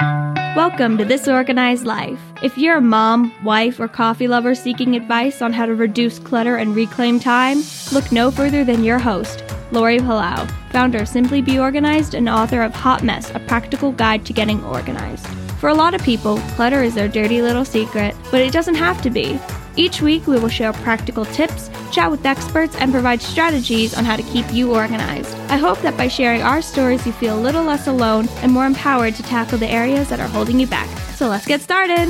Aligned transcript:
Welcome 0.00 0.96
to 0.98 1.04
This 1.04 1.28
Organized 1.28 1.84
Life. 1.84 2.18
If 2.42 2.56
you're 2.56 2.78
a 2.78 2.80
mom, 2.80 3.32
wife, 3.44 3.78
or 3.78 3.88
coffee 3.88 4.26
lover 4.26 4.54
seeking 4.54 4.96
advice 4.96 5.42
on 5.42 5.52
how 5.52 5.66
to 5.66 5.74
reduce 5.74 6.18
clutter 6.18 6.56
and 6.56 6.74
reclaim 6.74 7.20
time, 7.20 7.58
look 7.92 8.10
no 8.10 8.30
further 8.30 8.64
than 8.64 8.82
your 8.82 8.98
host, 8.98 9.44
Lori 9.70 9.98
Palau, 9.98 10.50
founder 10.70 10.98
of 10.98 11.08
Simply 11.08 11.42
Be 11.42 11.58
Organized 11.58 12.14
and 12.14 12.28
author 12.28 12.62
of 12.62 12.74
Hot 12.74 13.02
Mess, 13.02 13.30
a 13.34 13.40
practical 13.40 13.92
guide 13.92 14.24
to 14.26 14.32
getting 14.32 14.64
organized. 14.64 15.26
For 15.60 15.68
a 15.68 15.74
lot 15.74 15.94
of 15.94 16.02
people, 16.02 16.38
clutter 16.56 16.82
is 16.82 16.94
their 16.94 17.08
dirty 17.08 17.42
little 17.42 17.64
secret, 17.64 18.14
but 18.30 18.40
it 18.40 18.52
doesn't 18.52 18.76
have 18.76 19.02
to 19.02 19.10
be. 19.10 19.38
Each 19.76 20.00
week, 20.00 20.26
we 20.26 20.38
will 20.38 20.48
share 20.48 20.72
practical 20.72 21.26
tips, 21.26 21.70
chat 21.92 22.10
with 22.10 22.24
experts, 22.24 22.74
and 22.76 22.90
provide 22.90 23.20
strategies 23.20 23.94
on 23.94 24.04
how 24.04 24.16
to 24.16 24.22
keep 24.22 24.50
you 24.52 24.74
organized. 24.74 25.36
I 25.50 25.58
hope 25.58 25.80
that 25.82 25.96
by 25.96 26.08
sharing 26.08 26.42
our 26.42 26.62
stories, 26.62 27.06
you 27.06 27.12
feel 27.12 27.38
a 27.38 27.40
little 27.40 27.62
less 27.62 27.86
alone 27.86 28.28
and 28.42 28.50
more 28.50 28.66
empowered 28.66 29.14
to 29.16 29.22
tackle 29.22 29.58
the 29.58 29.68
areas 29.68 30.08
that 30.08 30.18
are 30.18 30.28
holding 30.28 30.58
you 30.58 30.66
back. 30.66 30.88
So 31.14 31.28
let's 31.28 31.46
get 31.46 31.60
started. 31.60 32.08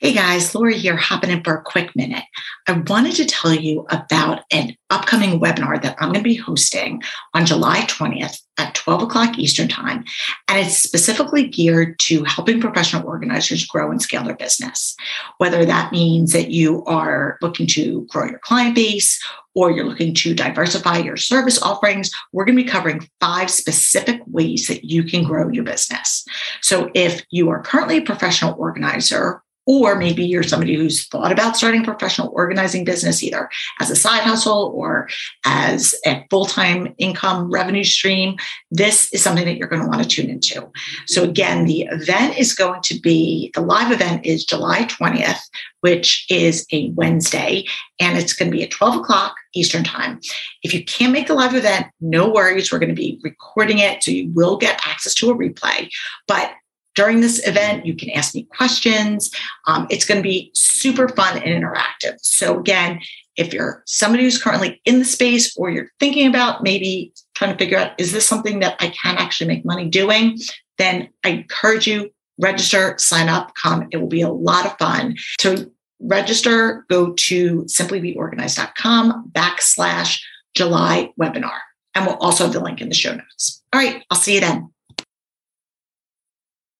Hey 0.00 0.12
guys, 0.12 0.54
Lori 0.54 0.78
here, 0.78 0.96
hopping 0.96 1.30
in 1.30 1.42
for 1.42 1.56
a 1.56 1.62
quick 1.62 1.96
minute. 1.96 2.22
I 2.68 2.72
wanted 2.86 3.16
to 3.16 3.24
tell 3.24 3.52
you 3.52 3.84
about 3.90 4.44
an 4.52 4.76
upcoming 4.90 5.40
webinar 5.40 5.82
that 5.82 5.96
I'm 5.98 6.12
going 6.12 6.22
to 6.22 6.22
be 6.22 6.36
hosting 6.36 7.02
on 7.34 7.44
July 7.44 7.80
20th 7.80 8.40
at 8.58 8.76
12 8.76 9.02
o'clock 9.02 9.36
Eastern 9.40 9.66
Time. 9.66 10.04
And 10.46 10.64
it's 10.64 10.78
specifically 10.78 11.48
geared 11.48 11.98
to 12.02 12.22
helping 12.22 12.60
professional 12.60 13.08
organizers 13.08 13.66
grow 13.66 13.90
and 13.90 14.00
scale 14.00 14.22
their 14.22 14.36
business. 14.36 14.94
Whether 15.38 15.64
that 15.64 15.90
means 15.90 16.32
that 16.32 16.52
you 16.52 16.84
are 16.84 17.36
looking 17.42 17.66
to 17.66 18.06
grow 18.08 18.26
your 18.26 18.38
client 18.38 18.76
base 18.76 19.20
or 19.56 19.72
you're 19.72 19.84
looking 19.84 20.14
to 20.14 20.32
diversify 20.32 20.98
your 20.98 21.16
service 21.16 21.60
offerings, 21.60 22.12
we're 22.32 22.44
going 22.44 22.56
to 22.56 22.62
be 22.62 22.70
covering 22.70 23.08
five 23.18 23.50
specific 23.50 24.20
ways 24.28 24.68
that 24.68 24.84
you 24.84 25.02
can 25.02 25.24
grow 25.24 25.48
your 25.48 25.64
business. 25.64 26.24
So 26.62 26.88
if 26.94 27.24
you 27.30 27.48
are 27.50 27.64
currently 27.64 27.96
a 27.96 28.02
professional 28.02 28.54
organizer, 28.56 29.42
or 29.68 29.96
maybe 29.96 30.24
you're 30.24 30.42
somebody 30.42 30.74
who's 30.74 31.06
thought 31.08 31.30
about 31.30 31.54
starting 31.54 31.82
a 31.82 31.84
professional 31.84 32.30
organizing 32.32 32.84
business 32.84 33.22
either 33.22 33.50
as 33.80 33.90
a 33.90 33.96
side 33.96 34.22
hustle 34.22 34.72
or 34.74 35.06
as 35.44 35.94
a 36.06 36.24
full-time 36.30 36.94
income 36.96 37.50
revenue 37.50 37.84
stream. 37.84 38.34
This 38.70 39.12
is 39.12 39.22
something 39.22 39.44
that 39.44 39.58
you're 39.58 39.68
going 39.68 39.82
to 39.82 39.88
want 39.88 40.02
to 40.02 40.08
tune 40.08 40.30
into. 40.30 40.66
So 41.06 41.22
again, 41.22 41.66
the 41.66 41.82
event 41.90 42.38
is 42.38 42.54
going 42.54 42.80
to 42.84 42.98
be 42.98 43.50
the 43.54 43.60
live 43.60 43.92
event 43.92 44.24
is 44.24 44.46
July 44.46 44.84
20th, 44.84 45.40
which 45.80 46.24
is 46.30 46.66
a 46.72 46.90
Wednesday, 46.92 47.66
and 48.00 48.16
it's 48.16 48.32
going 48.32 48.50
to 48.50 48.56
be 48.56 48.64
at 48.64 48.70
12 48.70 48.96
o'clock 48.96 49.34
Eastern 49.54 49.84
time. 49.84 50.18
If 50.62 50.72
you 50.72 50.82
can't 50.82 51.12
make 51.12 51.26
the 51.26 51.34
live 51.34 51.54
event, 51.54 51.88
no 52.00 52.30
worries. 52.30 52.72
We're 52.72 52.78
going 52.78 52.88
to 52.88 52.94
be 52.94 53.20
recording 53.22 53.80
it, 53.80 54.02
so 54.02 54.12
you 54.12 54.30
will 54.32 54.56
get 54.56 54.80
access 54.86 55.14
to 55.16 55.30
a 55.30 55.36
replay. 55.36 55.90
But 56.26 56.52
during 56.98 57.20
this 57.20 57.46
event. 57.46 57.86
You 57.86 57.94
can 57.94 58.10
ask 58.10 58.34
me 58.34 58.42
questions. 58.56 59.30
Um, 59.68 59.86
it's 59.88 60.04
going 60.04 60.18
to 60.18 60.22
be 60.28 60.50
super 60.52 61.08
fun 61.08 61.40
and 61.40 61.46
interactive. 61.46 62.16
So, 62.22 62.58
again, 62.58 63.00
if 63.36 63.52
you're 63.52 63.84
somebody 63.86 64.24
who's 64.24 64.42
currently 64.42 64.82
in 64.84 64.98
the 64.98 65.04
space 65.04 65.56
or 65.56 65.70
you're 65.70 65.92
thinking 66.00 66.26
about 66.26 66.64
maybe 66.64 67.12
trying 67.36 67.52
to 67.52 67.56
figure 67.56 67.78
out, 67.78 67.92
is 67.98 68.10
this 68.10 68.26
something 68.26 68.58
that 68.58 68.74
I 68.80 68.88
can 68.88 69.16
actually 69.16 69.46
make 69.46 69.64
money 69.64 69.88
doing? 69.88 70.38
Then 70.76 71.08
I 71.22 71.28
encourage 71.28 71.86
you, 71.86 72.10
register, 72.36 72.96
sign 72.98 73.28
up, 73.28 73.54
come. 73.54 73.86
It 73.92 73.98
will 73.98 74.08
be 74.08 74.22
a 74.22 74.28
lot 74.28 74.66
of 74.66 74.76
fun. 74.76 75.14
To 75.38 75.70
register, 76.00 76.84
go 76.90 77.12
to 77.12 77.62
simplybeorganized.com 77.62 79.30
backslash 79.30 80.20
July 80.56 81.12
webinar. 81.20 81.60
And 81.94 82.06
we'll 82.06 82.16
also 82.16 82.42
have 82.42 82.52
the 82.52 82.60
link 82.60 82.80
in 82.80 82.88
the 82.88 82.94
show 82.96 83.14
notes. 83.14 83.62
All 83.72 83.80
right, 83.80 84.02
I'll 84.10 84.18
see 84.18 84.34
you 84.34 84.40
then 84.40 84.68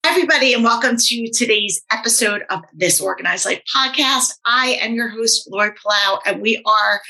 everybody, 0.09 0.55
and 0.55 0.65
welcome 0.65 0.97
to 0.97 1.31
today's 1.33 1.83
episode 1.93 2.43
of 2.49 2.63
This 2.73 2.99
Organized 2.99 3.45
Life 3.45 3.61
podcast. 3.77 4.31
I 4.47 4.79
am 4.81 4.95
your 4.95 5.11
host, 5.11 5.47
Lori 5.53 5.73
Palau, 5.73 6.21
and 6.25 6.41
we 6.41 6.63
are 6.65 7.03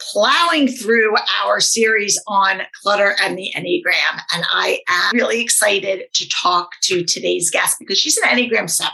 plowing 0.00 0.66
through 0.66 1.14
our 1.44 1.60
series 1.60 2.20
on 2.26 2.62
clutter 2.82 3.14
and 3.22 3.38
the 3.38 3.52
Enneagram. 3.54 4.20
And 4.34 4.44
I 4.50 4.80
am 4.88 5.14
really 5.14 5.40
excited 5.40 6.06
to 6.12 6.28
talk 6.28 6.70
to 6.82 7.04
today's 7.04 7.50
guest 7.50 7.76
because 7.78 7.98
she's 7.98 8.16
an 8.16 8.24
Enneagram 8.24 8.68
7. 8.68 8.92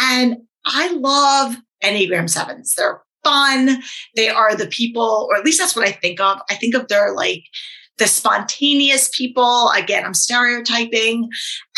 And 0.00 0.38
I 0.66 0.92
love 0.94 1.54
Enneagram 1.84 2.24
7s. 2.24 2.74
They're 2.74 3.00
fun. 3.22 3.84
They 4.16 4.30
are 4.30 4.56
the 4.56 4.66
people, 4.66 5.28
or 5.30 5.36
at 5.36 5.44
least 5.44 5.60
that's 5.60 5.76
what 5.76 5.86
I 5.86 5.92
think 5.92 6.20
of. 6.20 6.40
I 6.50 6.56
think 6.56 6.74
of 6.74 6.88
their 6.88 7.14
like 7.14 7.44
the 7.98 8.06
spontaneous 8.06 9.10
people. 9.16 9.70
Again, 9.70 10.04
I'm 10.04 10.14
stereotyping. 10.14 11.28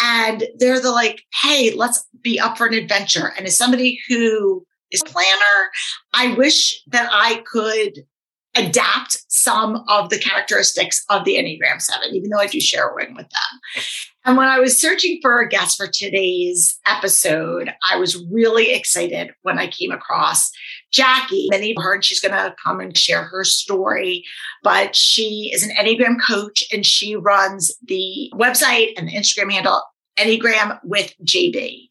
And 0.02 0.44
they're 0.58 0.80
the 0.80 0.90
like, 0.90 1.22
hey, 1.42 1.72
let's 1.74 2.04
be 2.22 2.38
up 2.38 2.58
for 2.58 2.66
an 2.66 2.74
adventure. 2.74 3.32
And 3.36 3.46
as 3.46 3.56
somebody 3.56 3.98
who 4.08 4.64
is 4.90 5.02
a 5.02 5.06
planner, 5.06 5.70
I 6.14 6.34
wish 6.34 6.82
that 6.88 7.08
I 7.12 7.42
could 7.50 8.00
adapt 8.56 9.18
some 9.28 9.84
of 9.88 10.10
the 10.10 10.18
characteristics 10.18 11.04
of 11.08 11.24
the 11.24 11.36
Enneagram 11.36 11.80
7, 11.80 12.08
even 12.12 12.30
though 12.30 12.40
I 12.40 12.48
do 12.48 12.60
share 12.60 12.88
a 12.88 12.94
wing 12.94 13.14
with 13.14 13.28
them. 13.28 13.84
And 14.24 14.36
when 14.36 14.48
I 14.48 14.58
was 14.58 14.80
searching 14.80 15.20
for 15.22 15.40
a 15.40 15.48
guest 15.48 15.76
for 15.76 15.86
today's 15.86 16.78
episode, 16.86 17.72
I 17.88 17.96
was 17.96 18.22
really 18.30 18.72
excited 18.72 19.30
when 19.42 19.58
I 19.58 19.68
came 19.68 19.92
across 19.92 20.50
Jackie. 20.92 21.48
Many 21.50 21.74
have 21.76 21.82
heard 21.82 22.04
she's 22.04 22.20
going 22.20 22.34
to 22.34 22.54
come 22.62 22.80
and 22.80 22.96
share 22.96 23.24
her 23.24 23.44
story, 23.44 24.24
but 24.62 24.96
she 24.96 25.50
is 25.52 25.62
an 25.62 25.70
Enneagram 25.70 26.16
coach 26.20 26.64
and 26.72 26.84
she 26.84 27.16
runs 27.16 27.72
the 27.82 28.32
website 28.34 28.92
and 28.96 29.08
the 29.08 29.14
Instagram 29.14 29.52
handle 29.52 29.82
Enneagram 30.20 30.78
with 30.84 31.14
JB. 31.24 31.88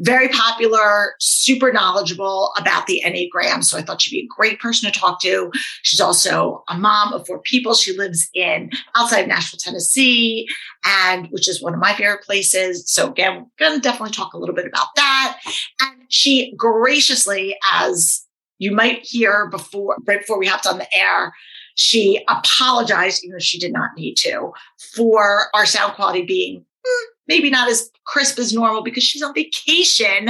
Very 0.00 0.28
popular, 0.28 1.14
super 1.18 1.72
knowledgeable 1.72 2.52
about 2.56 2.86
the 2.86 3.02
Enneagram. 3.04 3.64
So 3.64 3.78
I 3.78 3.82
thought 3.82 4.00
she'd 4.02 4.16
be 4.16 4.24
a 4.24 4.34
great 4.36 4.60
person 4.60 4.90
to 4.90 4.98
talk 4.98 5.20
to. 5.22 5.50
She's 5.82 6.00
also 6.00 6.62
a 6.68 6.76
mom 6.76 7.12
of 7.12 7.26
four 7.26 7.40
people. 7.40 7.74
She 7.74 7.96
lives 7.96 8.28
in 8.34 8.70
outside 8.94 9.22
of 9.22 9.28
Nashville, 9.28 9.58
Tennessee, 9.60 10.46
and 10.84 11.28
which 11.30 11.48
is 11.48 11.62
one 11.62 11.74
of 11.74 11.80
my 11.80 11.94
favorite 11.94 12.22
places. 12.22 12.88
So 12.90 13.10
again, 13.10 13.50
we're 13.60 13.66
going 13.66 13.80
to 13.80 13.82
definitely 13.82 14.12
talk 14.12 14.34
a 14.34 14.38
little 14.38 14.54
bit 14.54 14.66
about 14.66 14.88
that. 14.96 15.40
And 15.80 16.02
she 16.08 16.54
graciously, 16.56 17.56
as 17.72 18.24
you 18.62 18.70
might 18.70 19.04
hear 19.04 19.48
before, 19.48 19.96
right 20.06 20.20
before 20.20 20.38
we 20.38 20.46
hopped 20.46 20.68
on 20.68 20.78
the 20.78 20.96
air, 20.96 21.34
she 21.74 22.24
apologized, 22.28 23.24
even 23.24 23.32
though 23.32 23.40
she 23.40 23.58
did 23.58 23.72
not 23.72 23.90
need 23.96 24.14
to, 24.18 24.52
for 24.94 25.46
our 25.52 25.66
sound 25.66 25.94
quality 25.94 26.24
being 26.24 26.64
hmm, 26.86 27.06
maybe 27.26 27.50
not 27.50 27.68
as 27.68 27.90
crisp 28.06 28.38
as 28.38 28.52
normal 28.52 28.84
because 28.84 29.02
she's 29.02 29.20
on 29.22 29.34
vacation 29.34 30.28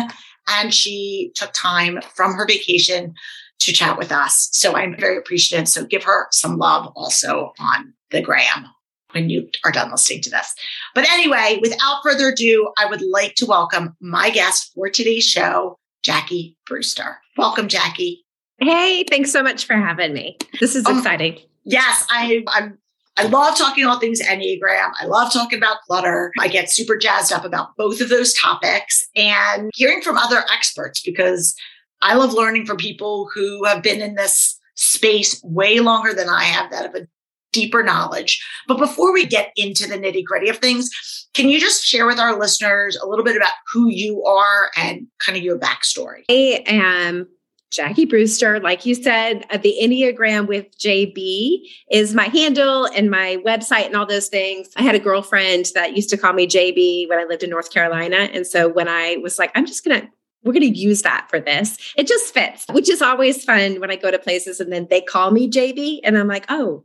and 0.48 0.72
she 0.72 1.30
took 1.34 1.52
time 1.52 2.00
from 2.14 2.32
her 2.32 2.46
vacation 2.46 3.12
to 3.58 3.70
chat 3.70 3.98
with 3.98 4.10
us. 4.10 4.48
So 4.52 4.76
I'm 4.76 4.96
very 4.98 5.18
appreciative. 5.18 5.68
So 5.68 5.84
give 5.84 6.04
her 6.04 6.28
some 6.30 6.56
love 6.56 6.90
also 6.96 7.52
on 7.58 7.92
the 8.12 8.22
gram 8.22 8.66
when 9.10 9.28
you 9.28 9.46
are 9.66 9.72
done 9.72 9.90
listening 9.90 10.22
to 10.22 10.30
this. 10.30 10.54
But 10.94 11.06
anyway, 11.10 11.58
without 11.60 12.02
further 12.02 12.30
ado, 12.30 12.72
I 12.78 12.86
would 12.86 13.02
like 13.02 13.34
to 13.36 13.46
welcome 13.46 13.94
my 14.00 14.30
guest 14.30 14.72
for 14.74 14.88
today's 14.88 15.28
show, 15.28 15.78
Jackie 16.02 16.56
Brewster. 16.66 17.18
Welcome, 17.36 17.68
Jackie. 17.68 18.21
Hey, 18.62 19.04
thanks 19.10 19.32
so 19.32 19.42
much 19.42 19.64
for 19.64 19.74
having 19.74 20.12
me. 20.12 20.38
This 20.60 20.76
is 20.76 20.86
um, 20.86 20.98
exciting. 20.98 21.38
Yes, 21.64 22.06
I, 22.10 22.44
I'm 22.48 22.78
I 23.16 23.24
love 23.24 23.58
talking 23.58 23.84
all 23.84 23.98
things 23.98 24.22
Enneagram. 24.22 24.90
I 25.00 25.04
love 25.04 25.32
talking 25.32 25.58
about 25.58 25.82
clutter. 25.86 26.32
I 26.40 26.48
get 26.48 26.70
super 26.70 26.96
jazzed 26.96 27.32
up 27.32 27.44
about 27.44 27.76
both 27.76 28.00
of 28.00 28.08
those 28.08 28.32
topics 28.34 29.06
and 29.14 29.70
hearing 29.74 30.00
from 30.00 30.16
other 30.16 30.44
experts 30.50 31.02
because 31.02 31.54
I 32.00 32.14
love 32.14 32.32
learning 32.32 32.64
from 32.64 32.78
people 32.78 33.28
who 33.34 33.64
have 33.64 33.82
been 33.82 34.00
in 34.00 34.14
this 34.14 34.58
space 34.76 35.42
way 35.44 35.80
longer 35.80 36.14
than 36.14 36.28
I 36.30 36.44
have 36.44 36.70
that 36.70 36.86
have 36.86 36.94
a 36.94 37.06
deeper 37.52 37.82
knowledge. 37.82 38.42
But 38.66 38.78
before 38.78 39.12
we 39.12 39.26
get 39.26 39.52
into 39.56 39.86
the 39.86 39.98
nitty 39.98 40.24
gritty 40.24 40.48
of 40.48 40.56
things, 40.56 40.88
can 41.34 41.50
you 41.50 41.60
just 41.60 41.84
share 41.84 42.06
with 42.06 42.18
our 42.18 42.38
listeners 42.38 42.96
a 42.96 43.06
little 43.06 43.24
bit 43.24 43.36
about 43.36 43.52
who 43.70 43.88
you 43.90 44.24
are 44.24 44.70
and 44.74 45.06
kind 45.18 45.36
of 45.36 45.44
your 45.44 45.58
backstory? 45.58 46.22
I 46.30 46.62
am 46.66 47.28
Jackie 47.72 48.04
Brewster, 48.04 48.60
like 48.60 48.84
you 48.84 48.94
said, 48.94 49.46
uh, 49.50 49.56
the 49.56 49.74
Enneagram 49.82 50.46
with 50.46 50.76
JB 50.78 51.62
is 51.90 52.14
my 52.14 52.26
handle 52.26 52.84
and 52.84 53.10
my 53.10 53.38
website 53.46 53.86
and 53.86 53.96
all 53.96 54.06
those 54.06 54.28
things. 54.28 54.68
I 54.76 54.82
had 54.82 54.94
a 54.94 55.00
girlfriend 55.00 55.70
that 55.74 55.96
used 55.96 56.10
to 56.10 56.18
call 56.18 56.34
me 56.34 56.46
JB 56.46 57.08
when 57.08 57.18
I 57.18 57.24
lived 57.24 57.42
in 57.42 57.50
North 57.50 57.72
Carolina. 57.72 58.28
And 58.32 58.46
so 58.46 58.68
when 58.68 58.88
I 58.88 59.16
was 59.22 59.38
like, 59.38 59.50
I'm 59.54 59.66
just 59.66 59.84
going 59.84 60.02
to 60.02 60.08
we're 60.44 60.52
going 60.52 60.72
to 60.72 60.78
use 60.78 61.02
that 61.02 61.28
for 61.30 61.38
this. 61.38 61.78
It 61.96 62.08
just 62.08 62.34
fits, 62.34 62.66
which 62.72 62.88
is 62.88 63.00
always 63.00 63.44
fun 63.44 63.78
when 63.78 63.92
I 63.92 63.96
go 63.96 64.10
to 64.10 64.18
places 64.18 64.58
and 64.58 64.72
then 64.72 64.88
they 64.90 65.00
call 65.00 65.30
me 65.30 65.48
JB 65.48 66.00
and 66.02 66.18
I'm 66.18 66.26
like, 66.26 66.46
oh, 66.48 66.84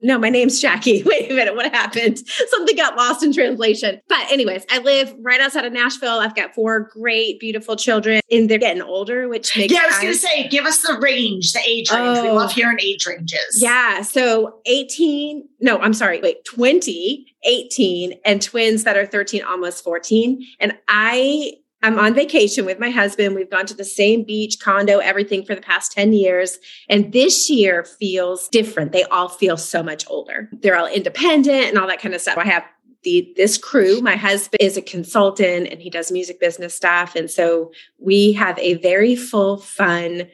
no, 0.00 0.18
my 0.18 0.30
name's 0.30 0.60
Jackie. 0.60 1.02
Wait 1.06 1.30
a 1.30 1.34
minute, 1.34 1.56
what 1.56 1.72
happened? 1.72 2.18
Something 2.48 2.76
got 2.76 2.96
lost 2.96 3.22
in 3.24 3.32
translation. 3.32 4.00
But, 4.08 4.30
anyways, 4.30 4.64
I 4.70 4.78
live 4.78 5.14
right 5.20 5.40
outside 5.40 5.64
of 5.64 5.72
Nashville. 5.72 6.20
I've 6.20 6.36
got 6.36 6.54
four 6.54 6.80
great, 6.92 7.40
beautiful 7.40 7.76
children, 7.76 8.20
and 8.30 8.48
they're 8.48 8.58
getting 8.58 8.82
older, 8.82 9.28
which 9.28 9.56
makes 9.56 9.72
Yeah, 9.72 9.80
I 9.82 9.86
was 9.86 9.98
going 9.98 10.12
to 10.12 10.18
say, 10.18 10.48
give 10.48 10.66
us 10.66 10.82
the 10.82 10.98
range, 11.00 11.52
the 11.52 11.60
age 11.60 11.90
range. 11.90 12.18
Oh, 12.18 12.22
we 12.22 12.30
love 12.30 12.50
oh. 12.50 12.54
hearing 12.54 12.78
age 12.80 13.06
ranges. 13.06 13.60
Yeah. 13.60 14.02
So 14.02 14.60
18, 14.66 15.48
no, 15.60 15.78
I'm 15.78 15.94
sorry, 15.94 16.20
wait, 16.20 16.44
20, 16.44 17.26
18, 17.44 18.20
and 18.24 18.40
twins 18.40 18.84
that 18.84 18.96
are 18.96 19.06
13, 19.06 19.42
almost 19.42 19.82
14. 19.82 20.44
And 20.60 20.74
I 20.86 21.54
I'm 21.82 21.98
on 21.98 22.14
vacation 22.14 22.64
with 22.64 22.80
my 22.80 22.90
husband. 22.90 23.34
We've 23.34 23.50
gone 23.50 23.66
to 23.66 23.74
the 23.74 23.84
same 23.84 24.24
beach, 24.24 24.58
condo, 24.58 24.98
everything 24.98 25.44
for 25.44 25.54
the 25.54 25.60
past 25.60 25.92
10 25.92 26.12
years. 26.12 26.58
And 26.88 27.12
this 27.12 27.48
year 27.48 27.84
feels 27.84 28.48
different. 28.48 28.92
They 28.92 29.04
all 29.04 29.28
feel 29.28 29.56
so 29.56 29.82
much 29.82 30.04
older. 30.08 30.48
They're 30.52 30.76
all 30.76 30.88
independent 30.88 31.68
and 31.68 31.78
all 31.78 31.86
that 31.86 32.02
kind 32.02 32.14
of 32.14 32.20
stuff. 32.20 32.36
I 32.36 32.46
have 32.46 32.64
the 33.04 33.32
this 33.36 33.56
crew. 33.56 34.00
My 34.00 34.16
husband 34.16 34.60
is 34.60 34.76
a 34.76 34.82
consultant 34.82 35.68
and 35.68 35.80
he 35.80 35.88
does 35.88 36.10
music 36.10 36.40
business 36.40 36.74
stuff. 36.74 37.14
And 37.14 37.30
so 37.30 37.70
we 37.98 38.32
have 38.32 38.58
a 38.58 38.74
very 38.74 39.14
full, 39.14 39.58
fun, 39.58 40.28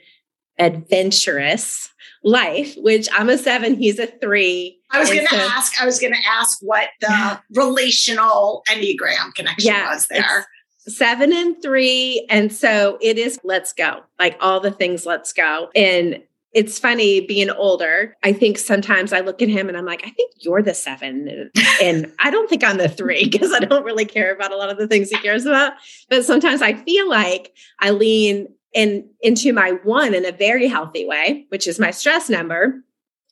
adventurous 0.58 1.92
life, 2.22 2.74
which 2.78 3.06
I'm 3.12 3.28
a 3.28 3.36
seven, 3.36 3.74
he's 3.74 3.98
a 3.98 4.06
three. 4.06 4.80
I 4.90 4.98
was 4.98 5.10
going 5.10 5.26
to 5.26 5.28
so, 5.28 5.36
ask, 5.36 5.82
I 5.82 5.84
was 5.84 5.98
going 5.98 6.14
to 6.14 6.26
ask 6.26 6.58
what 6.62 6.88
the 7.02 7.08
yeah. 7.10 7.38
relational 7.54 8.62
Enneagram 8.70 9.34
connection 9.34 9.72
yeah, 9.72 9.92
was 9.92 10.06
there 10.06 10.46
seven 10.86 11.32
and 11.32 11.60
three. 11.62 12.26
And 12.28 12.52
so 12.52 12.98
it 13.00 13.18
is 13.18 13.38
let's 13.44 13.72
go, 13.72 14.02
like 14.18 14.36
all 14.40 14.60
the 14.60 14.70
things, 14.70 15.06
let's 15.06 15.32
go. 15.32 15.70
And 15.74 16.22
it's 16.52 16.78
funny 16.78 17.20
being 17.20 17.50
older. 17.50 18.16
I 18.22 18.32
think 18.32 18.58
sometimes 18.58 19.12
I 19.12 19.20
look 19.20 19.42
at 19.42 19.48
him 19.48 19.68
and 19.68 19.76
I'm 19.76 19.84
like, 19.84 20.06
I 20.06 20.10
think 20.10 20.32
you're 20.38 20.62
the 20.62 20.72
seven. 20.72 21.50
And 21.82 22.12
I 22.20 22.30
don't 22.30 22.48
think 22.48 22.62
I'm 22.62 22.78
the 22.78 22.88
three 22.88 23.28
because 23.28 23.52
I 23.52 23.58
don't 23.58 23.84
really 23.84 24.04
care 24.04 24.32
about 24.32 24.52
a 24.52 24.56
lot 24.56 24.70
of 24.70 24.78
the 24.78 24.86
things 24.86 25.10
he 25.10 25.18
cares 25.18 25.46
about. 25.46 25.72
But 26.08 26.24
sometimes 26.24 26.62
I 26.62 26.74
feel 26.74 27.08
like 27.08 27.52
I 27.80 27.90
lean 27.90 28.48
in 28.72 29.08
into 29.20 29.52
my 29.52 29.72
one 29.82 30.14
in 30.14 30.24
a 30.24 30.32
very 30.32 30.68
healthy 30.68 31.04
way, 31.04 31.46
which 31.48 31.66
is 31.66 31.80
my 31.80 31.90
stress 31.90 32.30
number. 32.30 32.82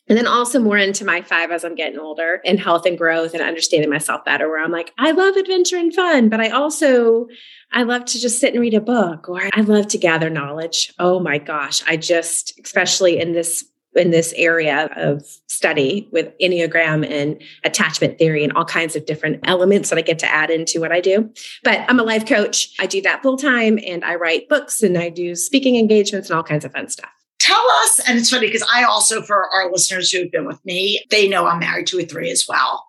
And 0.09 0.19
then 0.19 0.27
also 0.27 0.59
more 0.59 0.77
into 0.77 1.05
my 1.05 1.23
five 1.23 1.53
as 1.53 1.65
I'm 1.65 1.75
getting 1.75 1.99
older 1.99 2.41
and 2.45 2.59
health 2.59 2.87
and 2.87 2.99
growth 2.99 3.35
and 3.35 3.43
understanding 3.43 3.89
myself 3.89 4.25
better, 4.25 4.49
where 4.49 4.63
I'm 4.63 4.73
like, 4.73 4.93
I 4.99 5.13
love 5.13 5.37
adventure 5.37 5.77
and 5.77 5.95
fun, 5.95 6.29
but 6.29 6.41
I 6.41 6.49
also, 6.51 7.29
I 7.73 7.85
love 7.85 8.05
to 8.07 8.21
just 8.21 8.41
sit 8.41 8.53
and 8.53 8.61
read 8.61 8.75
a 8.75 8.81
book 8.81 9.29
or 9.29 9.49
I 9.55 9.61
love 9.61 9.87
to 9.89 9.99
gather 9.99 10.29
knowledge. 10.29 10.93
Oh 10.99 11.21
my 11.21 11.39
gosh. 11.39 11.83
I 11.87 11.97
just, 11.97 12.59
especially 12.65 13.21
in 13.21 13.33
this 13.33 13.65
in 13.95 14.11
this 14.11 14.33
area 14.39 14.89
of 14.97 15.23
study 15.49 16.09
with 16.13 16.33
Enneagram 16.39 17.07
and 17.07 17.43
attachment 17.63 18.19
theory 18.19 18.43
and 18.43 18.53
all 18.55 18.65
kinds 18.65 18.97
of 18.97 19.05
different 19.05 19.41
elements 19.45 19.91
that 19.91 19.99
I 19.99 20.03
get 20.03 20.19
to 20.21 20.27
add 20.27 20.51
into 20.51 20.81
what 20.81 20.93
I 20.93 21.01
do. 21.01 21.31
But 21.63 21.85
I'm 21.89 22.01
a 22.01 22.03
life 22.03 22.27
coach. 22.27 22.75
I 22.81 22.87
do 22.87 23.03
that 23.03 23.23
full 23.23 23.37
time 23.37 23.79
and 23.87 24.03
I 24.03 24.15
write 24.15 24.49
books 24.49 24.82
and 24.82 24.97
I 24.97 25.11
do 25.11 25.35
speaking 25.37 25.77
engagements 25.77 26.31
and 26.31 26.37
all 26.39 26.43
kinds 26.43 26.65
of 26.65 26.73
fun 26.73 26.89
stuff 26.89 27.11
tell 27.43 27.65
us, 27.82 28.01
and 28.06 28.19
it's 28.19 28.31
funny 28.31 28.46
because 28.46 28.67
I 28.72 28.84
also, 28.84 29.20
for 29.20 29.49
our 29.51 29.70
listeners 29.70 30.11
who 30.11 30.20
have 30.20 30.31
been 30.31 30.46
with 30.46 30.65
me, 30.65 31.05
they 31.11 31.29
know 31.29 31.46
I'm 31.46 31.58
married 31.58 31.89
to 31.89 31.99
a 31.99 32.05
three 32.05 32.31
as 32.31 32.46
well. 32.49 32.87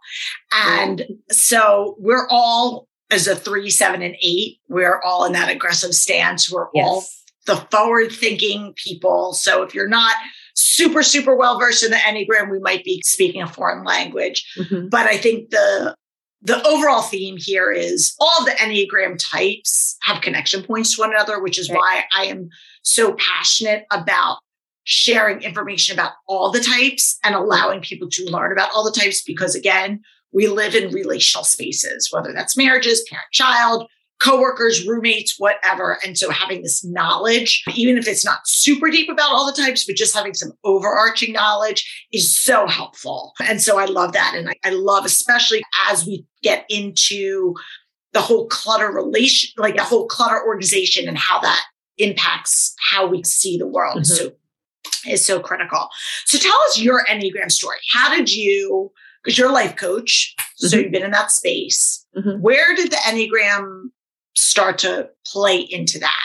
And 0.54 1.06
so 1.32 1.96
we're 1.98 2.28
all, 2.30 2.88
as 3.10 3.28
a 3.28 3.36
three, 3.36 3.72
seven, 3.72 4.04
and 4.04 4.16
eight, 4.22 4.60
we're 4.70 5.02
all 5.02 5.26
in 5.26 5.34
that 5.34 5.50
aggressive 5.50 5.94
stance. 5.94 6.52
We're 6.52 6.68
yes. 6.74 6.86
all 6.86 7.04
the 7.48 7.56
forward 7.72 8.12
thinking 8.12 8.74
people. 8.76 9.34
So 9.34 9.64
if 9.64 9.74
you're 9.74 9.88
not 9.88 10.16
super, 10.56 11.02
super 11.02 11.36
well 11.36 11.60
versed 11.60 11.84
in 11.84 11.92
the 11.92 11.98
Enneagram, 11.98 12.52
we 12.52 12.60
might 12.60 12.84
be 12.84 13.02
speaking 13.04 13.42
a 13.42 13.48
foreign 13.48 13.84
language. 13.84 14.46
Mm-hmm. 14.58 14.90
But 14.90 15.08
I 15.08 15.18
think 15.18 15.50
the 15.50 15.96
the 16.46 16.62
overall 16.68 17.02
theme 17.02 17.38
here 17.38 17.72
is 17.72 18.14
all 18.20 18.44
the 18.44 18.52
Enneagram 18.52 19.18
types 19.18 19.96
have 20.02 20.22
connection 20.22 20.62
points 20.62 20.96
to 20.96 21.02
one 21.02 21.12
another, 21.12 21.42
which 21.42 21.58
is 21.58 21.70
right. 21.70 21.78
why 21.78 22.04
I 22.16 22.26
am 22.26 22.50
so 22.84 23.14
passionate 23.14 23.86
about 23.92 24.40
sharing 24.86 25.42
information 25.42 25.94
about 25.94 26.12
all 26.28 26.52
the 26.52 26.60
types 26.60 27.18
and 27.24 27.36
allowing 27.36 27.82
people 27.82 28.10
to 28.10 28.26
learn 28.26 28.52
about 28.52 28.70
all 28.74 28.84
the 28.84 28.98
types 28.98 29.22
because 29.24 29.56
again 29.56 30.02
we 30.34 30.48
live 30.48 30.76
in 30.76 30.94
relational 30.94 31.46
spaces 31.46 32.10
whether 32.12 32.34
that's 32.34 32.58
marriages 32.58 33.06
parent 33.10 33.28
child 33.32 33.88
coworkers 34.24 34.88
roommates 34.88 35.38
whatever. 35.38 36.00
And 36.06 36.18
so 36.18 36.30
having 36.30 36.62
this 36.62 36.84
knowledge 36.84 37.64
even 37.76 37.98
if 37.98 38.08
it's 38.08 38.26
not 38.26 38.40
super 38.46 38.90
deep 38.90 39.10
about 39.10 39.32
all 39.32 39.46
the 39.46 39.62
types 39.62 39.86
but 39.86 39.96
just 39.96 40.16
having 40.16 40.34
some 40.34 40.54
overarching 40.64 41.34
knowledge 41.34 42.08
is 42.12 42.38
so 42.38 42.68
helpful. 42.68 43.34
And 43.48 43.62
so 43.62 43.78
i 43.78 43.86
love 43.86 44.14
that. 44.14 44.34
And 44.36 44.50
i, 44.50 44.54
I 44.64 44.70
love 44.70 45.06
especially 45.06 45.62
as 45.90 46.06
we 46.06 46.26
get 46.42 46.66
into 46.70 47.54
the 48.14 48.22
whole 48.22 48.48
clutter 48.48 48.92
relation 48.92 49.50
like 49.58 49.76
the 49.76 49.84
whole 49.84 50.08
clutter 50.08 50.42
organization 50.46 51.08
and 51.08 51.18
how 51.18 51.40
that 51.40 51.66
impacts 52.04 52.76
how 52.92 53.08
we 53.08 53.24
see 53.24 53.58
the 53.58 53.68
world. 53.68 54.04
Mm-hmm. 54.04 54.26
So 54.26 54.32
is 55.08 55.26
so 55.26 55.40
critical. 55.40 55.90
So 56.26 56.38
tell 56.38 56.58
us 56.70 56.80
your 56.80 57.06
Enneagram 57.06 57.52
story. 57.52 57.78
How 57.94 58.16
did 58.16 58.34
you, 58.34 58.92
because 59.24 59.38
you're 59.38 59.50
a 59.50 59.54
life 59.54 59.76
coach, 59.76 60.36
mm-hmm. 60.40 60.68
so 60.68 60.78
you've 60.78 60.92
been 60.92 61.04
in 61.04 61.12
that 61.12 61.32
space. 61.32 62.06
Mm-hmm. 62.16 62.42
Where 62.42 62.76
did 62.76 62.92
the 62.92 62.98
Enneagram 62.98 63.90
start 64.36 64.78
to 64.80 65.10
play 65.26 65.60
into 65.60 66.00
that? 66.00 66.24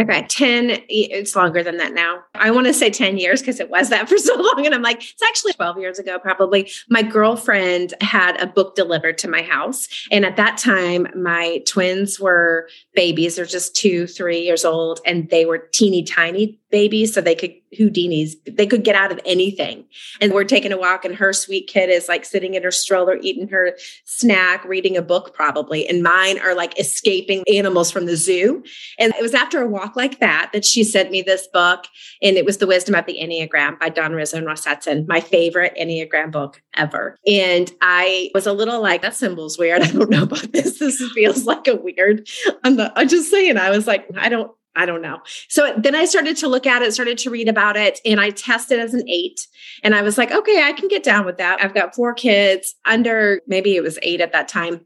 Okay, 0.00 0.22
10, 0.28 0.82
it's 0.88 1.36
longer 1.36 1.62
than 1.62 1.76
that 1.76 1.92
now. 1.92 2.20
I 2.34 2.50
want 2.50 2.66
to 2.68 2.72
say 2.72 2.88
10 2.88 3.18
years 3.18 3.40
because 3.40 3.60
it 3.60 3.68
was 3.68 3.90
that 3.90 4.08
for 4.08 4.16
so 4.16 4.34
long. 4.34 4.64
And 4.64 4.74
I'm 4.74 4.80
like, 4.80 4.98
it's 4.98 5.22
actually 5.22 5.52
12 5.52 5.78
years 5.78 5.98
ago, 5.98 6.18
probably. 6.18 6.70
My 6.88 7.02
girlfriend 7.02 7.92
had 8.00 8.40
a 8.40 8.46
book 8.46 8.74
delivered 8.74 9.18
to 9.18 9.28
my 9.28 9.42
house. 9.42 9.88
And 10.10 10.24
at 10.24 10.36
that 10.36 10.56
time, 10.56 11.06
my 11.14 11.62
twins 11.66 12.18
were 12.18 12.68
babies. 12.94 13.36
They're 13.36 13.44
just 13.44 13.76
two, 13.76 14.06
three 14.06 14.40
years 14.40 14.64
old, 14.64 15.00
and 15.04 15.28
they 15.28 15.44
were 15.44 15.58
teeny 15.58 16.02
tiny 16.02 16.58
babies. 16.70 17.12
So 17.12 17.20
they 17.20 17.34
could 17.34 17.54
Houdinis, 17.78 18.34
they 18.46 18.66
could 18.66 18.82
get 18.82 18.96
out 18.96 19.12
of 19.12 19.20
anything. 19.24 19.84
And 20.20 20.32
we're 20.32 20.44
taking 20.44 20.72
a 20.72 20.78
walk, 20.78 21.04
and 21.04 21.14
her 21.14 21.32
sweet 21.32 21.68
kid 21.68 21.88
is 21.88 22.08
like 22.08 22.24
sitting 22.24 22.54
in 22.54 22.62
her 22.64 22.70
stroller, 22.70 23.16
eating 23.22 23.48
her 23.48 23.76
snack, 24.04 24.64
reading 24.64 24.96
a 24.96 25.02
book, 25.02 25.34
probably. 25.34 25.86
And 25.88 26.02
mine 26.02 26.40
are 26.40 26.54
like 26.54 26.78
escaping 26.78 27.44
animals 27.52 27.90
from 27.90 28.06
the 28.06 28.16
zoo. 28.16 28.64
And 28.98 29.14
it 29.14 29.22
was 29.22 29.34
after 29.34 29.62
a 29.62 29.68
walk 29.68 29.89
like 29.96 30.20
that 30.20 30.50
that 30.52 30.64
she 30.64 30.84
sent 30.84 31.10
me 31.10 31.22
this 31.22 31.46
book. 31.52 31.86
And 32.22 32.36
it 32.36 32.44
was 32.44 32.58
The 32.58 32.66
Wisdom 32.66 32.94
of 32.94 33.06
the 33.06 33.18
Enneagram 33.20 33.78
by 33.78 33.88
Don 33.88 34.12
Riso 34.12 34.36
and 34.36 34.46
Russ 34.46 34.64
Hudson, 34.64 35.06
my 35.08 35.20
favorite 35.20 35.76
Enneagram 35.80 36.30
book 36.32 36.62
ever. 36.74 37.16
And 37.26 37.70
I 37.80 38.30
was 38.34 38.46
a 38.46 38.52
little 38.52 38.80
like, 38.80 39.02
that 39.02 39.14
symbol's 39.14 39.58
weird. 39.58 39.82
I 39.82 39.90
don't 39.90 40.10
know 40.10 40.24
about 40.24 40.52
this. 40.52 40.78
This 40.78 41.02
feels 41.12 41.44
like 41.44 41.66
a 41.66 41.76
weird. 41.76 42.28
I'm, 42.64 42.78
I'm 42.96 43.08
just 43.08 43.30
saying, 43.30 43.56
I 43.56 43.70
was 43.70 43.86
like, 43.86 44.08
I 44.16 44.28
don't, 44.28 44.50
I 44.76 44.86
don't 44.86 45.02
know. 45.02 45.18
So 45.48 45.74
then 45.76 45.94
I 45.94 46.04
started 46.04 46.36
to 46.38 46.48
look 46.48 46.66
at 46.66 46.82
it, 46.82 46.94
started 46.94 47.18
to 47.18 47.30
read 47.30 47.48
about 47.48 47.76
it, 47.76 48.00
and 48.04 48.20
I 48.20 48.30
tested 48.30 48.78
as 48.78 48.94
an 48.94 49.08
eight. 49.08 49.46
And 49.82 49.94
I 49.94 50.02
was 50.02 50.16
like, 50.16 50.30
okay, 50.30 50.62
I 50.62 50.72
can 50.72 50.88
get 50.88 51.02
down 51.02 51.26
with 51.26 51.38
that. 51.38 51.62
I've 51.62 51.74
got 51.74 51.94
four 51.94 52.14
kids 52.14 52.76
under 52.84 53.40
maybe 53.46 53.74
it 53.76 53.82
was 53.82 53.98
eight 54.02 54.20
at 54.20 54.32
that 54.32 54.48
time. 54.48 54.84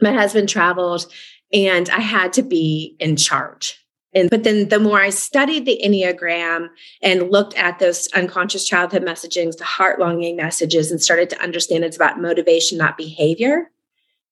My 0.00 0.12
husband 0.12 0.48
traveled, 0.48 1.06
and 1.52 1.88
I 1.90 2.00
had 2.00 2.32
to 2.34 2.42
be 2.42 2.96
in 2.98 3.16
charge. 3.16 3.78
And 4.14 4.30
but 4.30 4.44
then 4.44 4.68
the 4.68 4.78
more 4.78 5.00
I 5.00 5.10
studied 5.10 5.64
the 5.64 5.80
Enneagram 5.84 6.68
and 7.00 7.30
looked 7.30 7.54
at 7.56 7.78
those 7.78 8.08
unconscious 8.08 8.64
childhood 8.64 9.02
messagings, 9.02 9.56
the 9.56 9.64
heart 9.64 9.98
longing 9.98 10.36
messages, 10.36 10.90
and 10.90 11.02
started 11.02 11.30
to 11.30 11.42
understand 11.42 11.84
it's 11.84 11.96
about 11.96 12.20
motivation, 12.20 12.78
not 12.78 12.96
behavior. 12.96 13.70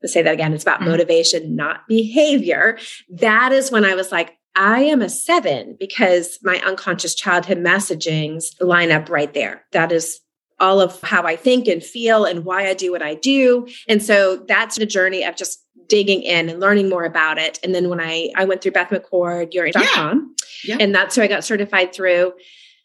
To 0.02 0.08
say 0.08 0.22
that 0.22 0.32
again, 0.32 0.52
it's 0.52 0.64
about 0.64 0.80
mm-hmm. 0.80 0.90
motivation, 0.90 1.56
not 1.56 1.86
behavior. 1.86 2.78
That 3.10 3.52
is 3.52 3.70
when 3.70 3.84
I 3.84 3.94
was 3.94 4.10
like, 4.10 4.36
I 4.56 4.80
am 4.80 5.02
a 5.02 5.08
seven 5.08 5.76
because 5.78 6.38
my 6.42 6.60
unconscious 6.66 7.14
childhood 7.14 7.58
messagings 7.58 8.46
line 8.60 8.90
up 8.90 9.08
right 9.08 9.32
there. 9.32 9.64
That 9.72 9.92
is 9.92 10.20
all 10.58 10.80
of 10.80 11.00
how 11.00 11.22
I 11.22 11.36
think 11.36 11.66
and 11.66 11.82
feel 11.82 12.24
and 12.24 12.44
why 12.44 12.68
I 12.68 12.74
do 12.74 12.92
what 12.92 13.02
I 13.02 13.14
do. 13.14 13.66
And 13.88 14.02
so 14.02 14.36
that's 14.36 14.76
the 14.76 14.86
journey 14.86 15.24
of 15.24 15.36
just 15.36 15.64
digging 15.90 16.22
in 16.22 16.48
and 16.48 16.60
learning 16.60 16.88
more 16.88 17.04
about 17.04 17.36
it. 17.36 17.58
And 17.62 17.74
then 17.74 17.90
when 17.90 18.00
I, 18.00 18.30
I 18.36 18.44
went 18.44 18.62
through 18.62 18.72
Beth 18.72 18.88
McCord, 18.88 19.52
Uri.com, 19.52 20.34
yeah. 20.64 20.76
yeah. 20.76 20.82
and 20.82 20.94
that's 20.94 21.16
who 21.16 21.22
I 21.22 21.26
got 21.26 21.44
certified 21.44 21.92
through. 21.92 22.32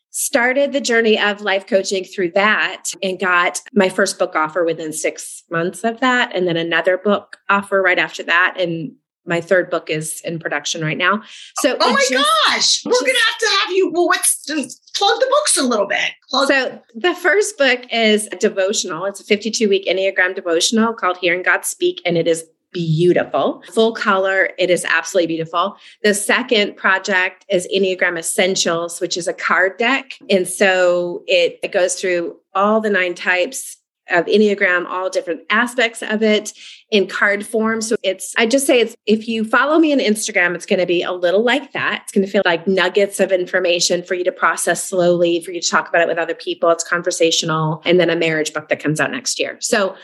Started 0.10 0.74
the 0.74 0.82
journey 0.82 1.20
of 1.20 1.42
life 1.42 1.68
coaching 1.68 2.04
through 2.04 2.32
that 2.32 2.92
and 3.04 3.20
got 3.20 3.62
my 3.74 3.90
first 3.90 4.18
book 4.18 4.36
offer 4.36 4.66
within 4.66 4.92
six 4.92 5.44
months 5.52 5.84
of 5.84 6.00
that. 6.00 6.36
And 6.36 6.48
then 6.48 6.58
another 6.58 6.98
book 6.98 7.38
offer 7.50 7.82
right 7.82 8.00
after 8.00 8.24
that. 8.24 8.56
And 8.58 8.96
my 9.26 9.42
third 9.42 9.70
book 9.70 9.90
is 9.90 10.22
in 10.22 10.40
production 10.40 10.82
right 10.82 10.98
now. 10.98 11.22
So, 11.58 11.76
oh 11.80 11.92
my 11.92 12.06
just, 12.10 12.12
gosh, 12.14 12.86
we're 12.86 12.92
just, 12.92 13.02
gonna 13.02 13.18
have 13.18 13.40
to 13.40 13.48
have 13.60 13.72
you. 13.76 13.92
Well, 13.92 14.08
what's 14.08 14.46
plug 14.46 15.20
the 15.20 15.28
books 15.30 15.58
a 15.58 15.64
little 15.64 15.88
bit? 15.88 16.12
Plug- 16.30 16.48
so, 16.48 16.82
the 16.94 17.16
first 17.16 17.58
book 17.58 17.82
is 17.92 18.28
a 18.32 18.36
devotional. 18.36 19.06
It's 19.06 19.20
a 19.20 19.24
52 19.24 19.68
week 19.68 19.88
Enneagram 19.88 20.36
devotional 20.36 20.94
called 20.94 21.18
Hearing 21.18 21.44
God 21.44 21.66
Speak, 21.66 22.02
and 22.06 22.18
it 22.18 22.28
is 22.28 22.46
beautiful. 22.76 23.64
Full 23.72 23.94
color, 23.94 24.50
it 24.60 24.70
is 24.70 24.84
absolutely 24.84 25.28
beautiful. 25.28 25.78
The 26.04 26.14
second 26.14 26.76
project 26.76 27.46
is 27.50 27.68
Enneagram 27.74 28.20
Essentials, 28.20 29.00
which 29.00 29.16
is 29.16 29.30
a 29.30 29.34
card 29.34 29.78
deck. 29.78 30.18
And 30.30 30.46
so 30.46 31.24
it, 31.26 31.58
it 31.64 31.72
goes 31.72 31.96
through 31.96 32.38
all 32.54 32.82
the 32.82 32.90
nine 32.90 33.16
types 33.16 33.78
of 34.10 34.26
Enneagram, 34.26 34.86
all 34.86 35.10
different 35.10 35.42
aspects 35.50 36.04
of 36.04 36.22
it 36.22 36.54
in 36.92 37.08
card 37.08 37.46
form. 37.46 37.82
So 37.82 37.96
it's, 38.04 38.36
I 38.38 38.46
just 38.46 38.68
say 38.68 38.80
it's, 38.82 38.96
if 39.06 39.28
you 39.28 39.46
follow 39.46 39.80
me 39.80 39.94
on 39.94 40.00
Instagram, 40.00 40.54
it's 40.54 40.66
going 40.66 40.80
to 40.80 40.86
be 40.86 41.02
a 41.02 41.12
little 41.12 41.44
like 41.44 41.72
that. 41.72 42.02
It's 42.04 42.12
going 42.12 42.26
to 42.26 42.32
feel 42.32 42.44
like 42.46 42.68
nuggets 42.68 43.20
of 43.20 43.32
information 43.32 44.04
for 44.04 44.14
you 44.14 44.24
to 44.26 44.32
process 44.32 44.84
slowly, 44.84 45.42
for 45.42 45.52
you 45.52 45.62
to 45.62 45.68
talk 45.68 45.90
about 45.90 46.02
it 46.02 46.08
with 46.08 46.20
other 46.20 46.36
people. 46.36 46.70
It's 46.70 46.84
conversational. 46.84 47.82
And 47.86 48.00
then 48.00 48.12
a 48.12 48.16
marriage 48.16 48.54
book 48.54 48.70
that 48.70 48.84
comes 48.84 49.00
out 49.00 49.10
next 49.10 49.40
year. 49.40 49.58
So 49.62 49.96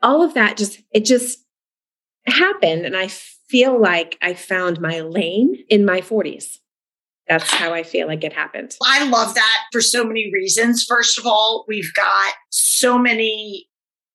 all 0.00 0.22
of 0.22 0.32
that 0.32 0.56
just, 0.56 0.80
it 0.92 1.04
just 1.04 1.38
happened. 2.26 2.86
And 2.86 2.96
I 2.96 3.08
feel 3.08 3.80
like 3.80 4.18
I 4.22 4.34
found 4.34 4.80
my 4.80 5.00
lane 5.00 5.64
in 5.68 5.84
my 5.84 6.00
40s 6.00 6.58
that's 7.28 7.50
how 7.50 7.72
I 7.72 7.82
feel 7.82 8.06
like 8.06 8.24
it 8.24 8.32
happened. 8.32 8.76
I 8.82 9.08
love 9.08 9.34
that 9.34 9.60
for 9.70 9.80
so 9.80 10.04
many 10.04 10.30
reasons. 10.32 10.84
First 10.84 11.18
of 11.18 11.26
all, 11.26 11.64
we've 11.68 11.92
got 11.94 12.34
so 12.50 12.98
many 12.98 13.68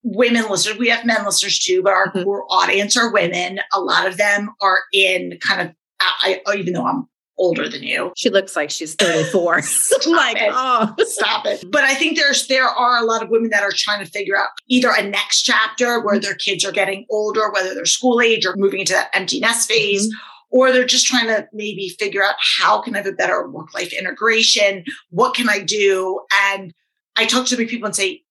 women 0.04 0.50
listeners. 0.50 0.78
We 0.78 0.90
have 0.90 1.06
men 1.06 1.26
listeners 1.26 1.60
too, 1.60 1.82
but 1.82 1.94
our 1.94 2.10
mm-hmm. 2.10 2.24
core 2.24 2.46
audience 2.50 2.98
are 2.98 3.12
women. 3.12 3.60
A 3.74 3.80
lot 3.80 4.08
of 4.08 4.18
them 4.18 4.50
are 4.62 4.80
in 4.94 5.40
kind 5.42 5.62
of, 5.62 5.76
I, 6.00 6.42
even 6.56 6.74
though 6.74 6.86
I'm 6.86 7.08
older 7.38 7.70
than 7.70 7.84
you. 7.84 8.12
She 8.16 8.30
looks 8.30 8.56
like 8.56 8.70
she's 8.70 8.96
34. 8.96 9.56
like, 10.08 10.38
it. 10.38 10.52
oh, 10.54 10.94
stop 11.00 11.46
it. 11.46 11.64
But 11.70 11.84
I 11.84 11.96
think 11.96 12.18
there's 12.18 12.48
there 12.48 12.68
are 12.68 12.98
a 12.98 13.06
lot 13.06 13.24
of 13.24 13.30
women 13.30 13.50
that 13.52 13.64
are 13.64 13.72
trying 13.74 14.04
to 14.04 14.10
figure 14.10 14.38
out 14.38 14.50
either 14.68 14.90
a 14.92 15.04
next 15.04 15.44
chapter 15.44 16.00
where 16.02 16.16
mm-hmm. 16.16 16.22
their 16.22 16.36
kids 16.36 16.66
are 16.66 16.72
getting 16.72 17.06
older, 17.10 17.52
whether 17.52 17.74
they're 17.74 17.86
school 17.86 18.22
age 18.22 18.46
or 18.46 18.56
moving 18.56 18.80
into 18.80 18.94
that 18.94 19.10
empty 19.14 19.40
nest 19.40 19.70
phase. 19.70 20.08
Mm-hmm 20.08 20.34
or 20.50 20.72
they're 20.72 20.86
just 20.86 21.06
trying 21.06 21.28
to 21.28 21.48
maybe 21.54 21.90
figure 22.00 22.24
out 22.24 22.36
how 22.40 22.82
can 22.82 22.96
I 22.96 23.00
have 23.00 23.08
a 23.08 23.12
better 23.12 23.48
work 23.50 23.74
life 23.74 23.94
integration? 23.94 24.86
What 25.10 25.36
can 25.36 25.50
I 25.50 25.60
do? 25.60 26.22
And 26.32 26.74
I 27.16 27.26
talk 27.26 27.48
to 27.48 27.58
many 27.58 27.68
people 27.68 27.88
and 27.88 27.96
say, 27.96 28.24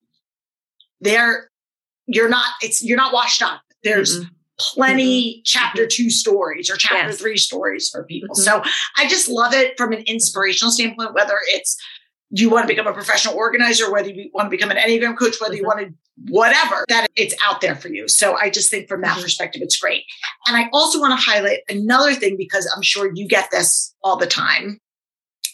there, 1.01 1.51
you're 2.07 2.29
not, 2.29 2.47
it's, 2.63 2.83
you're 2.83 2.97
not 2.97 3.13
washed 3.13 3.43
up. 3.43 3.61
There's 3.83 4.21
mm-hmm. 4.21 4.35
Plenty 4.59 5.35
mm-hmm. 5.35 5.41
chapter 5.45 5.83
mm-hmm. 5.83 5.89
two 6.05 6.11
stories 6.11 6.71
or 6.71 6.77
chapter 6.77 7.09
yes. 7.09 7.19
three 7.19 7.37
stories 7.37 7.89
for 7.89 8.05
people. 8.05 8.35
Mm-hmm. 8.35 8.43
So 8.43 8.63
I 8.97 9.09
just 9.09 9.29
love 9.29 9.53
it 9.53 9.77
from 9.77 9.93
an 9.93 10.01
inspirational 10.07 10.73
standpoint, 10.73 11.15
whether 11.15 11.39
it's, 11.49 11.77
you 12.31 12.51
want 12.51 12.65
to 12.65 12.69
become 12.69 12.89
a 12.89 12.93
professional 12.93 13.35
organizer, 13.35 13.91
whether 13.91 14.11
you 14.11 14.31
want 14.35 14.47
to 14.47 14.51
become 14.51 14.71
an 14.71 14.77
Enneagram 14.77 15.17
coach, 15.17 15.37
whether 15.41 15.55
you 15.55 15.63
mm-hmm. 15.63 15.79
want 15.85 15.89
to 15.89 15.95
whatever, 16.33 16.85
that 16.89 17.07
it's 17.15 17.35
out 17.45 17.61
there 17.61 17.77
for 17.77 17.89
you. 17.89 18.09
So 18.09 18.37
I 18.37 18.51
just 18.51 18.71
think 18.71 18.89
from 18.89 19.03
that 19.03 19.13
mm-hmm. 19.13 19.23
perspective, 19.23 19.63
it's 19.63 19.77
great. 19.77 20.05
And 20.47 20.57
I 20.57 20.69
also 20.73 20.99
want 20.99 21.19
to 21.19 21.25
highlight 21.25 21.61
another 21.69 22.15
thing 22.15 22.37
because 22.37 22.71
I'm 22.75 22.83
sure 22.83 23.13
you 23.15 23.29
get 23.29 23.51
this 23.51 23.95
all 24.03 24.17
the 24.17 24.27
time. 24.27 24.81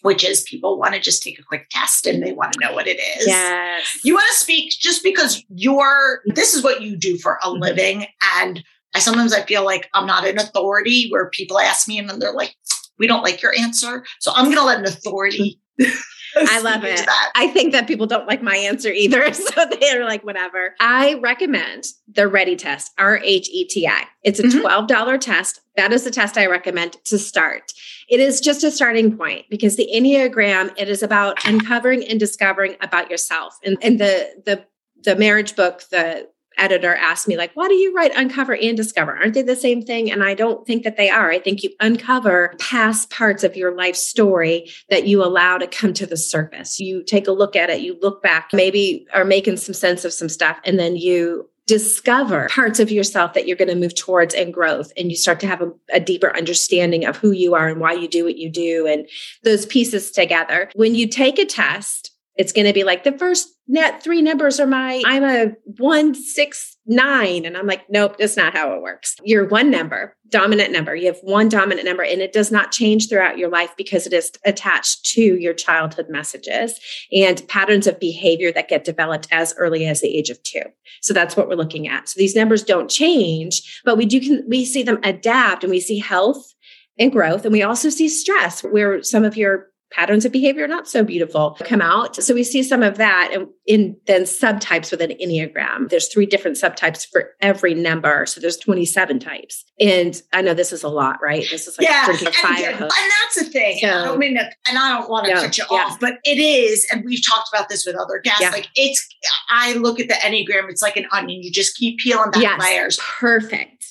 Which 0.00 0.24
is 0.24 0.40
people 0.42 0.80
want 0.80 0.94
to 0.94 1.00
just 1.00 1.22
take 1.22 1.38
a 1.38 1.44
quick 1.44 1.68
test 1.70 2.08
and 2.08 2.20
they 2.20 2.32
want 2.32 2.54
to 2.54 2.58
know 2.58 2.72
what 2.72 2.88
it 2.88 2.98
is. 2.98 3.24
Yes. 3.24 4.00
You 4.02 4.14
want 4.14 4.26
to 4.32 4.36
speak 4.36 4.72
just 4.72 5.04
because 5.04 5.44
you're, 5.48 6.22
this 6.26 6.54
is 6.54 6.64
what 6.64 6.82
you 6.82 6.96
do 6.96 7.18
for 7.18 7.38
a 7.40 7.46
mm-hmm. 7.46 7.62
living. 7.62 8.06
And 8.38 8.64
I 8.94 8.98
sometimes 8.98 9.32
I 9.32 9.42
feel 9.42 9.64
like 9.64 9.88
I'm 9.94 10.06
not 10.06 10.26
an 10.26 10.38
authority 10.38 11.08
where 11.10 11.30
people 11.30 11.58
ask 11.58 11.88
me 11.88 11.98
and 11.98 12.08
then 12.08 12.18
they're 12.18 12.34
like, 12.34 12.54
we 12.98 13.06
don't 13.06 13.22
like 13.22 13.42
your 13.42 13.54
answer. 13.58 14.04
So 14.20 14.32
I'm 14.34 14.46
going 14.46 14.56
to 14.56 14.64
let 14.64 14.78
an 14.78 14.84
authority 14.84 15.60
I 16.36 16.60
love 16.60 16.84
it. 16.84 17.04
I 17.34 17.48
think 17.48 17.72
that 17.72 17.86
people 17.86 18.06
don't 18.06 18.26
like 18.26 18.42
my 18.42 18.56
answer 18.56 18.90
either. 18.90 19.32
So 19.42 19.66
they're 19.80 20.04
like, 20.04 20.24
whatever. 20.24 20.74
I 20.80 21.14
recommend 21.14 21.84
the 22.10 22.28
Ready 22.28 22.56
test, 22.56 22.92
R 22.98 23.18
H 23.18 23.48
E 23.50 23.66
T 23.66 23.86
I. 23.86 24.04
It's 24.22 24.38
a 24.38 24.44
mm-hmm. 24.44 24.64
$12 24.64 25.20
test. 25.20 25.60
That 25.76 25.92
is 25.92 26.04
the 26.04 26.10
test 26.10 26.38
I 26.38 26.46
recommend 26.46 26.96
to 27.04 27.18
start. 27.18 27.72
It 28.08 28.20
is 28.20 28.40
just 28.40 28.64
a 28.64 28.70
starting 28.70 29.16
point 29.16 29.46
because 29.50 29.76
the 29.76 29.88
Enneagram, 29.92 30.72
it 30.78 30.88
is 30.88 31.02
about 31.02 31.44
uncovering 31.44 32.04
and 32.04 32.20
discovering 32.20 32.76
about 32.80 33.10
yourself. 33.10 33.58
And, 33.64 33.76
and 33.82 33.98
the, 33.98 34.42
the, 34.46 34.64
the 35.02 35.16
marriage 35.16 35.56
book, 35.56 35.82
the 35.90 36.28
editor 36.58 36.94
asked 36.94 37.28
me 37.28 37.36
like 37.36 37.52
why 37.54 37.68
do 37.68 37.74
you 37.74 37.94
write 37.94 38.12
uncover 38.16 38.54
and 38.54 38.76
discover? 38.76 39.16
Aren't 39.16 39.34
they 39.34 39.42
the 39.42 39.56
same 39.56 39.82
thing? 39.82 40.10
And 40.10 40.22
i 40.22 40.34
don't 40.34 40.66
think 40.66 40.84
that 40.84 40.96
they 40.96 41.10
are. 41.10 41.30
I 41.30 41.38
think 41.38 41.62
you 41.62 41.70
uncover 41.80 42.54
past 42.58 43.10
parts 43.10 43.44
of 43.44 43.56
your 43.56 43.74
life 43.74 43.96
story 43.96 44.70
that 44.90 45.06
you 45.06 45.22
allow 45.24 45.58
to 45.58 45.66
come 45.66 45.92
to 45.94 46.06
the 46.06 46.16
surface. 46.16 46.80
You 46.80 47.02
take 47.02 47.26
a 47.26 47.32
look 47.32 47.56
at 47.56 47.70
it 47.70 47.80
you 47.80 47.98
look 48.00 48.22
back 48.22 48.50
maybe 48.52 49.06
are 49.12 49.24
making 49.24 49.56
some 49.56 49.74
sense 49.74 50.04
of 50.04 50.12
some 50.12 50.28
stuff 50.28 50.58
and 50.64 50.78
then 50.78 50.96
you 50.96 51.48
discover 51.66 52.48
parts 52.50 52.80
of 52.80 52.90
yourself 52.90 53.34
that 53.34 53.46
you're 53.46 53.56
going 53.56 53.68
to 53.68 53.76
move 53.76 53.94
towards 53.94 54.34
and 54.34 54.52
growth 54.52 54.92
and 54.96 55.10
you 55.10 55.16
start 55.16 55.38
to 55.40 55.46
have 55.46 55.62
a, 55.62 55.70
a, 55.92 56.00
deeper 56.00 56.36
understanding 56.36 57.04
of 57.04 57.16
who 57.16 57.30
you 57.30 57.54
are 57.54 57.68
and 57.68 57.80
why 57.80 57.92
you 57.92 58.08
do 58.08 58.24
what 58.24 58.36
you 58.36 58.50
do 58.50 58.86
and 58.86 59.08
those 59.44 59.64
pieces 59.66 60.10
together. 60.10 60.70
When 60.74 60.94
you 60.94 61.06
take 61.06 61.38
a 61.38 61.44
test 61.44 62.11
it's 62.36 62.52
going 62.52 62.66
to 62.66 62.72
be 62.72 62.84
like 62.84 63.04
the 63.04 63.16
first 63.18 63.48
net 63.68 64.02
three 64.02 64.22
numbers 64.22 64.58
are 64.58 64.66
my 64.66 65.02
i'm 65.06 65.24
a 65.24 65.52
one 65.78 66.14
six 66.14 66.76
nine. 66.84 67.44
And 67.44 67.56
i'm 67.56 67.66
like 67.66 67.88
nope 67.88 68.16
that's 68.16 68.36
not 68.36 68.54
how 68.54 68.72
it 68.74 68.82
works. 68.82 69.16
You're 69.22 69.46
one 69.46 69.70
number 69.70 70.16
dominant 70.28 70.72
number 70.72 70.96
you 70.96 71.06
have 71.06 71.18
one 71.22 71.48
dominant 71.48 71.86
number 71.86 72.02
and 72.02 72.20
it 72.22 72.32
does 72.32 72.50
not 72.50 72.72
change 72.72 73.08
throughout 73.08 73.38
your 73.38 73.50
life 73.50 73.70
because 73.76 74.06
it 74.06 74.12
is 74.12 74.32
attached 74.46 75.04
to 75.04 75.20
your 75.20 75.52
childhood 75.52 76.06
messages 76.08 76.80
and 77.12 77.46
patterns 77.48 77.86
of 77.86 78.00
behavior 78.00 78.50
that 78.50 78.68
get 78.68 78.84
developed 78.84 79.28
as 79.30 79.54
early 79.58 79.86
as 79.86 80.00
the 80.00 80.16
age 80.16 80.30
of 80.30 80.42
two. 80.42 80.62
So 81.02 81.12
that's 81.12 81.36
what 81.36 81.48
we're 81.48 81.54
looking 81.54 81.86
at. 81.86 82.08
So 82.08 82.18
these 82.18 82.34
numbers 82.34 82.64
don't 82.64 82.90
change 82.90 83.80
but 83.84 83.96
we 83.96 84.06
do 84.06 84.20
can 84.20 84.44
we 84.48 84.64
see 84.64 84.82
them 84.82 84.98
adapt 85.04 85.64
and 85.64 85.70
we 85.70 85.80
see 85.80 85.98
health 85.98 86.52
and 86.98 87.12
growth. 87.12 87.44
And 87.44 87.52
we 87.52 87.62
also 87.62 87.88
see 87.88 88.08
stress 88.08 88.62
where 88.62 89.02
some 89.02 89.24
of 89.24 89.36
your 89.36 89.68
patterns 89.92 90.24
of 90.24 90.32
behavior 90.32 90.66
not 90.66 90.88
so 90.88 91.04
beautiful 91.04 91.56
come 91.64 91.80
out. 91.80 92.16
So 92.16 92.34
we 92.34 92.44
see 92.44 92.62
some 92.62 92.82
of 92.82 92.96
that 92.98 93.30
and 93.32 93.48
in 93.66 93.96
then 94.06 94.22
subtypes 94.22 94.90
with 94.90 95.00
an 95.00 95.10
Enneagram. 95.22 95.88
There's 95.88 96.08
three 96.08 96.26
different 96.26 96.56
subtypes 96.56 97.06
for 97.10 97.30
every 97.40 97.74
number. 97.74 98.26
So 98.26 98.40
there's 98.40 98.56
27 98.56 99.20
types. 99.20 99.64
And 99.78 100.20
I 100.32 100.42
know 100.42 100.54
this 100.54 100.72
is 100.72 100.82
a 100.82 100.88
lot, 100.88 101.18
right? 101.22 101.46
This 101.50 101.68
is 101.68 101.78
like 101.78 101.88
yeah, 101.88 102.06
drinking 102.06 102.26
and, 102.28 102.36
fire 102.36 102.70
and 102.70 102.80
that's 102.90 103.34
the 103.36 103.44
thing. 103.44 103.78
So- 103.80 103.88
I 103.88 104.04
don't 104.04 104.18
mean 104.18 104.34
to, 104.36 104.44
and 104.68 104.78
I 104.78 104.98
don't 104.98 105.08
want 105.10 105.26
to 105.26 105.34
No, 105.34 105.40
cut 105.42 105.56
you 105.58 105.64
yeah. 105.70 105.78
off, 105.84 106.00
but 106.00 106.14
it 106.24 106.38
is, 106.38 106.86
and 106.90 107.04
we've 107.04 107.24
talked 107.26 107.48
about 107.52 107.68
this 107.68 107.86
with 107.86 107.94
other 107.96 108.18
guests. 108.18 108.40
Yeah. 108.40 108.50
Like 108.50 108.68
it's, 108.74 109.06
I 109.48 109.74
look 109.74 110.00
at 110.00 110.08
the 110.08 110.14
Enneagram, 110.14 110.68
it's 110.68 110.82
like 110.82 110.96
an 110.96 111.06
onion. 111.12 111.42
You 111.42 111.52
just 111.52 111.76
keep 111.76 111.98
peeling 111.98 112.30
back 112.32 112.42
Yes. 112.42 112.60
layers. 112.60 112.98
Perfect. 113.00 113.81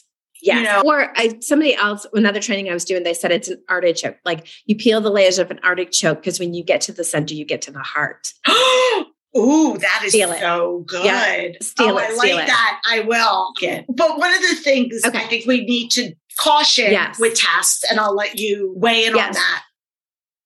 Yes. 0.41 0.57
You 0.57 0.63
know- 0.63 0.81
or 0.85 1.11
I, 1.17 1.37
somebody 1.41 1.75
else, 1.75 2.05
another 2.13 2.39
training 2.39 2.69
I 2.69 2.73
was 2.73 2.85
doing, 2.85 3.03
they 3.03 3.13
said 3.13 3.31
it's 3.31 3.47
an 3.49 3.61
artichoke. 3.69 4.17
Like 4.25 4.47
you 4.65 4.75
peel 4.75 5.01
the 5.01 5.09
layers 5.11 5.39
of 5.39 5.51
an 5.51 5.59
artichoke 5.63 6.19
because 6.21 6.39
when 6.39 6.53
you 6.53 6.63
get 6.63 6.81
to 6.81 6.91
the 6.91 7.03
center, 7.03 7.33
you 7.33 7.45
get 7.45 7.61
to 7.63 7.71
the 7.71 7.79
heart. 7.79 8.33
Ooh, 9.37 9.77
that 9.77 10.01
is 10.03 10.11
Steal 10.11 10.31
it. 10.33 10.39
so 10.41 10.83
good. 10.87 11.05
Yeah, 11.05 11.37
oh, 11.47 11.51
steal 11.61 11.87
oh, 11.91 11.97
it, 11.99 12.01
I 12.09 12.17
steal 12.17 12.35
like 12.35 12.43
it. 12.43 12.47
that. 12.47 12.81
I 12.89 12.99
will. 13.01 13.53
But 13.95 14.17
one 14.17 14.33
of 14.33 14.41
the 14.41 14.55
things 14.61 15.01
Okay. 15.05 15.19
I 15.19 15.23
think 15.27 15.45
we 15.45 15.63
need 15.63 15.89
to 15.91 16.13
caution 16.37 16.91
Yes. 16.91 17.17
with 17.17 17.35
tests, 17.35 17.89
and 17.89 17.97
I'll 17.99 18.13
let 18.15 18.37
you 18.39 18.73
weigh 18.75 19.05
in 19.05 19.13
on 19.17 19.31
that. 19.31 19.63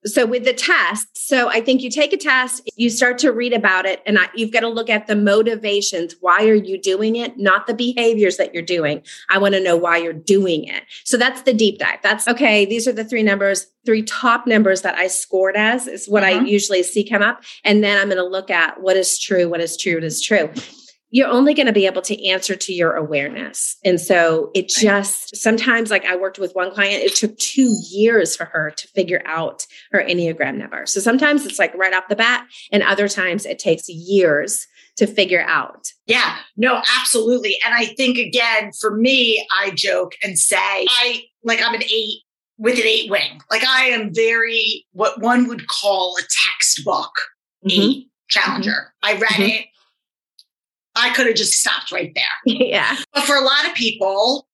So 0.06 0.26
with 0.26 0.46
the 0.46 0.54
test, 0.54 1.08
so 1.14 1.50
I 1.50 1.62
think 1.62 1.82
you 1.82 1.90
take 1.90 2.14
a 2.14 2.18
test, 2.18 2.62
you 2.76 2.92
start 2.92 3.18
to 3.20 3.32
read 3.32 3.54
about 3.54 3.88
it, 3.88 4.04
and 4.06 4.20
I, 4.20 4.28
you've 4.36 4.52
got 4.52 4.60
to 4.60 4.68
look 4.68 4.88
at 4.90 5.08
the 5.08 5.16
motivations. 5.16 6.16
Why 6.22 6.46
are 6.48 6.54
you 6.54 6.80
doing 6.80 7.16
it? 7.16 7.40
Not 7.40 7.66
the 7.66 7.74
behaviors 7.74 8.38
that 8.38 8.54
you're 8.54 8.62
doing. 8.62 9.02
I 9.30 9.40
want 9.40 9.56
to 9.56 9.60
know 9.60 9.76
why 9.76 9.98
you're 9.98 10.14
doing 10.14 10.66
it. 10.66 10.84
So 11.06 11.18
that's 11.18 11.42
the 11.42 11.54
deep 11.54 11.80
dive. 11.80 12.00
That's 12.04 12.28
okay. 12.28 12.66
These 12.66 12.88
are 12.88 12.94
the 12.94 13.04
three 13.04 13.24
numbers, 13.24 13.66
three 13.84 14.04
top 14.04 14.46
numbers 14.46 14.84
that 14.84 14.96
I 14.96 15.08
scored 15.08 15.56
as 15.56 15.88
is 15.88 16.08
what 16.08 16.24
I 16.24 16.34
Mhm. 16.34 16.50
usually 16.50 16.84
see 16.84 17.04
come 17.04 17.24
up, 17.24 17.44
and 17.64 17.84
then 17.84 17.98
I'm 17.98 18.08
going 18.08 18.18
to 18.18 18.24
look 18.24 18.52
at 18.52 18.82
what 18.82 18.98
is 18.98 19.18
true, 19.18 19.50
what 19.50 19.60
is 19.60 19.76
true, 19.76 19.96
what 19.96 20.04
is 20.04 20.22
true. 20.22 20.52
You're 21.12 21.28
only 21.30 21.54
going 21.54 21.68
to 21.68 21.74
be 21.74 21.86
able 21.86 22.02
to 22.04 22.28
answer 22.28 22.56
to 22.56 22.74
your 22.74 22.94
awareness. 22.94 23.78
And 23.86 24.02
so 24.02 24.52
it 24.54 24.68
just 24.68 25.36
sometimes, 25.36 25.90
like 25.92 26.04
I 26.06 26.16
worked 26.16 26.40
with 26.40 26.54
one 26.54 26.72
client, 26.74 27.04
it 27.04 27.16
took 27.16 27.38
two 27.38 27.74
years 27.90 28.36
for 28.36 28.46
her 28.46 28.72
to 28.72 28.88
figure 28.90 29.22
out 29.26 29.66
her 29.92 30.04
Enneagram 30.04 30.56
number. 30.58 30.86
So 30.86 31.00
sometimes 31.00 31.46
it's 31.46 31.60
like 31.60 31.74
right 31.76 31.94
off 31.94 32.06
the 32.10 32.16
bat, 32.16 32.46
and 32.72 32.84
other 32.84 33.08
times 33.08 33.46
it 33.46 33.60
takes 33.60 33.88
years 33.88 34.66
to 34.98 35.06
figure 35.08 35.42
out. 35.42 35.88
Yeah, 36.06 36.38
no, 36.58 36.82
absolutely. 37.00 37.58
And 37.66 37.74
I 37.74 37.86
think 37.96 38.18
again, 38.18 38.72
for 38.80 38.96
me, 38.96 39.46
I 39.58 39.72
joke 39.72 40.14
and 40.24 40.38
say, 40.40 40.58
I 40.60 41.22
like 41.44 41.62
I'm 41.62 41.76
an 41.76 41.84
eight 41.84 42.20
with 42.58 42.76
an 42.76 42.86
eight 42.86 43.12
wing. 43.12 43.42
Like 43.52 43.64
I 43.66 43.86
am 43.86 44.14
very 44.14 44.86
what 44.94 45.22
one 45.22 45.48
would 45.48 45.68
call 45.68 46.16
a 46.18 46.24
textbook 46.24 47.12
Mm-hmm. 47.68 47.82
eight 47.82 48.08
challenger. 48.30 48.94
I 49.04 49.14
read 49.14 49.32
Mhm. 49.32 49.50
it. 49.60 49.66
I 50.96 51.14
could 51.14 51.28
have 51.28 51.36
just 51.36 51.54
stopped 51.54 51.92
right 51.92 52.12
there. 52.16 52.26
yeah. 52.46 52.96
But 53.14 53.24
for 53.24 53.36
a 53.36 53.42
lot 53.42 53.66
of 53.68 53.74
people, 53.76 54.48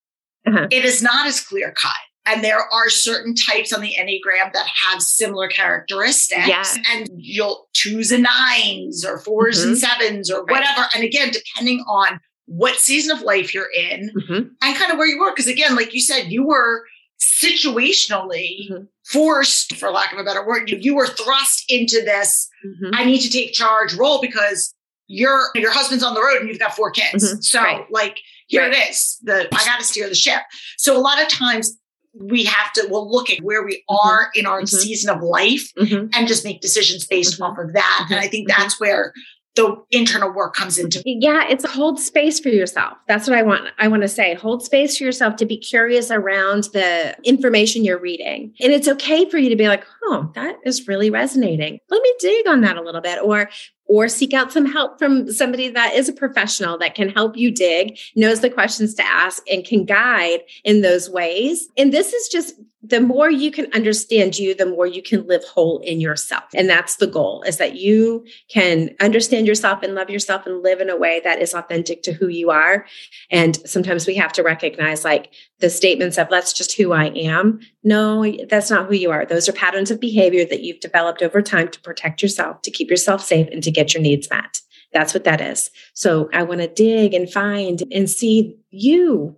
Uh-huh. 0.46 0.66
it 0.70 0.84
is 0.84 1.02
not 1.02 1.26
as 1.26 1.40
clear 1.40 1.72
cut. 1.72 1.92
And 2.24 2.42
there 2.44 2.60
are 2.72 2.88
certain 2.88 3.34
types 3.34 3.72
on 3.72 3.80
the 3.80 3.94
Enneagram 3.98 4.52
that 4.52 4.66
have 4.86 5.02
similar 5.02 5.48
characteristics. 5.48 6.46
Yeah. 6.48 6.64
And 6.92 7.08
you'll 7.16 7.68
choose 7.74 8.12
a 8.12 8.18
nines 8.18 9.04
or 9.04 9.18
4s 9.18 9.64
and 9.64 9.76
sevens 9.76 10.30
or 10.30 10.44
Right. 10.44 10.60
whatever. 10.60 10.88
And 10.94 11.02
again, 11.04 11.30
depending 11.32 11.80
on 11.88 12.20
what 12.46 12.76
season 12.76 13.16
of 13.16 13.22
life 13.22 13.52
you're 13.54 13.70
in 13.72 14.10
Mhm. 14.16 14.50
and 14.62 14.76
kind 14.76 14.92
of 14.92 14.98
where 14.98 15.06
you 15.08 15.18
were. 15.18 15.30
Because 15.32 15.48
again, 15.48 15.74
like 15.74 15.94
you 15.94 16.00
said, 16.00 16.30
you 16.30 16.44
were 16.44 16.84
situationally 17.20 18.70
Mhm. 18.70 18.88
forced, 19.04 19.76
for 19.76 19.90
lack 19.90 20.12
of 20.12 20.18
a 20.18 20.24
better 20.24 20.44
word, 20.46 20.70
you, 20.70 20.78
you 20.80 20.94
were 20.94 21.06
thrust 21.06 21.64
into 21.68 22.00
this 22.02 22.48
Mhm. 22.64 22.90
I 22.94 23.04
need 23.04 23.20
to 23.20 23.30
take 23.30 23.52
charge 23.52 23.94
role 23.94 24.20
because 24.20 24.74
your 25.08 25.48
your 25.54 25.70
husband's 25.72 26.04
on 26.04 26.14
the 26.14 26.20
road 26.22 26.40
and 26.40 26.48
you've 26.48 26.58
got 26.58 26.74
four 26.74 26.90
kids. 26.90 27.34
Mhm. 27.34 27.44
So 27.44 27.60
Right. 27.62 27.84
like 27.90 28.18
here 28.46 28.62
Right. 28.62 28.72
it 28.74 28.90
is. 28.90 29.18
The 29.22 29.48
I 29.54 29.64
got 29.64 29.78
to 29.78 29.84
steer 29.84 30.08
the 30.08 30.14
ship. 30.14 30.40
So 30.78 30.96
a 30.96 31.00
lot 31.00 31.20
of 31.20 31.28
times 31.28 31.76
we 32.14 32.44
have 32.44 32.72
to 32.74 32.86
we'll 32.90 33.10
look 33.10 33.30
at 33.30 33.40
where 33.42 33.64
we 33.64 33.82
are 33.88 34.30
in 34.34 34.46
our 34.46 34.62
Mhm. 34.62 34.68
season 34.68 35.10
of 35.10 35.22
life 35.22 35.70
Mhm. 35.78 36.10
and 36.14 36.28
just 36.28 36.44
make 36.44 36.60
decisions 36.60 37.06
based 37.06 37.38
Mhm. 37.38 37.50
off 37.50 37.58
of 37.58 37.72
that. 37.72 38.06
And 38.10 38.18
I 38.20 38.28
think 38.28 38.48
that's 38.48 38.78
where 38.78 39.12
the 39.54 39.76
internal 39.90 40.32
work 40.32 40.54
comes 40.54 40.78
into 40.78 41.02
Yeah, 41.04 41.46
it's 41.48 41.68
hold 41.68 42.00
space 42.00 42.40
for 42.40 42.48
yourself. 42.48 42.94
That's 43.06 43.28
what 43.28 43.36
I 43.36 43.42
want. 43.42 43.68
I 43.78 43.88
want 43.88 44.02
to 44.02 44.08
say 44.08 44.34
hold 44.34 44.64
space 44.64 44.96
for 44.96 45.04
yourself 45.04 45.36
to 45.36 45.46
be 45.46 45.58
curious 45.58 46.10
around 46.10 46.64
the 46.72 47.14
information 47.24 47.84
you're 47.84 48.00
reading. 48.00 48.54
And 48.60 48.72
it's 48.72 48.88
okay 48.88 49.28
for 49.28 49.38
you 49.38 49.50
to 49.50 49.56
be 49.56 49.68
like, 49.68 49.84
oh, 50.04 50.30
that 50.34 50.56
is 50.64 50.88
really 50.88 51.10
resonating. 51.10 51.78
Let 51.90 52.02
me 52.02 52.14
dig 52.18 52.48
on 52.48 52.62
that 52.62 52.76
a 52.76 52.82
little 52.82 53.02
bit. 53.02 53.18
Or 53.22 53.50
or 53.86 54.08
seek 54.08 54.32
out 54.32 54.52
some 54.52 54.64
help 54.64 54.98
from 54.98 55.30
somebody 55.30 55.68
that 55.68 55.92
is 55.92 56.08
a 56.08 56.14
professional 56.14 56.78
that 56.78 56.94
can 56.94 57.10
help 57.10 57.36
you 57.36 57.50
dig, 57.50 57.98
knows 58.16 58.40
the 58.40 58.48
questions 58.48 58.94
to 58.94 59.04
ask, 59.04 59.42
and 59.50 59.66
can 59.66 59.84
guide 59.84 60.40
in 60.64 60.80
those 60.80 61.10
ways. 61.10 61.68
And 61.76 61.92
this 61.92 62.14
is 62.14 62.28
just 62.28 62.54
the 62.84 63.00
more 63.00 63.30
you 63.30 63.52
can 63.52 63.72
understand 63.72 64.36
you, 64.36 64.54
the 64.54 64.66
more 64.66 64.86
you 64.86 65.02
can 65.02 65.24
live 65.28 65.44
whole 65.44 65.78
in 65.80 66.00
yourself. 66.00 66.44
And 66.52 66.68
that's 66.68 66.96
the 66.96 67.06
goal 67.06 67.42
is 67.46 67.58
that 67.58 67.76
you 67.76 68.24
can 68.48 68.90
understand 69.00 69.46
yourself 69.46 69.82
and 69.82 69.94
love 69.94 70.10
yourself 70.10 70.46
and 70.46 70.62
live 70.62 70.80
in 70.80 70.90
a 70.90 70.96
way 70.96 71.20
that 71.22 71.40
is 71.40 71.54
authentic 71.54 72.02
to 72.02 72.12
who 72.12 72.26
you 72.26 72.50
are. 72.50 72.84
And 73.30 73.56
sometimes 73.68 74.06
we 74.06 74.16
have 74.16 74.32
to 74.32 74.42
recognize 74.42 75.04
like 75.04 75.32
the 75.60 75.70
statements 75.70 76.18
of 76.18 76.28
that's 76.28 76.52
just 76.52 76.76
who 76.76 76.92
I 76.92 77.06
am. 77.10 77.60
No, 77.84 78.26
that's 78.48 78.70
not 78.70 78.88
who 78.88 78.94
you 78.94 79.12
are. 79.12 79.24
Those 79.24 79.48
are 79.48 79.52
patterns 79.52 79.92
of 79.92 80.00
behavior 80.00 80.44
that 80.44 80.62
you've 80.62 80.80
developed 80.80 81.22
over 81.22 81.40
time 81.40 81.68
to 81.68 81.80
protect 81.80 82.20
yourself, 82.20 82.62
to 82.62 82.70
keep 82.72 82.90
yourself 82.90 83.22
safe, 83.22 83.48
and 83.52 83.62
to 83.62 83.70
get 83.70 83.94
your 83.94 84.02
needs 84.02 84.28
met. 84.28 84.60
That's 84.92 85.14
what 85.14 85.24
that 85.24 85.40
is. 85.40 85.70
So 85.94 86.28
I 86.32 86.42
want 86.42 86.60
to 86.60 86.68
dig 86.68 87.14
and 87.14 87.32
find 87.32 87.82
and 87.92 88.10
see 88.10 88.56
you. 88.70 89.36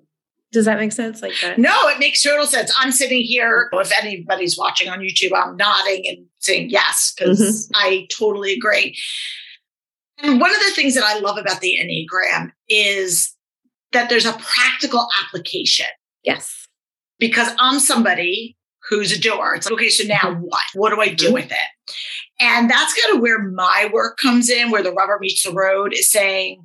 Does 0.54 0.64
that 0.66 0.78
make 0.78 0.92
sense? 0.92 1.20
Like 1.20 1.32
that? 1.42 1.58
No, 1.58 1.88
it 1.88 1.98
makes 1.98 2.22
total 2.22 2.46
sense. 2.46 2.72
I'm 2.78 2.92
sitting 2.92 3.22
here. 3.22 3.68
If 3.72 3.92
anybody's 4.00 4.56
watching 4.56 4.88
on 4.88 5.00
YouTube, 5.00 5.32
I'm 5.34 5.56
nodding 5.56 6.04
and 6.06 6.26
saying 6.38 6.70
yes, 6.70 7.12
because 7.18 7.40
Mhm. 7.40 7.70
I 7.74 8.06
totally 8.16 8.52
agree. 8.54 8.96
And 10.18 10.40
one 10.40 10.50
of 10.54 10.60
the 10.60 10.70
things 10.76 10.94
that 10.94 11.02
I 11.04 11.18
love 11.18 11.36
about 11.38 11.60
the 11.60 11.76
Enneagram 11.82 12.52
is 12.68 13.34
that 13.92 14.08
there's 14.08 14.26
a 14.26 14.32
practical 14.34 15.08
application 15.24 15.86
Yes. 16.22 16.66
because 17.18 17.48
I'm 17.58 17.80
somebody 17.80 18.56
who's 18.88 19.10
a 19.12 19.18
doer. 19.18 19.54
It's 19.56 19.66
like, 19.66 19.74
okay, 19.74 19.88
so 19.90 20.04
now 20.04 20.34
what? 20.40 20.62
What 20.74 20.90
do 20.90 21.00
I 21.00 21.08
do 21.08 21.32
with 21.32 21.50
it? 21.50 21.94
And 22.38 22.70
that's 22.70 22.94
kind 23.00 23.16
of 23.16 23.22
where 23.22 23.40
my 23.42 23.90
work 23.92 24.18
comes 24.18 24.48
in, 24.50 24.70
where 24.70 24.82
the 24.84 24.92
rubber 24.92 25.18
meets 25.20 25.42
the 25.42 25.52
road 25.52 25.92
is 25.94 26.10
saying, 26.12 26.64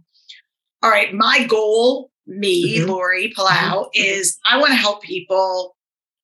all 0.83 0.89
right, 0.91 1.13
my 1.13 1.43
goal, 1.45 2.11
me, 2.29 2.79
Mhm. 2.79 2.87
Lori 2.87 3.33
Palau, 3.35 3.85
Mhm. 3.85 3.89
is 3.95 4.37
I 4.45 4.57
want 4.57 4.69
to 4.71 4.75
help 4.75 5.01
people 5.03 5.75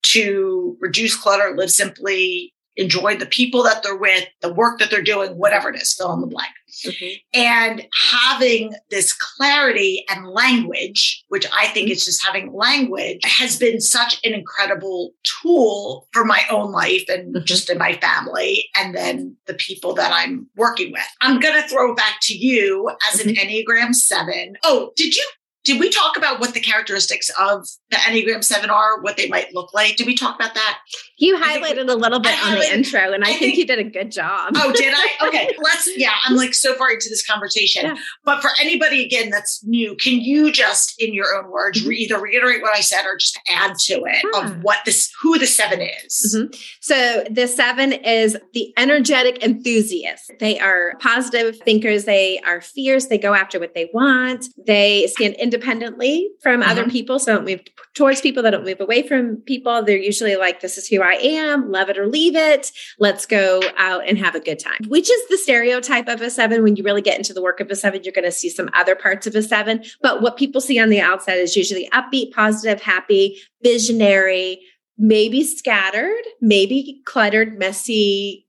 to 0.03 0.77
reduce 0.79 1.15
clutter, 1.15 1.55
live 1.57 1.71
simply, 1.71 2.53
enjoy 2.77 3.15
the 3.15 3.25
people 3.25 3.63
that 3.63 3.81
they're 3.81 3.95
with, 3.95 4.27
the 4.41 4.53
work 4.53 4.79
that 4.79 4.91
they're 4.91 5.01
doing, 5.01 5.31
whatever 5.37 5.69
it 5.69 5.81
is, 5.81 5.93
fill 5.93 6.13
in 6.13 6.19
the 6.19 6.27
blank 6.27 6.51
Mhm. 6.83 7.21
and 7.33 7.87
having 8.11 8.75
this 8.89 9.13
clarity 9.13 10.03
and 10.09 10.27
language, 10.27 11.23
which 11.29 11.45
I 11.53 11.67
think 11.67 11.89
is 11.89 12.03
just 12.03 12.21
having 12.25 12.51
language, 12.53 13.21
has 13.23 13.57
been 13.57 13.79
such 13.79 14.19
an 14.25 14.33
incredible 14.33 15.13
tool 15.23 16.09
for 16.11 16.25
my 16.25 16.41
own 16.51 16.73
life 16.73 17.05
and 17.07 17.33
Mhm. 17.33 17.45
just 17.45 17.69
in 17.69 17.77
my 17.77 17.93
family, 17.93 18.69
and 18.75 18.93
then 18.93 19.37
the 19.45 19.53
people 19.53 19.93
that 19.93 20.11
I'm 20.11 20.47
working 20.57 20.91
with. 20.91 21.07
I'm 21.21 21.39
going 21.39 21.59
to 21.61 21.67
throw 21.69 21.95
back 21.95 22.19
to 22.23 22.37
you 22.37 22.91
as 23.11 23.21
an 23.21 23.33
Enneagram 23.35 23.95
7. 23.95 24.57
Oh, 24.63 24.91
did 24.97 25.15
you? 25.15 25.25
Did 25.65 25.80
we 25.80 25.89
talk 25.89 26.15
about 26.15 26.39
what 26.39 26.54
the 26.54 26.60
characteristics 26.60 27.30
of 27.39 27.67
the 27.89 27.97
Enneagram 27.97 28.43
7 28.43 28.69
are, 28.69 29.01
what 29.01 29.17
they 29.17 29.28
might 29.28 29.54
look 29.54 29.73
like? 29.73 29.95
Did 29.97 30.08
we 30.08 30.15
talk 30.15 30.36
about 30.36 30.54
that? 30.54 30.80
You 31.17 31.36
we- 31.36 31.41
highlighted 31.41 31.89
a 31.89 31.95
little 31.95 32.19
bit 32.19 32.34
I 32.45 32.51
on 32.54 32.60
the 32.60 32.73
intro, 32.73 33.12
and 33.13 33.23
I, 33.23 33.28
I 33.28 33.30
think, 33.32 33.39
think- 33.39 33.58
you 33.58 33.65
did 33.65 33.80
a 33.80 33.84
good 33.84 34.12
job. 34.12 34.54
Oh, 34.56 34.71
did 34.71 34.93
I? 34.95 35.10
Okay, 35.28 35.56
let's. 35.62 35.89
Yeah, 35.97 36.12
I'm 36.25 36.36
like 36.36 36.54
so 36.54 36.75
far 36.75 36.91
into 36.91 37.08
this 37.10 37.25
conversation. 37.25 37.86
Yeah. 37.86 37.95
But 38.25 38.41
for 38.41 38.51
anybody 38.62 39.04
again 39.04 39.30
that's 39.32 39.63
new, 39.65 39.95
can 39.95 40.19
you 40.21 40.51
just, 40.51 40.93
in 40.99 41.13
your 41.13 41.36
own 41.36 41.49
words, 41.49 41.80
Mm-hmm. 41.80 41.89
re- 41.89 41.97
either 41.97 42.19
reiterate 42.21 42.62
what 42.62 42.75
I 42.78 42.82
said 42.82 43.06
or 43.06 43.17
just 43.17 43.39
add 43.49 43.75
to 43.86 44.04
it 44.06 44.23
of 44.36 44.62
what 44.62 44.80
this, 44.86 45.12
who 45.21 45.39
the 45.39 45.47
seven 45.47 45.82
is? 45.82 46.36
Mhm. 46.38 46.56
So 46.82 47.23
the 47.32 47.47
seven 47.47 47.91
is 47.93 48.38
the 48.54 48.71
energetic 48.78 49.43
enthusiast. 49.43 50.32
They 50.39 50.60
are 50.60 50.93
positive 50.99 51.58
thinkers. 51.65 52.06
They 52.06 52.39
are 52.45 52.62
fierce. 52.62 53.08
They 53.08 53.17
go 53.17 53.34
after 53.34 53.60
what 53.60 53.73
they 53.73 53.89
want. 53.93 54.45
They 54.67 55.08
stand 55.08 55.36
independently 55.55 56.29
from 56.41 56.61
other 56.61 56.83
Mhm. 56.85 56.91
people. 56.91 57.19
So 57.19 57.33
don't 57.35 57.45
move 57.45 57.61
towards 57.93 58.21
people. 58.21 58.43
They 58.43 58.51
don't 58.51 58.65
move 58.65 58.81
away 58.81 59.07
from 59.07 59.37
people. 59.45 59.81
They're 59.83 59.97
usually 59.97 60.35
like, 60.35 60.59
this 60.59 60.77
is 60.77 60.87
who 60.87 61.01
I 61.01 61.13
am. 61.13 61.71
Love 61.71 61.89
it 61.89 61.97
or 61.97 62.07
leave 62.07 62.35
it. 62.35 62.71
Let's 62.99 63.25
go 63.25 63.61
out 63.77 64.07
and 64.07 64.17
have 64.17 64.35
a 64.35 64.39
good 64.39 64.59
time, 64.59 64.79
which 64.87 65.09
is 65.09 65.27
the 65.29 65.37
stereotype 65.37 66.07
of 66.07 66.21
a 66.21 66.29
seven. 66.29 66.63
When 66.63 66.75
you 66.75 66.83
really 66.83 67.01
get 67.01 67.17
into 67.17 67.33
the 67.33 67.41
work 67.41 67.59
of 67.59 67.69
a 67.71 67.75
seven, 67.75 68.03
you're 68.03 68.13
going 68.13 68.25
to 68.25 68.31
see 68.31 68.49
some 68.49 68.69
other 68.73 68.95
parts 68.95 69.27
of 69.27 69.35
a 69.35 69.41
seven. 69.41 69.83
But 70.01 70.21
what 70.21 70.37
people 70.37 70.61
see 70.61 70.79
on 70.79 70.89
the 70.89 70.99
outside 71.01 71.37
is 71.37 71.55
usually 71.55 71.89
upbeat, 71.93 72.31
positive, 72.31 72.81
happy, 72.81 73.39
visionary, 73.63 74.59
maybe 74.97 75.43
scattered, 75.43 76.23
maybe 76.41 77.01
cluttered, 77.05 77.57
messy, 77.57 78.44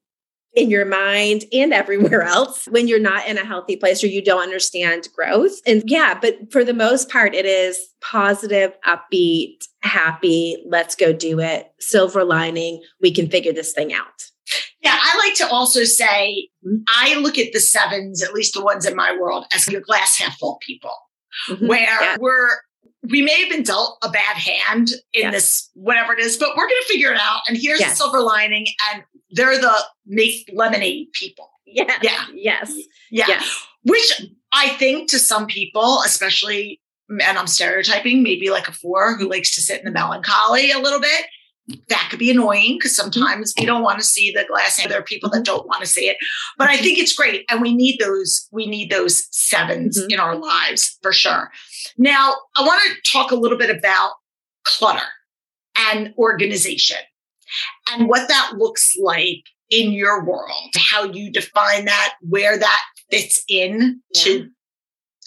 in 0.57 0.71
your 0.71 0.87
mind 0.87 1.45
and 1.53 1.73
everywhere 1.73 2.23
else 2.25 2.66
when 2.66 2.88
you're 2.88 2.99
not 2.99 3.29
in 3.29 3.38
a 3.38 3.45
healthy 3.45 3.77
place 3.77 4.03
or 4.03 4.09
you 4.09 4.25
don't 4.25 4.42
understand 4.42 5.09
growth. 5.14 5.61
And 5.66 5.83
yeah, 5.87 6.19
but 6.21 6.51
for 6.51 6.64
the 6.64 6.75
most 6.75 7.09
part, 7.09 7.35
it 7.35 7.47
is 7.47 7.79
positive, 8.01 8.73
upbeat, 8.85 9.59
happy, 9.83 10.57
let's 10.66 10.97
go 10.97 11.12
do 11.12 11.38
it, 11.38 11.71
silver 11.79 12.25
lining, 12.25 12.83
we 13.01 13.12
can 13.12 13.29
figure 13.29 13.53
this 13.53 13.73
thing 13.73 13.92
out. 13.92 14.07
Yeah, 14.81 14.99
I 15.01 15.19
like 15.27 15.35
to 15.37 15.49
also 15.49 15.85
say 15.85 16.49
mm-hmm. 16.64 16.83
I 16.88 17.19
look 17.19 17.38
at 17.38 17.53
the 17.53 17.61
sevens, 17.61 18.23
at 18.23 18.33
least 18.33 18.55
the 18.55 18.62
ones 18.62 18.87
in 18.87 18.95
my 18.95 19.16
world, 19.16 19.45
as 19.53 19.66
your 19.69 19.81
glass 19.81 20.19
half 20.19 20.38
full 20.38 20.59
people, 20.64 20.95
mm-hmm. 21.51 21.66
where 21.66 22.03
yeah. 22.03 22.16
we're 22.21 22.51
we 23.11 23.23
may 23.23 23.40
have 23.40 23.51
been 23.51 23.62
dealt 23.62 23.99
a 24.03 24.09
bad 24.09 24.37
hand 24.37 24.90
in 25.12 25.23
yes. 25.23 25.33
this 25.33 25.71
whatever 25.75 26.12
it 26.12 26.21
is, 26.21 26.37
but 26.37 26.51
we're 26.57 26.69
going 26.69 26.81
to 26.83 26.88
figure 26.88 27.12
it 27.12 27.19
out. 27.21 27.40
And 27.49 27.57
here's 27.57 27.81
yes. 27.81 27.90
the 27.90 27.97
silver 27.97 28.21
lining, 28.21 28.66
and 28.92 29.03
they're 29.31 29.59
the 29.59 29.75
make 30.07 30.51
lemonade 30.53 31.12
people. 31.12 31.51
Yeah. 31.67 31.99
Yeah. 32.03 32.27
Yes. 32.33 32.73
Yeah. 33.11 33.25
Yes. 33.29 33.67
Which 33.83 34.23
I 34.53 34.71
think 34.71 35.11
to 35.11 35.19
some 35.19 35.47
people, 35.47 36.01
especially, 36.05 36.81
and 37.09 37.39
I'm 37.39 37.47
stereotyping, 37.47 38.23
maybe 38.23 38.51
like 38.51 38.69
a 38.69 38.73
four 38.73 39.17
who 39.17 39.29
likes 39.29 39.55
to 39.57 39.61
sit 39.61 39.81
in 39.81 39.85
the 39.85 39.91
melancholy 39.91 40.71
a 40.71 40.79
little 40.79 41.01
bit. 41.01 41.27
That 41.89 42.07
could 42.11 42.21
be 42.21 42.31
annoying 42.31 42.77
because 42.79 42.95
sometimes 42.95 43.53
we 43.59 43.67
don't 43.67 43.83
want 43.83 43.99
to 43.99 44.05
see 44.05 44.31
the 44.31 44.45
glass. 44.45 44.81
And 44.81 44.91
there 44.91 45.01
are 45.01 45.05
people 45.05 45.29
that 45.31 45.45
don't 45.45 45.67
want 45.67 45.81
to 45.81 45.87
see 45.87 46.09
it, 46.09 46.17
but 46.57 46.69
I 46.69 46.75
mm-hmm. 46.75 46.85
think 46.85 46.99
it's 47.01 47.12
great, 47.12 47.45
and 47.51 47.61
we 47.61 47.75
need 47.75 47.99
those. 47.99 48.47
We 48.53 48.67
need 48.67 48.89
those 48.89 49.29
7s 49.31 49.99
mm-hmm. 49.99 50.11
in 50.11 50.21
our 50.21 50.37
lives 50.37 50.97
for 51.03 51.12
sure. 51.12 51.51
Now, 51.99 52.35
I 52.55 52.62
want 52.62 52.81
to 52.85 53.11
talk 53.11 53.33
a 53.33 53.37
little 53.37 53.59
bit 53.59 53.77
about 53.77 54.12
clutter 54.65 55.09
and 55.77 56.15
organization 56.17 56.99
and 57.93 58.09
what 58.09 58.29
that 58.29 58.53
looks 58.57 58.95
like 59.03 59.43
in 59.71 59.93
your 59.93 60.25
world, 60.25 60.71
how 60.77 61.05
you 61.05 61.31
define 61.31 61.87
that, 61.87 62.15
where 62.21 62.59
that 62.59 62.83
fits 63.11 63.43
in 63.49 64.01
yeah. 64.15 64.23
to 64.23 64.49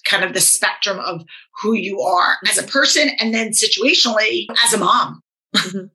kind 0.05 0.23
of 0.23 0.33
the 0.33 0.41
spectrum 0.41 0.99
of 0.99 1.23
who 1.61 1.73
you 1.73 2.01
are 2.01 2.37
as 2.49 2.57
a 2.57 2.63
person 2.63 3.09
and 3.19 3.33
then 3.33 3.49
situationally 3.49 4.45
as 4.65 4.73
a 4.73 4.77
mom. 4.77 5.21
Mm-hmm. 5.55 5.85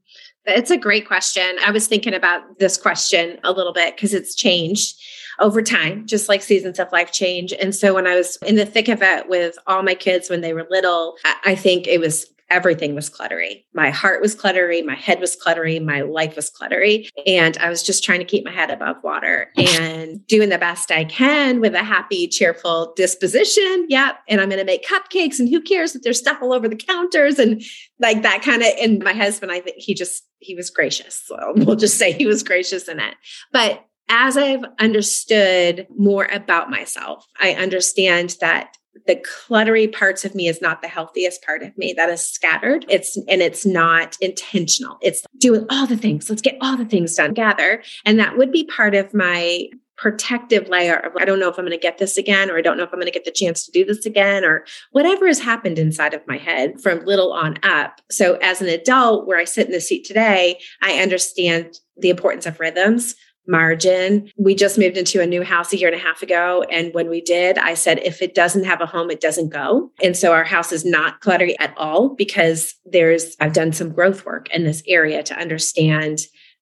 It's 0.46 0.70
a 0.70 0.76
great 0.76 1.06
question. 1.06 1.56
I 1.64 1.70
was 1.70 1.86
thinking 1.86 2.12
about 2.12 2.58
this 2.58 2.76
question 2.76 3.38
a 3.44 3.52
little 3.52 3.72
bit 3.72 3.96
because 3.96 4.12
it's 4.12 4.34
changed 4.34 4.94
over 5.40 5.62
time, 5.62 6.06
just 6.06 6.28
like 6.28 6.42
seasons 6.42 6.78
of 6.78 6.92
life 6.92 7.12
change. 7.12 7.52
And 7.54 7.74
so 7.74 7.94
when 7.94 8.06
I 8.06 8.14
was 8.14 8.36
in 8.46 8.56
the 8.56 8.66
thick 8.66 8.88
of 8.88 9.02
it 9.02 9.28
with 9.28 9.56
all 9.66 9.82
my 9.82 9.94
kids 9.94 10.28
when 10.28 10.42
they 10.42 10.52
were 10.52 10.66
little, 10.68 11.16
I 11.44 11.54
think 11.54 11.86
it 11.86 11.98
was 11.98 12.26
everything 12.50 12.94
was 12.94 13.10
cluttery. 13.10 13.64
My 13.72 13.90
heart 13.90 14.20
was 14.20 14.34
cluttery, 14.34 14.84
my 14.84 14.94
head 14.94 15.20
was 15.20 15.36
cluttery, 15.36 15.82
my 15.82 16.02
life 16.02 16.36
was 16.36 16.50
cluttery. 16.50 17.08
And 17.26 17.56
I 17.58 17.68
was 17.68 17.82
just 17.82 18.04
trying 18.04 18.20
to 18.20 18.24
keep 18.24 18.44
my 18.44 18.52
head 18.52 18.70
above 18.70 18.96
water 19.02 19.50
and 19.56 20.26
doing 20.26 20.48
the 20.48 20.58
best 20.58 20.90
I 20.90 21.04
can 21.04 21.60
with 21.60 21.74
a 21.74 21.82
happy, 21.82 22.28
cheerful 22.28 22.92
disposition. 22.96 23.86
Yep. 23.88 24.18
And 24.28 24.40
I'm 24.40 24.48
going 24.48 24.58
to 24.58 24.64
make 24.64 24.86
cupcakes 24.86 25.38
and 25.38 25.48
who 25.48 25.60
cares 25.60 25.94
if 25.94 26.02
there's 26.02 26.18
stuff 26.18 26.38
all 26.42 26.52
over 26.52 26.68
the 26.68 26.76
counters 26.76 27.38
and 27.38 27.62
like 27.98 28.22
that 28.22 28.42
kind 28.42 28.62
of. 28.62 28.68
And 28.80 29.02
my 29.02 29.12
husband, 29.12 29.52
I 29.52 29.60
think 29.60 29.76
he 29.78 29.94
just, 29.94 30.24
he 30.38 30.54
was 30.54 30.70
gracious. 30.70 31.22
So 31.26 31.36
we'll 31.56 31.76
just 31.76 31.98
say 31.98 32.12
he 32.12 32.26
was 32.26 32.42
gracious 32.42 32.88
in 32.88 33.00
it. 33.00 33.14
But 33.52 33.84
as 34.08 34.36
I've 34.36 34.64
understood 34.78 35.86
more 35.96 36.26
about 36.26 36.70
myself, 36.70 37.26
I 37.40 37.52
understand 37.54 38.36
that 38.40 38.76
the 39.06 39.16
cluttery 39.16 39.92
parts 39.92 40.24
of 40.24 40.34
me 40.34 40.48
is 40.48 40.62
not 40.62 40.82
the 40.82 40.88
healthiest 40.88 41.44
part 41.44 41.62
of 41.62 41.76
me. 41.76 41.92
That 41.92 42.08
is 42.08 42.24
scattered. 42.24 42.84
It's 42.88 43.16
and 43.28 43.42
it's 43.42 43.66
not 43.66 44.16
intentional. 44.20 44.98
It's 45.02 45.22
doing 45.38 45.66
all 45.70 45.86
the 45.86 45.96
things. 45.96 46.30
Let's 46.30 46.42
get 46.42 46.58
all 46.60 46.76
the 46.76 46.84
things 46.84 47.14
done 47.14 47.30
together. 47.30 47.82
And 48.04 48.18
that 48.18 48.36
would 48.38 48.52
be 48.52 48.64
part 48.64 48.94
of 48.94 49.12
my 49.12 49.68
protective 49.96 50.68
layer 50.68 50.96
of 50.96 51.12
I 51.16 51.24
don't 51.24 51.38
know 51.38 51.48
if 51.48 51.58
I'm 51.58 51.64
going 51.64 51.76
to 51.76 51.82
get 51.82 51.98
this 51.98 52.16
again, 52.16 52.50
or 52.50 52.58
I 52.58 52.62
don't 52.62 52.76
know 52.76 52.82
if 52.82 52.92
I'm 52.92 52.98
going 52.98 53.06
to 53.06 53.12
get 53.12 53.24
the 53.24 53.30
chance 53.30 53.64
to 53.64 53.72
do 53.72 53.84
this 53.84 54.04
again, 54.06 54.44
or 54.44 54.64
whatever 54.90 55.26
has 55.26 55.38
happened 55.38 55.78
inside 55.78 56.14
of 56.14 56.26
my 56.26 56.36
head 56.36 56.80
from 56.80 57.04
little 57.04 57.32
on 57.32 57.58
up. 57.62 58.00
So 58.10 58.34
as 58.42 58.60
an 58.60 58.68
adult, 58.68 59.26
where 59.26 59.38
I 59.38 59.44
sit 59.44 59.66
in 59.66 59.72
the 59.72 59.80
seat 59.80 60.04
today, 60.04 60.58
I 60.82 61.00
understand 61.00 61.78
the 61.96 62.10
importance 62.10 62.46
of 62.46 62.58
rhythms, 62.58 63.14
margin. 63.46 64.30
We 64.36 64.54
just 64.54 64.78
moved 64.78 64.96
into 64.96 65.20
a 65.20 65.26
new 65.26 65.42
house 65.42 65.72
a 65.72 65.76
year 65.76 65.88
and 65.88 66.00
a 66.00 66.02
half 66.02 66.22
ago. 66.22 66.64
And 66.70 66.92
when 66.94 67.08
we 67.08 67.20
did, 67.20 67.58
I 67.58 67.74
said, 67.74 67.98
if 67.98 68.22
it 68.22 68.34
doesn't 68.34 68.64
have 68.64 68.80
a 68.80 68.86
home, 68.86 69.10
it 69.10 69.20
doesn't 69.20 69.50
go. 69.50 69.90
And 70.02 70.16
so 70.16 70.32
our 70.32 70.44
house 70.44 70.72
is 70.72 70.84
not 70.84 71.20
cluttered 71.20 71.52
at 71.58 71.76
all 71.76 72.14
because 72.14 72.74
there's, 72.84 73.36
I've 73.40 73.52
done 73.52 73.72
some 73.72 73.92
growth 73.92 74.24
work 74.24 74.48
in 74.50 74.64
this 74.64 74.82
area 74.86 75.22
to 75.24 75.38
understand 75.38 76.20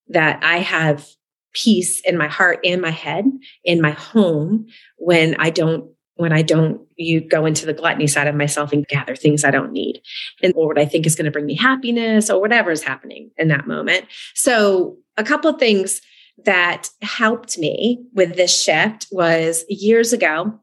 that 0.08 0.42
I 0.42 0.58
have 0.58 1.06
peace 1.52 2.00
in 2.00 2.16
my 2.16 2.28
heart 2.28 2.60
and 2.64 2.80
my 2.80 2.90
head 2.90 3.26
in 3.64 3.80
my 3.80 3.90
home 3.90 4.66
when 4.96 5.36
I 5.38 5.50
don't 5.50 5.90
when 6.16 6.32
I 6.32 6.42
don't 6.42 6.80
you 6.96 7.20
go 7.20 7.46
into 7.46 7.66
the 7.66 7.72
gluttony 7.72 8.06
side 8.06 8.26
of 8.26 8.34
myself 8.34 8.72
and 8.72 8.86
gather 8.86 9.16
things 9.16 9.44
I 9.44 9.50
don't 9.50 9.72
need 9.72 10.00
and 10.42 10.52
or 10.56 10.68
what 10.68 10.78
I 10.78 10.84
think 10.84 11.04
is 11.04 11.14
going 11.14 11.24
to 11.24 11.30
bring 11.30 11.46
me 11.46 11.54
happiness 11.54 12.30
or 12.30 12.40
whatever 12.40 12.70
is 12.70 12.82
happening 12.82 13.30
in 13.36 13.48
that 13.48 13.66
moment. 13.66 14.06
So 14.34 14.96
a 15.16 15.24
couple 15.24 15.50
of 15.50 15.58
things 15.58 16.00
that 16.44 16.88
helped 17.02 17.58
me 17.58 18.04
with 18.14 18.36
this 18.36 18.62
shift 18.62 19.06
was 19.10 19.64
years 19.68 20.12
ago. 20.12 20.58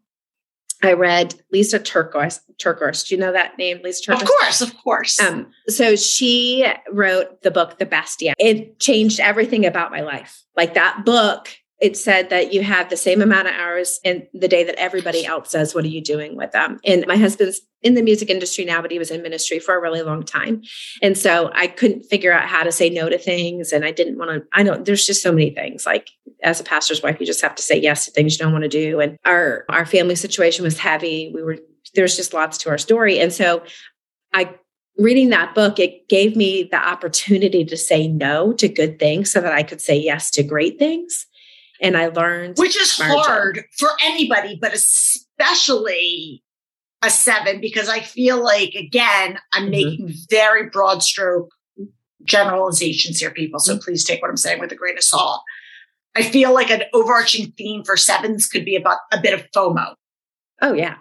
I 0.81 0.93
read 0.93 1.35
Lisa 1.51 1.79
TerKeurst. 1.79 2.39
TerKeurst, 2.57 3.07
do 3.07 3.15
you 3.15 3.21
know 3.21 3.33
that 3.33 3.57
name, 3.57 3.79
Lisa 3.83 4.11
TerKeurst? 4.11 4.21
Of 4.21 4.27
course, 4.27 4.61
of 4.61 4.77
course. 4.77 5.19
Um, 5.19 5.51
so 5.67 5.95
she 5.95 6.65
wrote 6.91 7.41
the 7.41 7.51
book 7.51 7.79
The 7.79 7.85
Best 7.85 8.21
Yes. 8.21 8.35
It 8.39 8.79
changed 8.79 9.19
everything 9.19 9.65
about 9.65 9.91
my 9.91 10.01
life. 10.01 10.43
Like 10.55 10.75
that 10.75 11.03
book 11.05 11.49
it 11.79 11.95
said 11.95 12.29
that 12.29 12.53
you 12.53 12.61
have 12.61 12.89
the 12.89 12.97
same 12.97 13.21
amount 13.21 13.47
of 13.47 13.53
hours 13.53 13.99
in 14.03 14.27
the 14.33 14.49
day 14.49 14.63
that 14.65 14.75
everybody 14.75 15.25
else 15.25 15.51
does. 15.51 15.73
What 15.73 15.85
are 15.85 15.89
you 15.89 16.01
doing 16.01 16.35
with 16.35 16.51
them? 16.51 16.79
And 16.83 17.05
my 17.07 17.15
husband's 17.15 17.61
in 17.81 17.93
the 17.93 18.01
music 18.01 18.29
industry 18.29 18.65
now, 18.65 18.81
but 18.81 18.91
he 18.91 18.99
was 18.99 19.11
in 19.11 19.21
ministry 19.21 19.59
for 19.59 19.75
a 19.75 19.81
really 19.81 20.01
long 20.01 20.23
time. 20.23 20.61
And 21.01 21.17
so 21.17 21.49
I 21.53 21.67
couldn't 21.67 22.03
figure 22.03 22.33
out 22.33 22.49
how 22.49 22.63
to 22.63 22.71
say 22.71 22.89
no 22.89 23.07
to 23.07 23.17
things. 23.17 23.71
And 23.71 23.85
I 23.85 23.91
didn't 23.91 24.17
want 24.17 24.31
to, 24.31 24.45
I 24.51 24.63
know 24.63 24.75
there's 24.75 25.05
just 25.05 25.23
so 25.23 25.31
many 25.31 25.51
things. 25.51 25.85
Like 25.85 26.09
as 26.43 26.59
a 26.59 26.65
pastor's 26.65 27.01
wife, 27.01 27.17
you 27.19 27.25
just 27.25 27.41
have 27.41 27.55
to 27.55 27.63
say 27.63 27.79
yes 27.79 28.03
to 28.05 28.11
things 28.11 28.37
you 28.37 28.43
don't 28.43 28.51
want 28.51 28.63
to 28.63 28.69
do. 28.69 28.99
And 28.99 29.17
our 29.23 29.65
our 29.69 29.85
family 29.85 30.15
situation 30.15 30.63
was 30.63 30.77
heavy. 30.77 31.31
We 31.33 31.41
were 31.41 31.57
there's 31.95 32.17
just 32.17 32.33
lots 32.33 32.57
to 32.59 32.69
our 32.69 32.77
story. 32.77 33.19
And 33.19 33.31
so 33.31 33.63
I 34.33 34.53
reading 34.97 35.29
that 35.29 35.55
book, 35.55 35.79
it 35.79 36.09
gave 36.09 36.35
me 36.35 36.67
the 36.69 36.77
opportunity 36.77 37.63
to 37.63 37.77
say 37.77 38.09
no 38.09 38.51
to 38.51 38.67
good 38.67 38.99
things 38.99 39.31
so 39.31 39.39
that 39.39 39.53
I 39.53 39.63
could 39.63 39.79
say 39.79 39.97
yes 39.97 40.29
to 40.31 40.43
great 40.43 40.77
things 40.77 41.25
and 41.81 41.97
I 41.97 42.07
learned 42.07 42.57
which 42.57 42.77
is 42.79 42.97
hard 42.97 43.63
for 43.77 43.89
anybody, 44.01 44.57
but 44.59 44.73
especially 44.73 46.43
a 47.01 47.09
seven 47.09 47.61
because 47.61 47.87
I 47.87 48.01
feel 48.01 48.43
like 48.43 48.73
again 48.75 49.39
I'm 49.53 49.63
mm-hmm. 49.63 49.71
making 49.71 50.13
very 50.29 50.69
broad 50.69 51.01
stroke 51.01 51.49
generalizations 52.25 53.19
here, 53.19 53.31
people. 53.31 53.59
So 53.59 53.73
mm-hmm. 53.73 53.83
please 53.83 54.03
take 54.03 54.21
what 54.21 54.29
I'm 54.29 54.37
saying 54.37 54.59
with 54.59 54.71
a 54.71 54.75
grain 54.75 54.97
of 54.97 55.03
salt. 55.03 55.41
I 56.15 56.23
feel 56.23 56.53
like 56.53 56.69
an 56.69 56.83
overarching 56.93 57.51
theme 57.51 57.83
for 57.83 57.95
sevens 57.95 58.47
could 58.47 58.65
be 58.65 58.75
about 58.75 58.99
a 59.11 59.21
bit 59.21 59.33
of 59.33 59.49
FOMO. 59.51 59.95
Oh 60.61 60.73
yeah. 60.73 60.97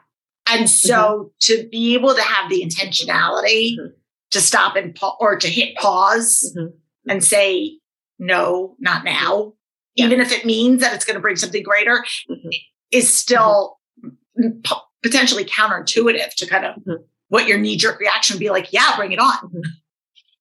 And 0.51 0.71
so 0.71 0.95
mm-hmm. 0.95 1.29
to 1.41 1.69
be 1.69 1.95
able 1.95 2.15
to 2.15 2.23
have 2.23 2.49
the 2.49 2.63
intentionality 2.63 3.77
mm-hmm. 3.77 3.89
to 4.31 4.41
stop 4.41 4.77
and 4.77 4.95
pa- 4.95 5.17
or 5.19 5.37
to 5.37 5.49
hit 5.49 5.77
pause 5.77 6.55
mm-hmm. 6.57 6.77
and 7.11 7.25
say 7.25 7.79
no, 8.19 8.77
not 8.79 9.05
now 9.05 9.55
yeah. 9.99 10.07
even 10.07 10.21
if 10.21 10.33
it 10.33 10.45
means 10.45 10.81
that 10.81 10.95
it's 10.95 11.05
going 11.05 11.15
to 11.17 11.21
bring 11.21 11.37
something 11.37 11.63
greater, 11.63 12.05
mm-hmm. 12.31 12.49
is 12.91 13.13
still 13.13 13.79
mm-hmm. 14.03 14.61
p- 14.63 14.75
potentially 15.03 15.45
counterintuitive 15.45 16.35
to 16.35 16.47
kind 16.47 16.65
of 16.65 16.77
mm-hmm. 16.77 17.03
what 17.29 17.47
your 17.47 17.59
knee 17.59 17.77
jerk 17.77 17.99
reaction 18.01 18.35
would 18.35 18.41
be 18.41 18.51
like, 18.51 18.73
yeah, 18.73 18.97
bring 18.97 19.13
it 19.13 19.19
on. 19.19 19.63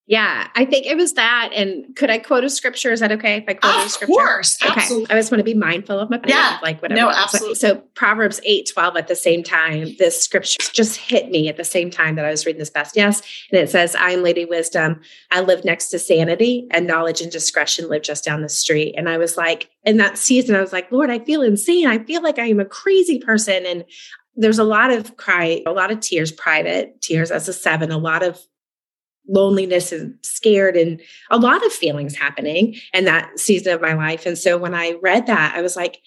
Yeah, 0.09 0.47
I 0.55 0.63
think 0.63 0.85
it 0.85 0.95
was 0.95 1.13
that. 1.13 1.51
And 1.53 1.93
could 1.97 2.09
I 2.09 2.17
quote 2.17 2.45
a 2.45 2.49
scripture? 2.49 2.93
Is 2.93 3.01
that 3.01 3.11
okay 3.11 3.37
if 3.37 3.43
I 3.45 3.55
quote 3.55 3.75
of 3.75 3.85
a 3.87 3.89
scripture? 3.89 4.13
Of 4.13 4.17
course. 4.17 4.57
Okay. 4.63 4.73
Absolutely. 4.73 5.09
I 5.09 5.19
just 5.19 5.33
want 5.33 5.39
to 5.39 5.43
be 5.43 5.53
mindful 5.53 5.99
of 5.99 6.09
my 6.09 6.21
yeah. 6.25 6.59
like 6.61 6.81
whatever. 6.81 7.01
No, 7.01 7.09
absolutely. 7.09 7.55
So, 7.55 7.75
so 7.75 7.83
Proverbs 7.93 8.39
8, 8.45 8.71
12 8.73 8.95
at 8.95 9.09
the 9.09 9.17
same 9.17 9.43
time, 9.43 9.97
this 9.99 10.23
scripture 10.23 10.59
just 10.71 10.95
hit 10.95 11.29
me 11.29 11.49
at 11.49 11.57
the 11.57 11.65
same 11.65 11.91
time 11.91 12.15
that 12.15 12.23
I 12.23 12.31
was 12.31 12.45
reading 12.45 12.59
this 12.59 12.69
best. 12.69 12.95
Yes. 12.95 13.21
And 13.51 13.59
it 13.59 13.69
says, 13.69 13.95
I 13.95 14.11
am 14.11 14.23
Lady 14.23 14.45
Wisdom. 14.45 15.01
I 15.29 15.41
live 15.41 15.65
next 15.65 15.89
to 15.89 15.99
sanity 15.99 16.67
and 16.71 16.87
knowledge 16.87 17.19
and 17.19 17.29
discretion 17.29 17.89
live 17.89 18.03
just 18.03 18.23
down 18.23 18.41
the 18.41 18.49
street. 18.49 18.95
And 18.97 19.09
I 19.09 19.17
was 19.17 19.35
like, 19.35 19.69
in 19.83 19.97
that 19.97 20.17
season, 20.17 20.55
I 20.55 20.61
was 20.61 20.71
like, 20.71 20.89
Lord, 20.89 21.09
I 21.09 21.19
feel 21.19 21.41
insane. 21.41 21.85
I 21.85 21.99
feel 21.99 22.23
like 22.23 22.39
I 22.39 22.45
am 22.45 22.61
a 22.61 22.65
crazy 22.65 23.19
person. 23.19 23.65
And 23.65 23.83
there's 24.37 24.59
a 24.59 24.63
lot 24.63 24.89
of 24.89 25.17
cry, 25.17 25.63
a 25.65 25.71
lot 25.71 25.91
of 25.91 25.99
tears, 25.99 26.31
private 26.31 27.01
tears 27.01 27.29
as 27.29 27.49
a 27.49 27.53
seven, 27.53 27.91
a 27.91 27.97
lot 27.97 28.23
of 28.23 28.39
loneliness 29.27 29.91
and 29.91 30.15
scared 30.23 30.75
and 30.75 31.01
a 31.29 31.37
lot 31.37 31.65
of 31.65 31.71
feelings 31.73 32.15
happening 32.15 32.75
in 32.93 33.05
that 33.05 33.39
season 33.39 33.73
of 33.73 33.81
my 33.81 33.93
life. 33.93 34.25
And 34.25 34.37
so 34.37 34.57
when 34.57 34.73
I 34.73 34.97
read 35.01 35.27
that, 35.27 35.55
I 35.55 35.61
was 35.61 35.75
like, 35.75 35.99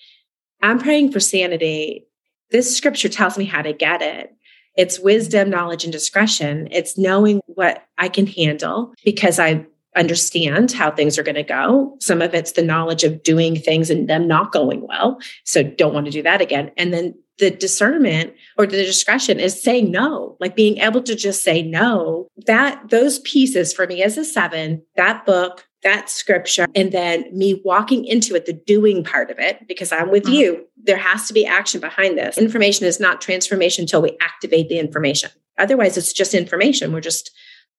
I'm 0.62 0.78
praying 0.78 1.12
for 1.12 1.20
sanity. 1.20 2.06
This 2.50 2.76
scripture 2.76 3.08
tells 3.08 3.38
me 3.38 3.44
how 3.44 3.62
to 3.62 3.72
get 3.72 4.02
it. 4.02 4.34
It's 4.76 5.00
wisdom, 5.00 5.50
knowledge, 5.50 5.84
and 5.84 5.92
discretion. 5.92 6.68
It's 6.70 6.96
knowing 6.96 7.40
what 7.46 7.86
I 7.98 8.08
can 8.08 8.26
handle 8.26 8.94
because 9.04 9.38
I 9.38 9.66
understand 9.96 10.70
how 10.70 10.90
things 10.90 11.18
are 11.18 11.22
going 11.22 11.34
to 11.34 11.42
go. 11.42 11.96
Some 12.00 12.22
of 12.22 12.34
it's 12.34 12.52
the 12.52 12.62
knowledge 12.62 13.02
of 13.02 13.22
doing 13.22 13.56
things 13.56 13.90
and 13.90 14.08
them 14.08 14.28
not 14.28 14.52
going 14.52 14.86
well. 14.86 15.18
So 15.44 15.62
don't 15.62 15.94
want 15.94 16.06
to 16.06 16.12
do 16.12 16.22
that 16.22 16.40
again. 16.40 16.70
And 16.76 16.92
then 16.92 17.14
the 17.40 17.50
discernment 17.50 18.34
or 18.56 18.66
the 18.66 18.84
discretion 18.84 19.40
is 19.40 19.60
saying 19.60 19.90
no, 19.90 20.36
like 20.38 20.54
being 20.54 20.78
able 20.78 21.02
to 21.02 21.16
just 21.16 21.42
say 21.42 21.62
no. 21.62 22.28
That 22.46 22.90
those 22.90 23.18
pieces 23.20 23.72
for 23.72 23.86
me 23.86 24.02
as 24.02 24.16
a 24.16 24.24
seven, 24.24 24.82
that 24.96 25.26
book, 25.26 25.66
that 25.82 26.08
scripture, 26.08 26.66
and 26.74 26.92
then 26.92 27.24
me 27.36 27.60
walking 27.64 28.04
into 28.04 28.34
it, 28.34 28.46
the 28.46 28.52
doing 28.52 29.02
part 29.02 29.30
of 29.30 29.38
it, 29.38 29.66
because 29.66 29.90
I'm 29.90 30.10
with 30.10 30.26
uh-huh. 30.26 30.36
you. 30.36 30.66
There 30.82 30.98
has 30.98 31.26
to 31.28 31.34
be 31.34 31.46
action 31.46 31.80
behind 31.80 32.16
this. 32.16 32.38
Information 32.38 32.86
is 32.86 33.00
not 33.00 33.20
transformation 33.20 33.82
until 33.82 34.02
we 34.02 34.16
activate 34.20 34.68
the 34.68 34.78
information. 34.78 35.30
Otherwise, 35.58 35.96
it's 35.96 36.12
just 36.12 36.34
information. 36.34 36.92
We're 36.92 37.00
just 37.00 37.30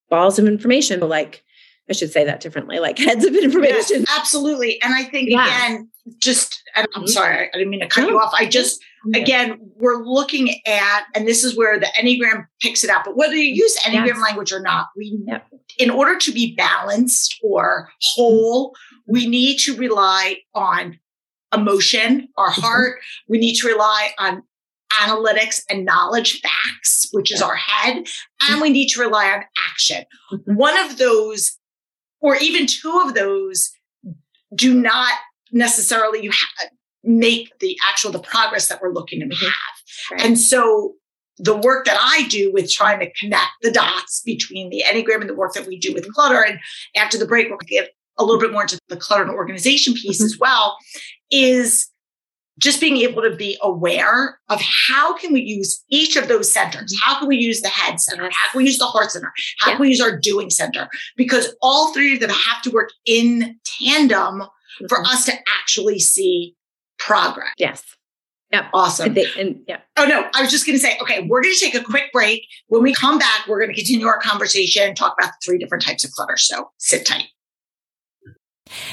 balls 0.09 0.37
of 0.37 0.47
information, 0.47 0.99
but 0.99 1.09
like 1.09 1.43
I 1.91 1.93
should 1.93 2.13
say 2.13 2.23
that 2.23 2.39
differently, 2.39 2.79
like 2.79 2.97
heads 2.97 3.25
of 3.25 3.35
information. 3.35 3.99
Yes, 3.99 4.17
absolutely. 4.17 4.81
And 4.81 4.93
I 4.93 5.03
think 5.03 5.29
yeah. 5.29 5.45
again, 5.45 5.89
just 6.19 6.63
I'm 6.73 6.85
mm-hmm. 6.85 7.07
sorry, 7.07 7.49
I 7.53 7.57
didn't 7.57 7.69
mean 7.69 7.81
to 7.81 7.87
cut 7.87 8.07
you 8.07 8.17
off. 8.17 8.33
I 8.33 8.45
just 8.45 8.81
again, 9.13 9.59
we're 9.75 10.03
looking 10.03 10.55
at, 10.65 11.03
and 11.13 11.27
this 11.27 11.43
is 11.43 11.57
where 11.57 11.79
the 11.79 11.87
Enneagram 11.99 12.45
picks 12.61 12.85
it 12.85 12.89
up. 12.89 13.03
But 13.03 13.17
whether 13.17 13.35
you 13.35 13.53
use 13.53 13.77
Enneagram 13.79 14.07
yes. 14.07 14.21
language 14.21 14.53
or 14.53 14.61
not, 14.61 14.87
we 14.95 15.21
yep. 15.27 15.45
in 15.77 15.89
order 15.89 16.17
to 16.17 16.31
be 16.31 16.55
balanced 16.55 17.37
or 17.43 17.89
whole, 18.01 18.73
we 19.05 19.27
need 19.27 19.57
to 19.59 19.75
rely 19.75 20.37
on 20.55 20.97
emotion, 21.53 22.29
our 22.37 22.51
mm-hmm. 22.51 22.61
heart. 22.61 22.99
We 23.27 23.37
need 23.37 23.55
to 23.55 23.67
rely 23.67 24.11
on 24.17 24.43
analytics 25.01 25.61
and 25.69 25.85
knowledge 25.85 26.41
facts, 26.41 27.09
which 27.11 27.31
is 27.31 27.41
our 27.41 27.55
head, 27.55 28.07
and 28.49 28.61
we 28.61 28.69
need 28.69 28.87
to 28.89 29.01
rely 29.01 29.29
on 29.31 29.43
action. 29.69 30.05
Mm-hmm. 30.31 30.55
One 30.55 30.77
of 30.79 30.97
those 30.97 31.57
or 32.21 32.35
even 32.37 32.67
two 32.67 33.01
of 33.05 33.13
those 33.13 33.71
do 34.55 34.73
not 34.73 35.13
necessarily 35.51 36.29
make 37.03 37.57
the 37.59 37.77
actual 37.87 38.11
the 38.11 38.19
progress 38.19 38.67
that 38.67 38.81
we're 38.81 38.93
looking 38.93 39.19
to 39.19 39.25
mm-hmm. 39.25 39.45
have 39.45 40.11
right. 40.11 40.25
and 40.25 40.39
so 40.39 40.93
the 41.37 41.57
work 41.57 41.85
that 41.85 41.97
i 41.99 42.27
do 42.27 42.51
with 42.53 42.71
trying 42.71 42.99
to 42.99 43.11
connect 43.13 43.51
the 43.61 43.71
dots 43.71 44.21
between 44.23 44.69
the 44.69 44.83
enneagram 44.87 45.21
and 45.21 45.29
the 45.29 45.35
work 45.35 45.53
that 45.53 45.67
we 45.67 45.77
do 45.77 45.93
with 45.93 46.11
clutter 46.13 46.43
and 46.43 46.59
after 46.95 47.17
the 47.17 47.25
break 47.25 47.49
we'll 47.49 47.57
get 47.67 47.89
a 48.17 48.23
little 48.23 48.39
bit 48.39 48.51
more 48.51 48.61
into 48.61 48.79
the 48.89 48.97
clutter 48.97 49.23
and 49.23 49.31
organization 49.31 49.93
piece 49.93 50.17
mm-hmm. 50.17 50.25
as 50.25 50.37
well 50.39 50.77
is 51.31 51.90
just 52.59 52.81
being 52.81 52.97
able 52.97 53.21
to 53.21 53.35
be 53.35 53.57
aware 53.61 54.39
of 54.49 54.61
how 54.61 55.15
can 55.17 55.33
we 55.33 55.41
use 55.41 55.83
each 55.89 56.15
of 56.15 56.27
those 56.27 56.51
centers 56.51 56.93
how 57.03 57.19
can 57.19 57.27
we 57.27 57.37
use 57.37 57.61
the 57.61 57.69
head 57.69 57.99
center 57.99 58.29
how 58.33 58.49
can 58.51 58.57
we 58.59 58.65
use 58.65 58.77
the 58.77 58.85
heart 58.85 59.11
center 59.11 59.31
how 59.59 59.69
yeah. 59.71 59.75
can 59.75 59.81
we 59.81 59.89
use 59.89 60.01
our 60.01 60.17
doing 60.17 60.49
center 60.49 60.89
because 61.15 61.55
all 61.61 61.93
three 61.93 62.15
of 62.15 62.19
them 62.19 62.29
have 62.29 62.61
to 62.61 62.69
work 62.71 62.89
in 63.05 63.57
tandem 63.63 64.41
mm-hmm. 64.41 64.85
for 64.87 65.01
us 65.01 65.25
to 65.25 65.33
actually 65.59 65.99
see 65.99 66.55
progress 66.97 67.53
yes 67.57 67.83
Yep. 68.51 68.65
Awesome. 68.73 69.13
They, 69.13 69.25
and, 69.39 69.61
yeah. 69.67 69.79
Oh, 69.97 70.05
no. 70.05 70.29
I 70.35 70.41
was 70.41 70.51
just 70.51 70.65
going 70.65 70.77
to 70.77 70.83
say, 70.83 70.97
okay, 71.01 71.25
we're 71.25 71.41
going 71.41 71.55
to 71.55 71.59
take 71.59 71.75
a 71.75 71.83
quick 71.83 72.11
break. 72.11 72.45
When 72.67 72.83
we 72.83 72.93
come 72.93 73.17
back, 73.17 73.47
we're 73.47 73.59
going 73.59 73.73
to 73.73 73.75
continue 73.75 74.07
our 74.07 74.19
conversation, 74.19 74.83
and 74.83 74.97
talk 74.97 75.15
about 75.17 75.31
the 75.31 75.37
three 75.45 75.57
different 75.57 75.83
types 75.83 76.03
of 76.03 76.11
clutter. 76.11 76.35
So 76.37 76.69
sit 76.77 77.05
tight. 77.05 77.27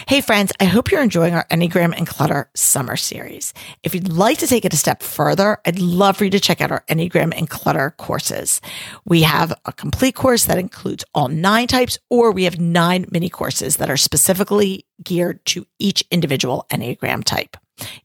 Hey 0.09 0.21
friends, 0.21 0.53
I 0.59 0.65
hope 0.65 0.91
you're 0.91 1.03
enjoying 1.03 1.35
our 1.35 1.47
Enneagram 1.53 1.97
and 1.97 2.05
Clutter 2.05 2.51
summer 2.55 2.97
series. 2.97 3.55
If 3.85 3.95
you'd 3.95 4.09
like 4.13 4.39
to 4.39 4.49
take 4.49 4.65
it 4.65 4.73
a 4.73 4.77
step 4.77 5.05
further, 5.05 5.59
I'd 5.65 5.79
love 5.79 6.17
for 6.17 6.25
you 6.25 6.31
to 6.31 6.41
check 6.41 6.61
out 6.61 6.73
our 6.73 6.85
Enneagram 6.89 7.33
and 7.37 7.49
Clutter 7.49 7.95
courses. 7.97 8.61
We 9.05 9.23
have 9.23 9.53
a 9.67 9.73
complete 9.73 10.17
course 10.17 10.47
that 10.47 10.59
includes 10.59 11.05
all 11.15 11.29
nine 11.29 11.69
types, 11.69 11.97
or 12.11 12.33
we 12.33 12.43
have 12.43 12.59
nine 12.59 13.07
mini 13.13 13.29
courses 13.29 13.77
that 13.77 13.89
are 13.89 13.97
specifically 13.97 14.85
geared 15.05 15.45
to 15.47 15.65
each 15.79 16.03
individual 16.11 16.67
Enneagram 16.71 17.23
type. 17.23 17.57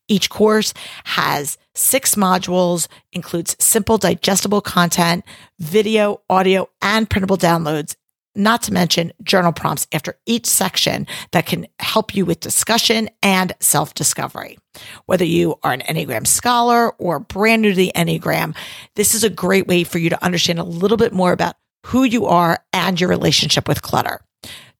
Each 0.08 0.30
course 0.30 0.76
has 1.06 1.58
six 1.74 2.14
modules, 2.14 2.88
includes 3.14 3.56
simple 3.60 3.98
digestible 3.98 4.62
content, 4.62 5.24
video, 5.58 6.22
audio, 6.30 6.70
and 6.84 7.10
printable 7.10 7.38
downloads, 7.38 7.96
not 8.36 8.64
to 8.64 8.74
mention 8.74 9.14
journal 9.24 9.52
prompts 9.52 9.88
after 9.92 10.18
each 10.26 10.46
section 10.46 11.08
that 11.32 11.46
can 11.46 11.68
help 11.80 12.16
you 12.16 12.26
with 12.26 12.40
discussion 12.40 13.10
and 13.22 13.54
self 13.60 13.94
discovery. 13.94 14.58
Whether 15.06 15.26
you 15.26 15.56
are 15.64 15.72
an 15.72 15.82
Enneagram 15.82 16.26
scholar 16.26 16.92
or 16.94 17.20
brand 17.20 17.62
new 17.62 17.70
to 17.70 17.76
the 17.76 17.92
Enneagram, 17.96 18.56
this 18.96 19.14
is 19.14 19.24
a 19.24 19.30
great 19.30 19.68
way 19.68 19.84
for 19.84 20.00
you 20.00 20.10
to 20.10 20.24
understand 20.24 20.60
a 20.60 20.64
little 20.64 20.98
bit 20.98 21.14
more 21.14 21.32
about 21.32 21.56
who 21.88 22.04
you 22.04 22.26
are 22.26 22.64
and 22.72 23.00
your 23.00 23.10
relationship 23.10 23.68
with 23.68 23.82
clutter. 23.82 24.22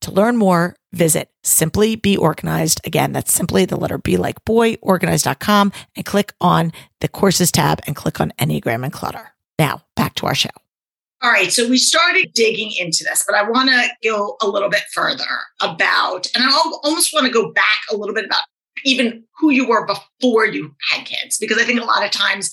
To 0.02 0.12
learn 0.12 0.36
more, 0.36 0.76
visit 0.92 1.30
Simply 1.44 1.96
Be 1.96 2.18
Organized. 2.18 2.82
Again, 2.86 3.14
that's 3.14 3.32
simply 3.32 3.66
the 3.66 3.78
letter 3.78 3.98
B 3.98 4.18
like 4.18 4.44
boy, 4.44 4.76
organized.com 4.82 5.72
and 5.96 6.06
click 6.06 6.34
on 6.42 6.74
the 7.00 7.08
courses 7.08 7.52
tab 7.52 7.82
and 7.88 7.96
click 7.96 8.20
on 8.20 8.34
Enneagram 8.38 8.84
and 8.84 8.92
Clutter. 8.92 9.34
Now 9.58 9.84
back 9.96 10.16
to 10.16 10.26
our 10.26 10.36
show. 10.36 10.63
All 11.24 11.32
right, 11.32 11.54
so 11.54 11.70
we 11.70 11.78
started 11.78 12.34
digging 12.34 12.74
into 12.78 13.06
this, 13.06 13.24
but 13.26 13.34
I 13.34 13.50
want 13.50 13.70
to 13.70 13.88
go 14.04 14.36
a 14.42 14.48
little 14.48 14.70
bit 14.70 14.84
further 14.94 15.24
about, 15.62 16.28
and 16.36 16.44
I 16.44 16.52
almost 16.84 17.14
want 17.14 17.26
to 17.26 17.32
go 17.32 17.54
back 17.54 17.80
a 17.90 17.96
little 17.96 18.14
bit 18.14 18.26
about 18.26 18.44
even 18.84 19.24
who 19.40 19.50
you 19.50 19.66
were 19.66 19.86
before 19.86 20.46
you 20.46 20.76
had 20.92 21.06
kids, 21.06 21.38
because 21.38 21.58
I 21.58 21.64
think 21.64 21.80
a 21.80 21.86
lot 21.86 22.04
of 22.04 22.12
times 22.12 22.52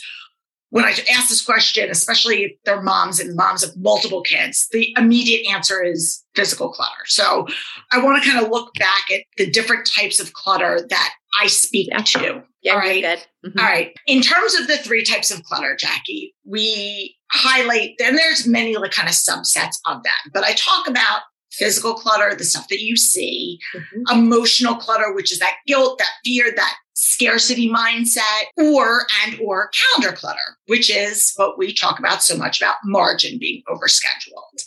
when 0.68 0.84
I 0.84 0.90
ask 0.90 1.28
this 1.28 1.42
question, 1.44 1.90
especially 1.90 2.44
if 2.44 2.52
they're 2.64 2.80
moms 2.80 3.18
and 3.18 3.34
moms 3.34 3.64
of 3.64 3.76
multiple 3.76 4.22
kids, 4.22 4.68
the 4.70 4.94
immediate 4.96 5.52
answer 5.52 5.82
is 5.82 6.24
physical 6.36 6.70
clutter. 6.70 7.04
So 7.06 7.48
I 7.90 8.00
want 8.00 8.22
to 8.22 8.30
kind 8.30 8.44
of 8.44 8.52
look 8.52 8.72
back 8.74 9.10
at 9.12 9.22
the 9.36 9.50
different 9.50 9.84
types 9.84 10.20
of 10.20 10.32
clutter 10.32 10.86
that 10.88 11.14
I 11.40 11.48
speak 11.48 11.90
to. 11.90 12.44
Yeah, 12.62 12.74
all 12.74 12.78
right. 12.78 13.04
Mm-hmm. 13.04 13.58
All 13.58 13.64
right. 13.64 13.94
In 14.06 14.20
terms 14.20 14.54
of 14.54 14.66
the 14.66 14.76
three 14.76 15.04
types 15.04 15.30
of 15.30 15.42
clutter, 15.44 15.74
Jackie, 15.76 16.34
we 16.44 17.16
highlight, 17.30 17.94
then 17.98 18.16
there's 18.16 18.46
many 18.46 18.76
like 18.76 18.90
kind 18.90 19.08
of 19.08 19.14
subsets 19.14 19.76
of 19.86 20.02
them, 20.02 20.32
but 20.32 20.44
I 20.44 20.52
talk 20.52 20.86
about 20.86 21.22
physical 21.52 21.94
clutter, 21.94 22.34
the 22.34 22.44
stuff 22.44 22.68
that 22.68 22.80
you 22.80 22.96
see, 22.96 23.58
mm-hmm. 23.74 24.18
emotional 24.18 24.76
clutter, 24.76 25.12
which 25.14 25.32
is 25.32 25.38
that 25.38 25.56
guilt, 25.66 25.98
that 25.98 26.12
fear, 26.24 26.52
that 26.54 26.76
scarcity 26.94 27.68
mindset, 27.68 28.42
or 28.58 29.06
and 29.24 29.40
or 29.40 29.70
calendar 29.70 30.16
clutter, 30.16 30.38
which 30.66 30.90
is 30.94 31.32
what 31.36 31.58
we 31.58 31.72
talk 31.72 31.98
about 31.98 32.22
so 32.22 32.36
much 32.36 32.60
about 32.60 32.76
margin 32.84 33.38
being 33.38 33.62
overscheduled. 33.68 34.62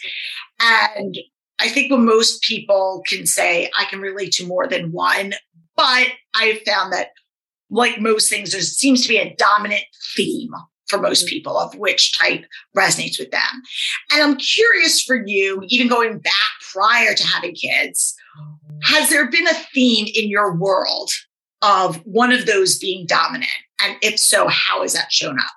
And 0.59 1.17
I 1.59 1.69
think 1.69 1.91
when 1.91 2.05
most 2.05 2.41
people 2.41 3.03
can 3.07 3.25
say, 3.25 3.69
I 3.79 3.85
can 3.85 4.01
relate 4.01 4.33
to 4.33 4.47
more 4.47 4.67
than 4.67 4.91
one, 4.91 5.33
but 5.75 6.07
I've 6.33 6.61
found 6.63 6.91
that 6.93 7.09
like 7.73 7.99
most 7.99 8.29
things, 8.29 8.51
there 8.51 8.61
seems 8.61 9.01
to 9.01 9.09
be 9.09 9.17
a 9.17 9.35
dominant 9.35 9.83
theme 10.15 10.51
for 10.87 11.01
most 11.01 11.25
mm-hmm. 11.25 11.29
people 11.29 11.57
of 11.57 11.75
which 11.75 12.17
type 12.17 12.45
resonates 12.77 13.19
with 13.19 13.31
them. 13.31 13.41
And 14.11 14.21
I'm 14.21 14.37
curious 14.37 15.01
for 15.01 15.15
you, 15.25 15.63
even 15.67 15.87
going 15.87 16.19
back 16.19 16.33
prior 16.71 17.13
to 17.13 17.27
having 17.27 17.55
kids, 17.55 18.15
has 18.83 19.09
there 19.09 19.29
been 19.29 19.47
a 19.47 19.53
theme 19.73 20.07
in 20.13 20.29
your 20.29 20.55
world 20.55 21.11
of 21.61 21.97
one 22.05 22.31
of 22.31 22.45
those 22.45 22.77
being 22.77 23.05
dominant? 23.07 23.49
And 23.81 23.97
if 24.01 24.19
so, 24.19 24.47
how 24.47 24.81
has 24.81 24.93
that 24.93 25.11
shown 25.11 25.39
up? 25.39 25.51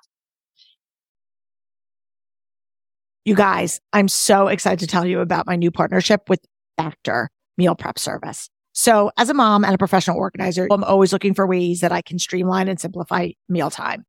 You 3.25 3.35
guys, 3.35 3.81
I'm 3.91 4.07
so 4.07 4.47
excited 4.47 4.79
to 4.79 4.87
tell 4.87 5.05
you 5.05 5.19
about 5.19 5.45
my 5.45 5.57
new 5.57 5.69
partnership 5.69 6.29
with 6.29 6.39
Factor 6.77 7.29
Meal 7.57 7.75
Prep 7.75 7.99
Service. 7.99 8.49
So, 8.79 9.09
as 9.17 9.27
a 9.27 9.33
mom 9.33 9.65
and 9.65 9.73
a 9.73 9.77
professional 9.79 10.19
organizer, 10.19 10.67
I'm 10.69 10.83
always 10.83 11.11
looking 11.11 11.33
for 11.33 11.47
ways 11.47 11.79
that 11.81 11.91
I 11.91 12.03
can 12.03 12.19
streamline 12.19 12.67
and 12.67 12.79
simplify 12.79 13.29
mealtime. 13.49 14.05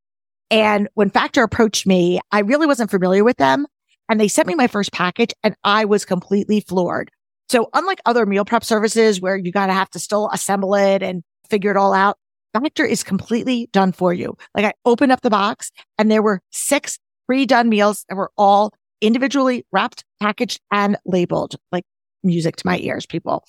And 0.51 0.87
when 0.93 1.09
Factor 1.09 1.41
approached 1.41 1.87
me, 1.87 2.19
I 2.31 2.41
really 2.41 2.67
wasn't 2.67 2.91
familiar 2.91 3.23
with 3.23 3.37
them. 3.37 3.65
And 4.09 4.21
they 4.21 4.27
sent 4.27 4.47
me 4.47 4.53
my 4.53 4.67
first 4.67 4.91
package 4.91 5.33
and 5.43 5.55
I 5.63 5.85
was 5.85 6.05
completely 6.05 6.59
floored. 6.59 7.09
So 7.49 7.71
unlike 7.73 7.99
other 8.05 8.27
meal 8.27 8.45
prep 8.45 8.63
services 8.63 9.19
where 9.19 9.35
you 9.35 9.51
got 9.51 9.67
to 9.67 9.73
have 9.73 9.89
to 9.89 9.99
still 9.99 10.29
assemble 10.31 10.75
it 10.75 11.01
and 11.01 11.23
figure 11.49 11.71
it 11.71 11.77
all 11.77 11.91
out, 11.91 12.19
Factor 12.53 12.85
is 12.85 13.03
completely 13.03 13.69
done 13.73 13.91
for 13.91 14.13
you. 14.13 14.37
Like 14.53 14.65
I 14.65 14.73
opened 14.85 15.11
up 15.11 15.21
the 15.21 15.31
box 15.31 15.71
and 15.97 16.11
there 16.11 16.21
were 16.21 16.41
six 16.51 16.99
pre-done 17.25 17.69
meals 17.69 18.05
that 18.07 18.15
were 18.15 18.29
all 18.37 18.71
individually 19.01 19.65
wrapped, 19.71 20.05
packaged 20.21 20.61
and 20.71 20.95
labeled 21.07 21.55
like 21.71 21.85
music 22.23 22.55
to 22.57 22.67
my 22.67 22.77
ears, 22.77 23.07
people. 23.07 23.43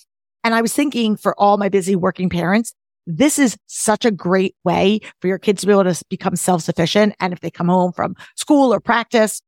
And 0.45 0.55
I 0.55 0.63
was 0.63 0.75
thinking 0.75 1.17
for 1.17 1.39
all 1.39 1.57
my 1.57 1.69
busy 1.69 1.97
working 1.97 2.29
parents, 2.29 2.75
this 3.07 3.39
is 3.39 3.57
such 3.67 4.05
a 4.05 4.11
great 4.11 4.55
way 4.65 5.01
for 5.21 5.29
your 5.29 5.39
kids 5.39 5.61
to 5.61 5.67
be 5.67 5.73
able 5.73 5.85
to 5.85 6.05
become 6.09 6.37
self-sufficient. 6.37 7.15
And 7.21 7.33
if 7.33 7.41
they 7.41 7.51
come 7.51 7.69
home 7.69 7.93
from 7.93 8.15
school 8.37 8.73
or 8.73 8.81
practice 8.81 9.43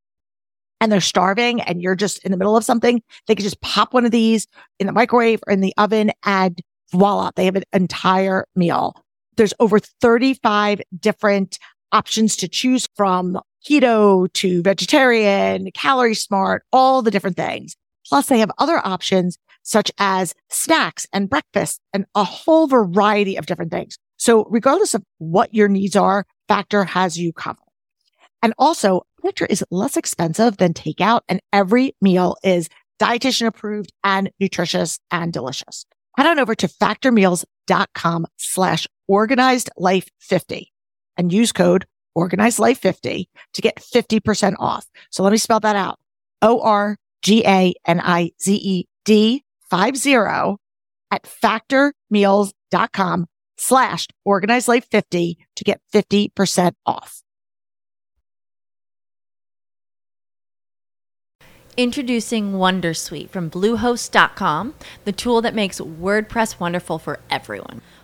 and 0.81 0.91
they're 0.91 1.01
starving 1.01 1.61
and 1.61 1.81
you're 1.81 1.95
just 1.95 2.23
in 2.25 2.31
the 2.31 2.37
middle 2.37 2.57
of 2.57 2.65
something, 2.65 3.01
they 3.27 3.35
can 3.35 3.43
just 3.43 3.61
pop 3.61 3.93
one 3.93 4.05
of 4.05 4.11
these 4.11 4.47
in 4.79 4.87
the 4.87 4.93
microwave 4.93 5.39
or 5.47 5.53
in 5.53 5.61
the 5.61 5.73
oven 5.77 6.11
and 6.23 6.61
voila, 6.91 7.31
they 7.35 7.45
have 7.45 7.55
an 7.55 7.63
entire 7.73 8.45
meal. 8.55 8.95
There's 9.35 9.53
over 9.59 9.79
35 9.79 10.81
different 10.99 11.57
options 11.91 12.35
to 12.37 12.47
choose 12.47 12.87
from 12.95 13.39
keto 13.67 14.31
to 14.33 14.61
vegetarian, 14.61 15.71
calorie 15.71 16.15
smart, 16.15 16.63
all 16.71 17.01
the 17.01 17.11
different 17.11 17.37
things. 17.37 17.75
Plus, 18.05 18.27
they 18.27 18.39
have 18.39 18.51
other 18.57 18.85
options 18.85 19.37
such 19.63 19.91
as 19.97 20.33
snacks 20.49 21.07
and 21.11 21.29
breakfast 21.29 21.81
and 21.93 22.05
a 22.15 22.23
whole 22.23 22.67
variety 22.67 23.37
of 23.37 23.45
different 23.45 23.71
things. 23.71 23.97
So 24.17 24.45
regardless 24.49 24.93
of 24.93 25.03
what 25.17 25.53
your 25.53 25.67
needs 25.67 25.95
are, 25.95 26.25
Factor 26.47 26.83
has 26.83 27.17
you 27.17 27.33
covered. 27.33 27.59
And 28.41 28.53
also, 28.57 29.03
Factor 29.21 29.45
is 29.45 29.63
less 29.71 29.97
expensive 29.97 30.57
than 30.57 30.73
takeout 30.73 31.21
and 31.27 31.41
every 31.51 31.95
meal 32.01 32.35
is 32.43 32.69
dietitian 32.99 33.47
approved 33.47 33.91
and 34.03 34.29
nutritious 34.39 34.99
and 35.11 35.33
delicious. 35.33 35.85
Head 36.17 36.27
on 36.27 36.39
over 36.39 36.53
to 36.55 36.67
factormeals.com 36.67 38.27
slash 38.37 38.87
organized 39.07 39.69
life 39.77 40.09
50 40.19 40.71
and 41.17 41.33
use 41.33 41.51
code 41.51 41.85
organized 42.15 42.59
life 42.59 42.79
50 42.79 43.29
to 43.53 43.61
get 43.61 43.77
50% 43.77 44.55
off. 44.59 44.85
So 45.09 45.23
let 45.23 45.31
me 45.31 45.37
spell 45.37 45.59
that 45.61 45.75
out. 45.75 45.99
O 46.41 46.61
R 46.61 46.97
G 47.21 47.43
A 47.45 47.73
N 47.85 47.99
I 48.01 48.31
Z 48.41 48.53
E 48.55 48.87
D 49.05 49.43
50 49.69 50.57
at 51.11 51.23
factormeals.com 51.23 53.25
slash 53.57 54.07
organized 54.25 54.67
life 54.67 54.87
50 54.89 55.37
to 55.55 55.63
get 55.63 55.79
50% 55.93 56.73
off. 56.85 57.23
Introducing 61.75 62.53
Wondersuite 62.53 63.29
from 63.29 63.49
Bluehost.com, 63.49 64.75
the 65.05 65.11
tool 65.11 65.41
that 65.41 65.55
makes 65.55 65.79
WordPress 65.79 66.59
wonderful 66.59 66.99
for 66.99 67.19
everyone. 67.31 67.81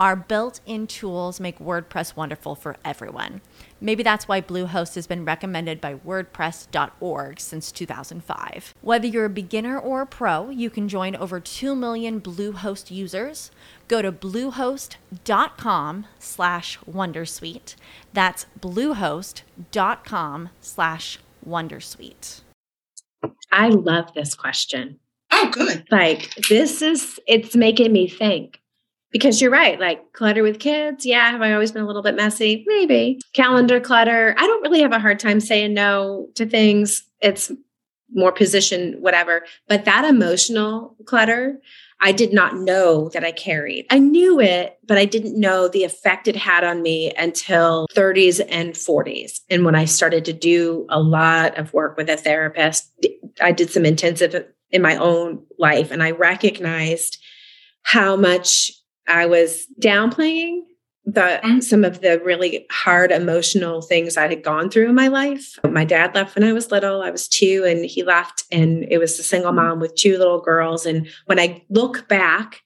our 0.00 0.16
built 0.16 0.60
in 0.64 0.86
tools 0.86 1.38
make 1.38 1.58
WordPress 1.58 2.16
wonderful 2.16 2.54
for 2.54 2.76
everyone. 2.82 3.42
Maybe 3.82 4.02
that's 4.02 4.26
why 4.26 4.40
Bluehost 4.40 4.94
has 4.94 5.06
been 5.06 5.26
recommended 5.26 5.78
by 5.78 5.94
WordPress.org 5.94 7.38
since 7.38 7.70
2005. 7.70 8.74
Whether 8.80 9.06
you're 9.06 9.26
a 9.26 9.30
beginner 9.30 9.78
or 9.78 10.00
a 10.00 10.06
pro, 10.06 10.48
you 10.48 10.70
can 10.70 10.88
join 10.88 11.14
over 11.14 11.38
2 11.38 11.76
million 11.76 12.18
Bluehost 12.18 12.90
users. 12.90 13.50
Go 13.88 14.00
to 14.00 14.10
bluehost.com 14.10 16.06
slash 16.18 16.78
Wondersuite. 16.90 17.74
That's 18.14 18.46
bluehost.com 18.58 20.48
slash 20.62 21.18
Wondersuite. 21.46 22.40
I 23.52 23.68
love 23.68 24.14
this 24.14 24.34
question. 24.34 24.98
Oh, 25.30 25.50
good. 25.52 25.84
Like, 25.90 26.34
this 26.48 26.80
is, 26.80 27.20
it's 27.26 27.54
making 27.54 27.92
me 27.92 28.08
think 28.08 28.59
because 29.10 29.40
you're 29.40 29.50
right 29.50 29.78
like 29.80 30.12
clutter 30.12 30.42
with 30.42 30.58
kids 30.58 31.04
yeah 31.04 31.30
have 31.30 31.42
i 31.42 31.52
always 31.52 31.72
been 31.72 31.82
a 31.82 31.86
little 31.86 32.02
bit 32.02 32.16
messy? 32.16 32.64
Maybe. 32.66 33.20
Calendar 33.34 33.80
clutter 33.80 34.34
i 34.38 34.46
don't 34.46 34.62
really 34.62 34.80
have 34.80 34.92
a 34.92 34.98
hard 34.98 35.18
time 35.18 35.40
saying 35.40 35.74
no 35.74 36.28
to 36.34 36.46
things. 36.46 37.04
It's 37.20 37.52
more 38.12 38.32
position 38.32 38.94
whatever. 39.00 39.44
But 39.68 39.84
that 39.84 40.04
emotional 40.04 40.96
clutter 41.06 41.60
i 42.00 42.12
did 42.12 42.32
not 42.32 42.56
know 42.56 43.08
that 43.10 43.24
i 43.24 43.32
carried. 43.32 43.86
I 43.90 43.98
knew 43.98 44.40
it 44.40 44.78
but 44.86 44.98
i 44.98 45.04
didn't 45.04 45.38
know 45.38 45.68
the 45.68 45.84
effect 45.84 46.28
it 46.28 46.36
had 46.36 46.64
on 46.64 46.82
me 46.82 47.12
until 47.16 47.86
30s 47.94 48.40
and 48.48 48.74
40s 48.74 49.40
and 49.50 49.64
when 49.64 49.74
i 49.74 49.84
started 49.84 50.24
to 50.26 50.32
do 50.32 50.86
a 50.88 51.00
lot 51.00 51.58
of 51.58 51.72
work 51.72 51.96
with 51.96 52.08
a 52.08 52.16
therapist. 52.16 52.90
I 53.40 53.52
did 53.52 53.70
some 53.70 53.84
intensive 53.84 54.46
in 54.70 54.82
my 54.82 54.96
own 54.96 55.44
life 55.58 55.90
and 55.90 56.02
i 56.02 56.12
recognized 56.12 57.18
how 57.82 58.14
much 58.16 58.70
I 59.08 59.26
was 59.26 59.66
downplaying 59.80 60.62
the 61.06 61.40
mm-hmm. 61.42 61.60
some 61.60 61.84
of 61.84 62.00
the 62.00 62.20
really 62.20 62.66
hard 62.70 63.10
emotional 63.10 63.82
things 63.82 64.16
I 64.16 64.28
had 64.28 64.44
gone 64.44 64.70
through 64.70 64.88
in 64.88 64.94
my 64.94 65.08
life. 65.08 65.58
My 65.64 65.84
dad 65.84 66.14
left 66.14 66.36
when 66.36 66.44
I 66.44 66.52
was 66.52 66.70
little. 66.70 67.02
I 67.02 67.10
was 67.10 67.28
2 67.28 67.64
and 67.66 67.84
he 67.84 68.02
left 68.02 68.44
and 68.52 68.84
it 68.90 68.98
was 68.98 69.18
a 69.18 69.22
single 69.22 69.50
mm-hmm. 69.50 69.68
mom 69.68 69.80
with 69.80 69.94
two 69.94 70.18
little 70.18 70.40
girls 70.40 70.86
and 70.86 71.08
when 71.26 71.40
I 71.40 71.62
look 71.70 72.08
back 72.08 72.60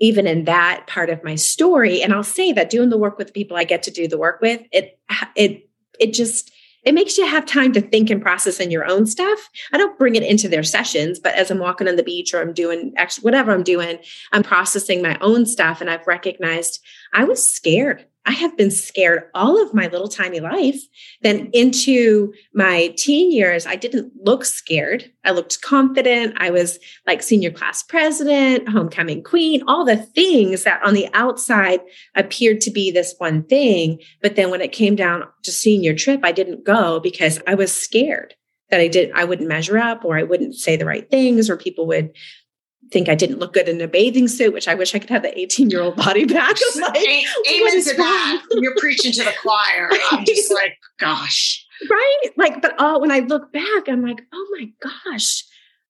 even 0.00 0.26
in 0.26 0.44
that 0.44 0.86
part 0.88 1.08
of 1.08 1.22
my 1.22 1.36
story 1.36 2.02
and 2.02 2.12
I'll 2.12 2.24
say 2.24 2.52
that 2.52 2.70
doing 2.70 2.88
the 2.88 2.98
work 2.98 3.16
with 3.16 3.28
the 3.28 3.32
people 3.32 3.56
I 3.56 3.64
get 3.64 3.82
to 3.84 3.90
do 3.90 4.08
the 4.08 4.18
work 4.18 4.40
with 4.40 4.62
it 4.72 4.98
it 5.36 5.68
it 6.00 6.12
just 6.12 6.50
it 6.84 6.94
makes 6.94 7.16
you 7.16 7.26
have 7.26 7.46
time 7.46 7.72
to 7.72 7.80
think 7.80 8.10
and 8.10 8.20
process 8.20 8.60
in 8.60 8.70
your 8.70 8.84
own 8.84 9.06
stuff. 9.06 9.50
I 9.72 9.78
don't 9.78 9.98
bring 9.98 10.16
it 10.16 10.22
into 10.22 10.48
their 10.48 10.62
sessions, 10.62 11.18
but 11.18 11.34
as 11.34 11.50
I'm 11.50 11.58
walking 11.58 11.88
on 11.88 11.96
the 11.96 12.02
beach 12.02 12.34
or 12.34 12.40
I'm 12.40 12.52
doing 12.52 12.92
actually 12.96 13.22
whatever 13.22 13.52
I'm 13.52 13.62
doing, 13.62 13.98
I'm 14.32 14.42
processing 14.42 15.02
my 15.02 15.16
own 15.20 15.46
stuff. 15.46 15.80
And 15.80 15.90
I've 15.90 16.06
recognized 16.06 16.80
I 17.12 17.24
was 17.24 17.46
scared 17.46 18.06
I 18.26 18.32
have 18.32 18.56
been 18.56 18.70
scared 18.70 19.24
all 19.34 19.62
of 19.62 19.74
my 19.74 19.88
little 19.88 20.08
tiny 20.08 20.40
life. 20.40 20.80
Then 21.20 21.50
into 21.52 22.32
my 22.54 22.94
teen 22.96 23.30
years, 23.30 23.66
I 23.66 23.76
didn't 23.76 24.12
look 24.22 24.44
scared. 24.44 25.10
I 25.24 25.32
looked 25.32 25.60
confident. 25.60 26.34
I 26.38 26.50
was 26.50 26.78
like 27.06 27.22
senior 27.22 27.50
class 27.50 27.82
president, 27.82 28.68
homecoming 28.68 29.22
queen, 29.22 29.62
all 29.66 29.84
the 29.84 29.96
things 29.96 30.64
that 30.64 30.82
on 30.82 30.94
the 30.94 31.08
outside 31.12 31.80
appeared 32.14 32.60
to 32.62 32.70
be 32.70 32.90
this 32.90 33.14
one 33.18 33.42
thing. 33.44 33.98
But 34.22 34.36
then 34.36 34.50
when 34.50 34.62
it 34.62 34.72
came 34.72 34.96
down 34.96 35.24
to 35.42 35.52
senior 35.52 35.94
trip, 35.94 36.20
I 36.22 36.32
didn't 36.32 36.64
go 36.64 37.00
because 37.00 37.40
I 37.46 37.54
was 37.54 37.72
scared 37.76 38.34
that 38.70 38.80
I 38.80 38.88
didn't—I 38.88 39.24
wouldn't 39.24 39.48
measure 39.48 39.78
up 39.78 40.04
or 40.04 40.16
I 40.16 40.22
wouldn't 40.22 40.54
say 40.54 40.76
the 40.76 40.86
right 40.86 41.08
things 41.10 41.50
or 41.50 41.56
people 41.58 41.86
would 41.88 42.10
think 42.90 43.08
I 43.08 43.14
didn't 43.14 43.38
look 43.38 43.52
good 43.52 43.68
in 43.68 43.80
a 43.80 43.88
bathing 43.88 44.28
suit, 44.28 44.52
which 44.52 44.68
I 44.68 44.74
wish 44.74 44.94
I 44.94 44.98
could 44.98 45.10
have 45.10 45.22
the 45.22 45.38
18 45.38 45.70
year 45.70 45.82
old 45.82 45.96
body 45.96 46.24
back. 46.24 46.56
like, 46.80 46.96
Amen 46.96 47.84
to 47.84 47.94
that. 47.96 48.42
You're 48.52 48.74
preaching 48.76 49.12
to 49.12 49.24
the 49.24 49.34
choir. 49.42 49.90
I'm 50.10 50.24
just 50.26 50.52
like, 50.52 50.76
gosh. 50.98 51.64
Right? 51.90 52.30
Like, 52.36 52.62
but 52.62 52.78
all 52.80 53.00
when 53.00 53.10
I 53.10 53.20
look 53.20 53.52
back, 53.52 53.88
I'm 53.88 54.02
like, 54.02 54.22
oh 54.32 54.56
my 54.58 54.70
gosh, 54.80 55.44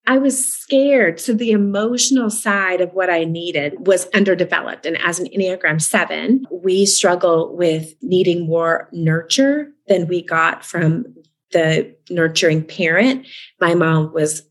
I 0.07 0.18
was 0.18 0.52
scared. 0.52 1.20
So 1.20 1.33
the 1.33 1.52
emotional 1.52 2.30
side 2.30 2.80
of 2.80 2.92
what 2.92 3.11
I 3.11 3.24
needed 3.24 3.87
was 3.87 4.07
underdeveloped. 4.14 4.87
And 4.87 4.98
as 5.02 5.18
an 5.18 5.26
Enneagram 5.26 5.80
7, 5.80 6.46
we 6.50 6.85
struggle 6.85 7.57
with 7.57 7.94
needing 8.02 8.46
more 8.46 8.88
nurture 8.92 9.68
than 9.88 10.07
we 10.07 10.22
got 10.22 10.64
from 10.64 11.07
the 11.52 11.94
nurturing 12.11 12.64
parent. 12.64 13.26
My 13.61 13.74
mom 13.74 14.12
was 14.12 14.42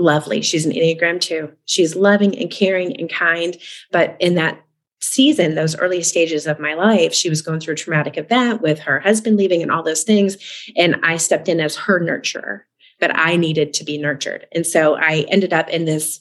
lovely. 0.00 0.40
She's 0.40 0.66
an 0.66 0.72
Enneagram 0.72 1.20
too. 1.20 1.52
She's 1.66 1.96
loving 1.96 2.36
and 2.38 2.50
caring 2.50 2.98
and 2.98 3.10
kind. 3.10 3.56
But 3.92 4.16
in 4.20 4.34
that 4.34 4.60
season, 5.00 5.54
those 5.54 5.76
early 5.76 6.02
stages 6.02 6.46
of 6.46 6.60
my 6.60 6.74
life, 6.74 7.14
she 7.14 7.30
was 7.30 7.42
going 7.42 7.60
through 7.60 7.74
a 7.74 7.76
traumatic 7.76 8.16
event 8.16 8.60
with 8.60 8.78
her 8.80 9.00
husband 9.00 9.36
leaving 9.36 9.62
and 9.62 9.70
all 9.70 9.82
those 9.82 10.02
things. 10.02 10.36
And 10.76 10.96
I 11.02 11.16
stepped 11.16 11.48
in 11.48 11.60
as 11.60 11.76
her 11.76 12.00
nurturer, 12.00 12.60
but 12.98 13.16
I 13.16 13.36
needed 13.36 13.72
to 13.74 13.84
be 13.84 13.98
nurtured. 13.98 14.46
And 14.52 14.66
so 14.66 14.96
I 14.96 15.24
ended 15.28 15.52
up 15.52 15.68
in 15.68 15.84
this, 15.84 16.20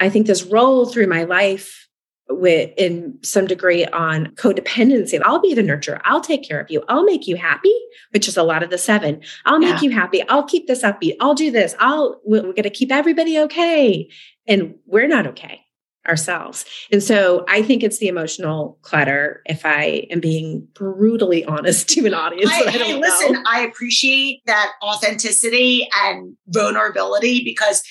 I 0.00 0.08
think, 0.08 0.26
this 0.26 0.44
role 0.44 0.86
through 0.86 1.08
my 1.08 1.24
life 1.24 1.83
with 2.28 2.70
in 2.76 3.18
some 3.22 3.46
degree 3.46 3.84
on 3.86 4.26
codependency. 4.36 5.20
I'll 5.24 5.40
be 5.40 5.54
the 5.54 5.62
nurturer. 5.62 6.00
I'll 6.04 6.20
take 6.20 6.46
care 6.46 6.60
of 6.60 6.70
you. 6.70 6.82
I'll 6.88 7.04
make 7.04 7.26
you 7.26 7.36
happy, 7.36 7.74
which 8.10 8.28
is 8.28 8.36
a 8.36 8.42
lot 8.42 8.62
of 8.62 8.70
the 8.70 8.78
seven. 8.78 9.20
I'll 9.44 9.58
make 9.58 9.76
yeah. 9.76 9.82
you 9.82 9.90
happy. 9.90 10.26
I'll 10.28 10.44
keep 10.44 10.66
this 10.66 10.82
upbeat. 10.82 11.16
I'll 11.20 11.34
do 11.34 11.50
this. 11.50 11.74
I'll 11.78 12.20
we're 12.24 12.42
going 12.42 12.62
to 12.62 12.70
keep 12.70 12.90
everybody 12.90 13.38
okay, 13.40 14.08
and 14.46 14.74
we're 14.86 15.08
not 15.08 15.26
okay 15.28 15.60
ourselves. 16.06 16.64
And 16.92 17.02
so 17.02 17.44
I 17.48 17.62
think 17.62 17.82
it's 17.82 17.98
the 17.98 18.08
emotional 18.08 18.78
clutter. 18.82 19.42
If 19.46 19.64
I 19.64 20.06
am 20.10 20.20
being 20.20 20.66
brutally 20.74 21.44
honest 21.46 21.88
to 21.90 22.06
an 22.06 22.14
audience, 22.14 22.50
I, 22.50 22.64
I 22.66 22.70
hey, 22.70 22.94
listen, 22.94 23.32
know. 23.32 23.42
I 23.46 23.60
appreciate 23.60 24.42
that 24.46 24.72
authenticity 24.82 25.88
and 26.02 26.36
vulnerability 26.48 27.42
because 27.44 27.82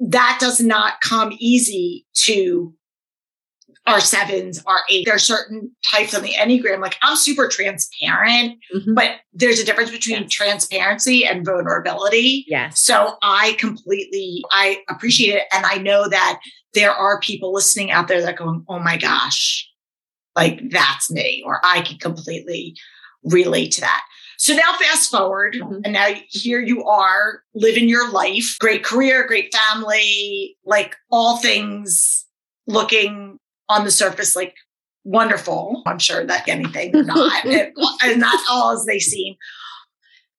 that 0.00 0.38
does 0.40 0.60
not 0.60 1.00
come 1.00 1.32
easy 1.38 2.04
to 2.14 2.74
are 3.86 4.00
sevens, 4.00 4.62
are 4.66 4.80
eight. 4.90 5.04
There 5.06 5.14
are 5.14 5.18
certain 5.18 5.70
types 5.88 6.14
on 6.14 6.22
the 6.22 6.32
Enneagram. 6.32 6.80
Like 6.80 6.96
I'm 7.02 7.16
super 7.16 7.48
transparent, 7.48 8.58
mm-hmm. 8.74 8.94
but 8.94 9.12
there's 9.32 9.60
a 9.60 9.64
difference 9.64 9.90
between 9.90 10.22
yes. 10.22 10.32
transparency 10.32 11.24
and 11.24 11.44
vulnerability. 11.44 12.44
Yes. 12.48 12.80
So 12.80 13.16
I 13.22 13.56
completely, 13.58 14.44
I 14.50 14.78
appreciate 14.88 15.36
it. 15.36 15.44
And 15.52 15.64
I 15.64 15.78
know 15.78 16.08
that 16.08 16.40
there 16.74 16.92
are 16.92 17.20
people 17.20 17.52
listening 17.52 17.90
out 17.90 18.08
there 18.08 18.22
that 18.22 18.36
going, 18.36 18.64
oh 18.68 18.80
my 18.80 18.96
gosh, 18.96 19.68
like 20.34 20.60
that's 20.70 21.10
me, 21.10 21.42
or 21.46 21.60
I 21.64 21.80
can 21.82 21.98
completely 21.98 22.76
relate 23.22 23.72
to 23.72 23.80
that. 23.82 24.02
So 24.38 24.54
now 24.54 24.74
fast 24.78 25.10
forward, 25.10 25.54
Mhm. 25.54 25.80
and 25.84 25.94
now 25.94 26.08
here 26.28 26.60
you 26.60 26.84
are 26.84 27.42
living 27.54 27.88
your 27.88 28.10
life, 28.10 28.56
great 28.60 28.84
career, 28.84 29.26
great 29.26 29.54
family, 29.54 30.58
like 30.64 30.94
all 31.10 31.38
things 31.38 32.26
looking 32.66 33.38
on 33.68 33.84
the 33.84 33.90
surface 33.90 34.36
like 34.36 34.54
wonderful. 35.04 35.82
I'm 35.86 35.98
sure 35.98 36.24
that 36.26 36.48
anything 36.48 36.92
not, 36.94 37.44
not 37.44 38.40
all 38.50 38.72
as 38.72 38.84
they 38.86 38.98
seem. 38.98 39.34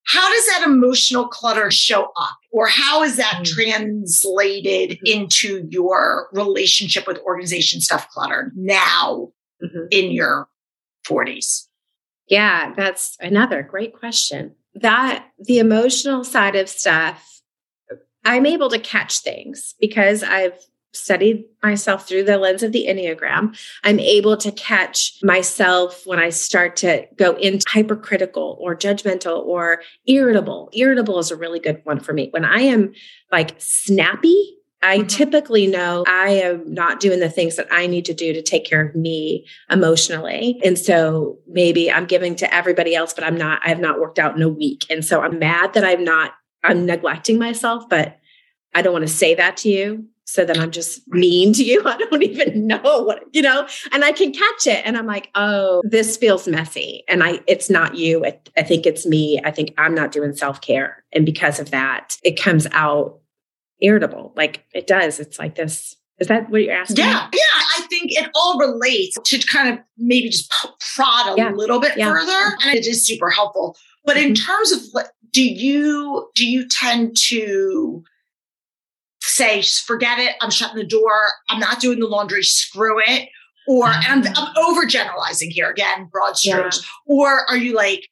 How 0.05 0.31
does 0.33 0.45
that 0.47 0.63
emotional 0.65 1.27
clutter 1.27 1.69
show 1.69 2.03
up? 2.05 2.37
Or 2.51 2.67
how 2.67 3.03
is 3.03 3.17
that 3.17 3.41
Mm. 3.41 3.45
translated 3.45 4.91
Mhm. 4.91 4.99
into 5.05 5.67
your 5.69 6.29
relationship 6.31 7.05
with 7.07 7.17
organization 7.19 7.81
stuff 7.81 8.07
clutter 8.09 8.51
now 8.55 9.29
Mhm. 9.61 9.87
in 9.91 10.11
your 10.11 10.47
40s? 11.05 11.67
Yeah, 12.27 12.73
that's 12.75 13.17
another 13.19 13.63
great 13.63 13.93
question. 13.93 14.55
That 14.75 15.25
the 15.39 15.59
emotional 15.59 16.23
side 16.23 16.55
of 16.55 16.69
stuff, 16.69 17.41
I'm 18.23 18.45
able 18.45 18.69
to 18.69 18.79
catch 18.79 19.19
things 19.19 19.75
because 19.79 20.23
I've 20.23 20.57
studied 20.97 21.45
myself 21.63 22.07
through 22.07 22.23
the 22.23 22.37
lens 22.37 22.63
of 22.63 22.71
the 22.71 22.87
Enneagram. 22.87 23.57
I'm 23.83 23.99
able 23.99 24.37
to 24.37 24.51
catch 24.51 25.17
myself 25.23 26.05
when 26.05 26.19
I 26.19 26.29
start 26.29 26.75
to 26.77 27.07
go 27.15 27.35
into 27.35 27.65
hypercritical 27.69 28.57
or 28.59 28.75
judgmental 28.75 29.45
or 29.45 29.81
irritable. 30.05 30.69
Irritable 30.73 31.19
is 31.19 31.31
a 31.31 31.35
really 31.35 31.59
good 31.59 31.81
one 31.83 31.99
for 31.99 32.13
me. 32.13 32.29
When 32.31 32.45
I 32.45 32.61
am 32.61 32.93
like 33.31 33.55
snappy, 33.57 34.55
I 34.83 34.99
Mhm. 34.99 35.09
typically 35.09 35.65
know 35.65 36.03
I 36.07 36.29
am 36.29 36.71
not 36.71 36.99
doing 36.99 37.19
the 37.19 37.29
things 37.29 37.55
that 37.55 37.67
I 37.71 37.87
need 37.87 38.05
to 38.05 38.13
do 38.13 38.31
to 38.33 38.41
take 38.43 38.63
care 38.65 38.81
of 38.85 38.95
me 38.95 39.45
emotionally. 39.71 40.59
And 40.63 40.77
so 40.77 41.39
maybe 41.47 41.91
I'm 41.91 42.05
giving 42.05 42.35
to 42.35 42.53
everybody 42.53 42.93
else, 42.93 43.13
but 43.13 43.23
I'm 43.23 43.37
not, 43.37 43.59
I 43.65 43.69
have 43.69 43.79
not 43.79 43.99
worked 43.99 44.19
out 44.19 44.35
in 44.35 44.41
a 44.43 44.49
week. 44.49 44.85
And 44.89 45.03
so 45.03 45.21
I'm 45.21 45.39
mad 45.39 45.73
that 45.73 45.83
I'm 45.83 46.03
not, 46.03 46.33
I'm 46.63 46.85
neglecting 46.85 47.39
myself, 47.39 47.89
but 47.89 48.17
I 48.75 48.83
don't 48.83 48.93
want 48.93 49.07
to 49.07 49.11
say 49.13 49.33
that 49.33 49.57
to 49.57 49.69
you. 49.69 50.05
So 50.27 50.43
then 50.43 50.59
I'm 50.59 50.71
just 50.71 51.07
mean 51.07 51.53
to 51.53 51.63
you. 51.63 51.81
I 51.85 51.97
don't 51.97 52.21
even 52.21 52.67
know 52.67 53.01
what, 53.03 53.23
you 53.33 53.41
know, 53.41 53.65
and 53.93 54.03
I 54.03 54.11
can 54.11 54.33
catch 54.33 54.67
it. 54.67 54.85
And 54.85 54.97
I'm 54.97 55.07
like, 55.07 55.29
oh, 55.35 55.81
this 55.85 56.17
feels 56.17 56.47
messy. 56.47 57.03
And 57.07 57.23
I, 57.23 57.39
it's 57.47 57.69
not 57.69 57.95
you. 57.95 58.25
I, 58.25 58.37
I 58.57 58.63
think 58.63 58.85
it's 58.85 59.05
me. 59.05 59.39
I 59.45 59.51
think 59.51 59.73
I'm 59.77 59.95
not 59.95 60.11
doing 60.11 60.35
self 60.35 60.59
care. 60.61 61.03
And 61.13 61.25
because 61.25 61.59
of 61.61 61.71
that, 61.71 62.17
it 62.23 62.39
comes 62.39 62.67
out 62.73 63.19
irritable. 63.81 64.33
Like 64.35 64.65
it 64.73 64.85
does. 64.85 65.19
It's 65.19 65.39
like 65.39 65.55
this. 65.55 65.95
Is 66.19 66.27
that 66.27 66.49
what 66.49 66.61
you're 66.63 66.73
asking? 66.73 66.97
Yeah, 66.97 67.29
yeah. 67.31 67.61
I 67.77 67.81
think 67.89 68.11
it 68.11 68.29
all 68.35 68.57
relates 68.59 69.17
to 69.23 69.37
kind 69.47 69.69
of 69.73 69.79
maybe 69.97 70.29
just 70.29 70.51
prod 70.95 71.27
a 71.27 71.35
Yeah. 71.37 71.51
little 71.51 71.79
bit 71.79 71.95
Yeah. 71.95 72.11
further, 72.11 72.57
and 72.65 72.73
it 72.75 72.85
is 72.87 73.05
super 73.05 73.29
helpful. 73.29 73.77
But 74.03 74.17
in 74.17 74.33
Mhm. 74.33 74.45
terms 74.45 74.71
of 74.71 74.79
what 74.93 75.11
do 75.31 75.43
you 75.47 76.27
do, 76.35 76.45
you 76.45 76.67
tend 76.67 77.15
to 77.27 78.03
say, 79.27 79.61
forget 79.61 80.19
it. 80.19 80.35
I'm 80.41 80.49
shutting 80.51 80.77
the 80.77 80.85
door. 80.85 81.29
I'm 81.49 81.59
not 81.59 81.79
doing 81.79 81.99
the 81.99 82.07
laundry. 82.07 82.43
Screw 82.43 82.99
it. 82.99 83.29
Or 83.67 83.87
and 83.87 84.27
I'm, 84.27 84.33
I'm 84.37 84.53
overgeneralizing 84.55 85.49
here 85.51 85.69
again, 85.69 86.05
broad 86.11 86.37
strokes. 86.37 86.85
Or 87.05 87.41
are 87.49 87.57
you 87.57 87.75
like, 87.75 88.07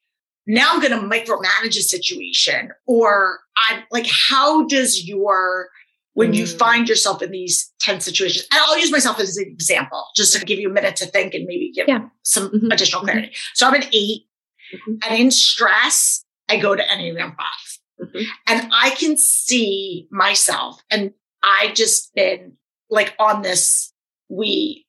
now 0.46 0.72
I'm 0.74 0.82
going 0.82 0.92
to 0.92 1.08
micromanage 1.08 1.78
a 1.78 1.82
situation? 1.82 2.72
Or 2.86 3.40
I'm 3.56 3.84
like, 3.92 4.06
how 4.10 4.66
does 4.68 5.08
your 5.08 5.70
when 6.14 6.34
you 6.34 6.46
Mm. 6.46 6.58
find 6.58 6.88
yourself 6.88 7.22
in 7.22 7.30
these 7.32 7.74
tense 7.82 8.06
situations. 8.06 8.48
And 8.50 8.62
I'll 8.66 8.80
use 8.80 8.90
myself 8.90 9.20
as 9.20 9.36
an 9.36 9.48
example, 9.50 10.06
just 10.16 10.34
to 10.34 10.46
give 10.46 10.60
you 10.60 10.70
a 10.70 10.74
minute 10.74 10.96
to 10.98 11.06
think 11.08 11.34
and 11.34 11.46
maybe 11.46 11.74
give 11.76 11.90
Yeah. 11.90 12.08
some 12.24 12.50
Mhm. 12.52 12.72
additional 12.74 13.02
Mhm. 13.02 13.06
clarity. 13.06 13.32
So 13.54 13.68
I'm 13.68 13.74
an 13.74 13.84
8 13.92 14.26
Mhm. 14.74 15.06
and 15.06 15.20
in 15.20 15.30
stress, 15.30 16.24
I 16.48 16.56
go 16.58 16.74
to 16.74 16.82
Enneagram 16.84 17.36
5 17.36 17.75
Mhm. 18.14 18.26
and 18.48 18.70
I 18.74 18.92
can 18.92 19.18
see 19.18 20.08
myself. 20.12 20.82
And 20.90 21.12
I 21.44 21.72
just 21.74 22.14
been 22.16 22.58
like 22.90 23.16
on 23.20 23.42
this, 23.42 23.92
we 24.30 24.86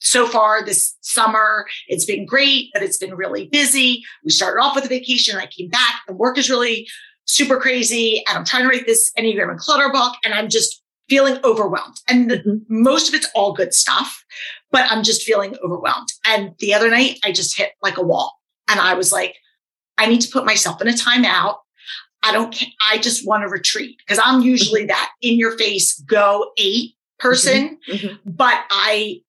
so 0.00 0.26
far 0.26 0.64
this 0.64 0.96
summer, 1.02 1.66
it's 1.88 2.06
been 2.06 2.24
great, 2.24 2.70
but 2.72 2.82
it's 2.82 2.96
been 2.96 3.14
really 3.14 3.46
busy. 3.48 4.02
We 4.24 4.30
started 4.30 4.60
off 4.62 4.74
with 4.74 4.84
a 4.86 4.88
vacation. 4.88 5.36
I 5.36 5.46
came 5.46 5.68
back. 5.68 6.02
The 6.06 6.14
work 6.14 6.38
is 6.38 6.48
really 6.48 6.88
super 7.26 7.58
crazy. 7.60 8.24
And 8.26 8.38
I'm 8.38 8.44
trying 8.46 8.62
to 8.62 8.68
write 8.68 8.86
this 8.86 9.12
Enneagram 9.18 9.50
and 9.50 9.58
clutter 9.58 9.90
book. 9.90 10.14
And 10.24 10.32
I'm 10.32 10.48
just 10.48 10.82
feeling 11.10 11.38
overwhelmed. 11.44 11.96
And 12.08 12.30
the, 12.30 12.38
Mhm. 12.38 12.60
most 12.70 13.08
of 13.08 13.14
it's 13.14 13.28
all 13.34 13.52
good 13.52 13.74
stuff, 13.74 14.24
but 14.70 14.90
I'm 14.90 15.02
just 15.02 15.22
feeling 15.22 15.56
overwhelmed. 15.62 16.08
And 16.24 16.54
the 16.60 16.72
other 16.72 16.88
night, 16.90 17.18
I 17.24 17.32
just 17.32 17.56
hit 17.56 17.72
like 17.82 17.98
a 17.98 18.02
wall. 18.02 18.40
And 18.68 18.80
I 18.80 18.94
was 18.94 19.12
like, 19.12 19.36
I 19.98 20.06
need 20.06 20.20
to 20.22 20.28
put 20.30 20.44
myself 20.46 20.80
in 20.80 20.88
a 20.88 20.92
timeout. 20.92 21.56
I 22.22 22.32
don't, 22.32 22.54
I 22.90 22.98
just 22.98 23.26
want 23.26 23.42
to 23.44 23.48
retreat 23.48 23.96
because 23.98 24.20
I'm 24.22 24.42
usually 24.42 24.86
that 24.86 25.10
in 25.22 25.38
your 25.38 25.56
face, 25.56 25.98
go 26.00 26.52
eight 26.58 26.94
person. 27.18 27.78
Mhm. 27.88 28.18
But 28.24 28.64
I, 28.70 29.20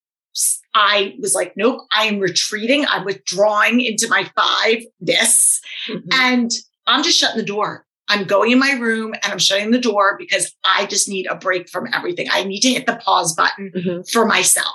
I 0.74 1.16
was 1.20 1.34
like, 1.36 1.54
nope, 1.58 1.82
I 1.92 2.06
am 2.06 2.20
retreating. 2.20 2.86
I'm 2.88 3.06
withdrawing 3.06 3.82
into 3.82 4.08
my 4.10 4.30
five 4.36 4.84
this 5.00 5.62
Mhm. 5.88 6.04
and 6.14 6.52
I'm 6.88 7.04
just 7.04 7.18
shutting 7.18 7.38
the 7.38 7.44
door. 7.46 7.86
I'm 8.08 8.24
going 8.26 8.52
in 8.52 8.60
my 8.60 8.72
room 8.74 9.14
and 9.14 9.32
I'm 9.32 9.38
shutting 9.40 9.70
the 9.72 9.80
door 9.80 10.16
because 10.18 10.56
I 10.64 10.88
just 10.88 11.08
need 11.08 11.28
a 11.28 11.36
break 11.36 11.70
from 11.70 11.88
everything. 11.94 12.28
I 12.32 12.44
need 12.44 12.62
to 12.62 12.70
hit 12.70 12.88
the 12.88 12.96
pause 12.96 13.36
button 13.36 13.72
Mhm. 13.76 14.12
for 14.12 14.26
myself. 14.26 14.74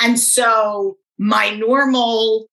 And 0.00 0.18
so 0.18 0.96
my 1.18 1.50
normal 1.50 2.46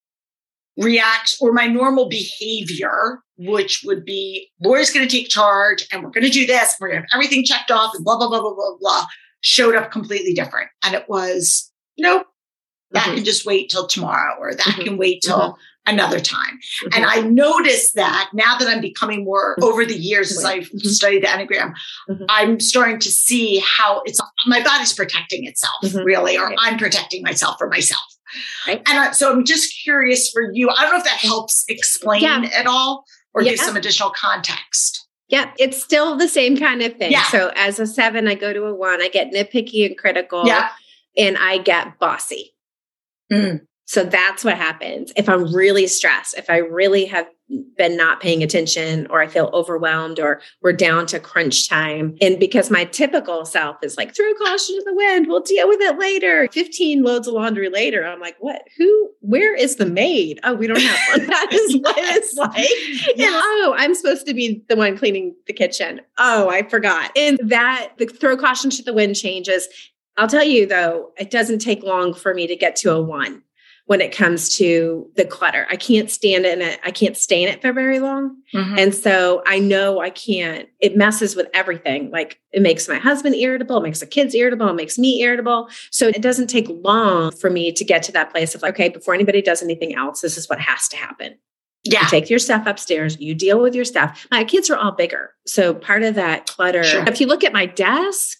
react 0.77 1.35
or 1.41 1.51
my 1.51 1.67
normal 1.67 2.07
behavior, 2.09 3.19
which 3.39 3.83
would 3.85 4.03
be 4.03 4.49
Lori's 4.61 4.91
going 4.91 5.07
to 5.07 5.11
take 5.11 5.29
charge 5.29 5.87
and 5.91 6.03
we're 6.03 6.09
going 6.09 6.25
to 6.25 6.29
do 6.29 6.45
this. 6.45 6.75
We're 6.79 6.89
going 6.89 7.01
to 7.01 7.07
have 7.09 7.09
everything 7.13 7.45
checked 7.45 7.71
off 7.71 7.93
and 7.95 8.03
blah, 8.03 8.17
blah, 8.17 8.27
blah, 8.27 8.41
blah, 8.41 8.53
blah, 8.53 8.75
blah, 8.79 9.05
showed 9.41 9.75
up 9.75 9.91
completely 9.91 10.33
different. 10.33 10.69
And 10.83 10.93
it 10.93 11.07
was, 11.07 11.71
nope, 11.97 12.27
that 12.91 13.05
Mhm. 13.07 13.15
can 13.15 13.23
just 13.25 13.45
wait 13.45 13.69
till 13.69 13.87
tomorrow 13.87 14.35
or 14.39 14.53
that 14.53 14.65
Mhm. 14.65 14.83
can 14.83 14.97
wait 14.97 15.21
till 15.21 15.39
Mhm. 15.39 15.55
another 15.85 16.19
time. 16.19 16.59
Mhm. 16.83 16.95
And 16.97 17.05
I 17.05 17.21
noticed 17.21 17.95
that 17.95 18.29
now 18.33 18.57
that 18.57 18.67
I'm 18.67 18.81
becoming 18.81 19.23
more 19.23 19.55
Mhm. 19.57 19.63
over 19.69 19.85
the 19.85 19.97
years 19.97 20.31
as 20.37 20.43
I've 20.43 20.69
Mhm. 20.71 20.85
studied 20.87 21.23
the 21.23 21.27
Enneagram. 21.27 21.73
I'm 22.27 22.59
starting 22.59 22.99
to 22.99 23.09
see 23.11 23.59
how 23.59 24.01
it's 24.05 24.19
my 24.47 24.61
body's 24.61 24.91
protecting 24.93 25.45
itself, 25.45 25.93
really, 26.03 26.37
or 26.37 26.47
Right. 26.47 26.57
I'm 26.59 26.77
protecting 26.77 27.23
myself 27.23 27.57
for 27.57 27.69
myself. 27.69 28.01
Right. 28.67 28.81
And 28.85 28.99
I, 28.99 29.11
so 29.11 29.31
I'm 29.31 29.45
just 29.45 29.73
curious 29.81 30.29
for 30.29 30.51
you. 30.53 30.69
I 30.69 30.81
don't 30.83 30.91
know 30.91 30.97
if 30.99 31.03
that 31.05 31.17
helps 31.19 31.63
explain 31.69 32.21
Yeah. 32.23 32.41
at 32.53 32.67
all 32.67 33.05
or 33.33 33.43
give 33.43 33.59
some 33.59 33.75
additional 33.77 34.09
context. 34.11 35.07
Yeah, 35.27 35.51
it's 35.59 35.81
still 35.81 36.17
the 36.17 36.27
same 36.27 36.57
kind 36.57 36.81
of 36.81 36.95
thing. 36.97 37.11
Yeah. 37.11 37.23
So 37.25 37.51
as 37.55 37.79
a 37.79 37.85
seven, 37.85 38.27
I 38.27 38.33
go 38.35 38.51
to 38.51 38.65
a 38.65 38.73
one, 38.73 39.01
I 39.01 39.09
get 39.09 39.31
nitpicky 39.31 39.85
and 39.85 39.95
critical, 39.97 40.45
Yeah. 40.45 40.69
and 41.15 41.37
I 41.37 41.59
get 41.59 41.99
bossy. 41.99 42.55
Mm. 43.31 43.61
So 43.89 44.03
that's 44.03 44.43
what 44.43 44.55
happens. 44.55 45.11
If 45.15 45.27
I'm 45.27 45.51
really 45.51 45.87
stressed, 45.87 46.37
if 46.37 46.47
I 46.47 46.57
really 46.57 47.05
have 47.05 47.25
been 47.75 47.97
not 47.97 48.21
paying 48.21 48.43
attention 48.43 49.07
or 49.09 49.19
I 49.19 49.25
feel 49.25 49.49
overwhelmed 49.51 50.19
or 50.19 50.41
we're 50.61 50.73
down 50.73 51.07
to 51.07 51.19
crunch 51.19 51.67
time. 51.67 52.15
And 52.21 52.39
because 52.39 52.69
my 52.69 52.85
typical 52.85 53.45
self 53.45 53.77
is 53.81 53.97
like, 53.97 54.15
throw 54.15 54.31
caution 54.35 54.75
to 54.75 54.83
the 54.85 54.93
wind, 54.93 55.25
we'll 55.27 55.39
deal 55.39 55.67
with 55.67 55.81
it 55.81 55.97
later. 55.97 56.47
15 56.51 57.01
loads 57.01 57.27
of 57.27 57.33
laundry 57.33 57.67
later. 57.67 58.05
I'm 58.05 58.19
like, 58.19 58.35
what? 58.39 58.61
Who, 58.77 59.09
where 59.21 59.55
is 59.55 59.77
the 59.77 59.87
maid? 59.87 60.39
Oh, 60.43 60.53
we 60.53 60.67
don't 60.67 60.79
have 60.79 61.17
one. 61.17 61.27
that 61.27 61.47
is 61.51 61.77
what 61.77 61.95
it's 61.97 62.35
like. 62.35 63.17
And 63.17 63.27
oh, 63.27 63.73
I'm 63.75 63.95
supposed 63.95 64.27
to 64.27 64.35
be 64.35 64.63
the 64.69 64.75
one 64.75 64.99
cleaning 64.99 65.33
the 65.47 65.53
kitchen. 65.53 66.01
Oh, 66.19 66.47
I 66.47 66.61
forgot. 66.61 67.09
And 67.17 67.39
that 67.41 67.93
the 67.97 68.05
throw 68.05 68.37
caution 68.37 68.69
to 68.69 68.83
the 68.83 68.93
wind 68.93 69.15
changes. 69.15 69.67
I'll 70.15 70.27
tell 70.27 70.43
you 70.43 70.67
though, 70.67 71.11
it 71.17 71.31
doesn't 71.31 71.57
take 71.57 71.81
long 71.81 72.13
for 72.13 72.35
me 72.35 72.45
to 72.45 72.55
get 72.55 72.75
to 72.75 72.91
a 72.91 73.01
one 73.01 73.41
when 73.89 74.01
it 74.01 74.11
comes 74.15 74.55
to 74.55 75.09
the 75.15 75.25
clutter. 75.25 75.65
I 75.71 75.75
can't 75.75 76.11
stand 76.11 76.45
it 76.45 76.59
in 76.59 76.61
it. 76.61 76.79
I 76.85 76.91
can't 76.91 77.17
stay 77.17 77.41
in 77.41 77.49
it 77.49 77.59
for 77.59 77.73
very 77.73 77.97
long. 77.97 78.35
Mhm. 78.53 78.77
And 78.77 78.93
so 78.93 79.41
I 79.47 79.57
know 79.57 79.99
I 79.99 80.11
can't, 80.11 80.69
it 80.79 80.95
messes 80.95 81.35
with 81.35 81.47
everything. 81.55 82.11
Like 82.11 82.39
it 82.51 82.61
makes 82.61 82.87
my 82.87 82.99
husband 82.99 83.33
irritable, 83.33 83.77
it 83.77 83.81
makes 83.83 83.99
the 84.01 84.05
kids 84.05 84.35
irritable, 84.35 84.69
it 84.69 84.75
makes 84.75 84.99
me 84.99 85.23
irritable. 85.23 85.69
So 85.89 86.07
it 86.07 86.21
doesn't 86.21 86.51
take 86.51 86.67
long 86.69 87.31
for 87.31 87.49
me 87.49 87.71
to 87.71 87.83
get 87.83 88.03
to 88.03 88.11
that 88.11 88.29
place 88.31 88.53
of 88.53 88.61
like, 88.61 88.75
okay, 88.75 88.89
before 88.89 89.15
anybody 89.15 89.41
does 89.41 89.63
anything 89.63 89.95
else, 89.95 90.21
this 90.21 90.37
is 90.37 90.47
what 90.47 90.59
has 90.59 90.87
to 90.89 90.95
happen. 90.95 91.39
Yeah. 91.83 92.03
You 92.03 92.09
take 92.09 92.29
your 92.29 92.37
stuff 92.37 92.67
upstairs, 92.67 93.19
you 93.19 93.33
deal 93.33 93.59
with 93.59 93.73
your 93.73 93.85
stuff. 93.85 94.27
My 94.29 94.43
kids 94.43 94.69
are 94.69 94.77
all 94.77 94.91
bigger. 94.91 95.31
So 95.47 95.73
part 95.73 96.03
of 96.03 96.13
that 96.13 96.45
clutter, 96.45 96.83
Sure. 96.83 97.03
if 97.07 97.19
you 97.19 97.25
look 97.25 97.43
at 97.43 97.53
my 97.53 97.65
desk, 97.65 98.37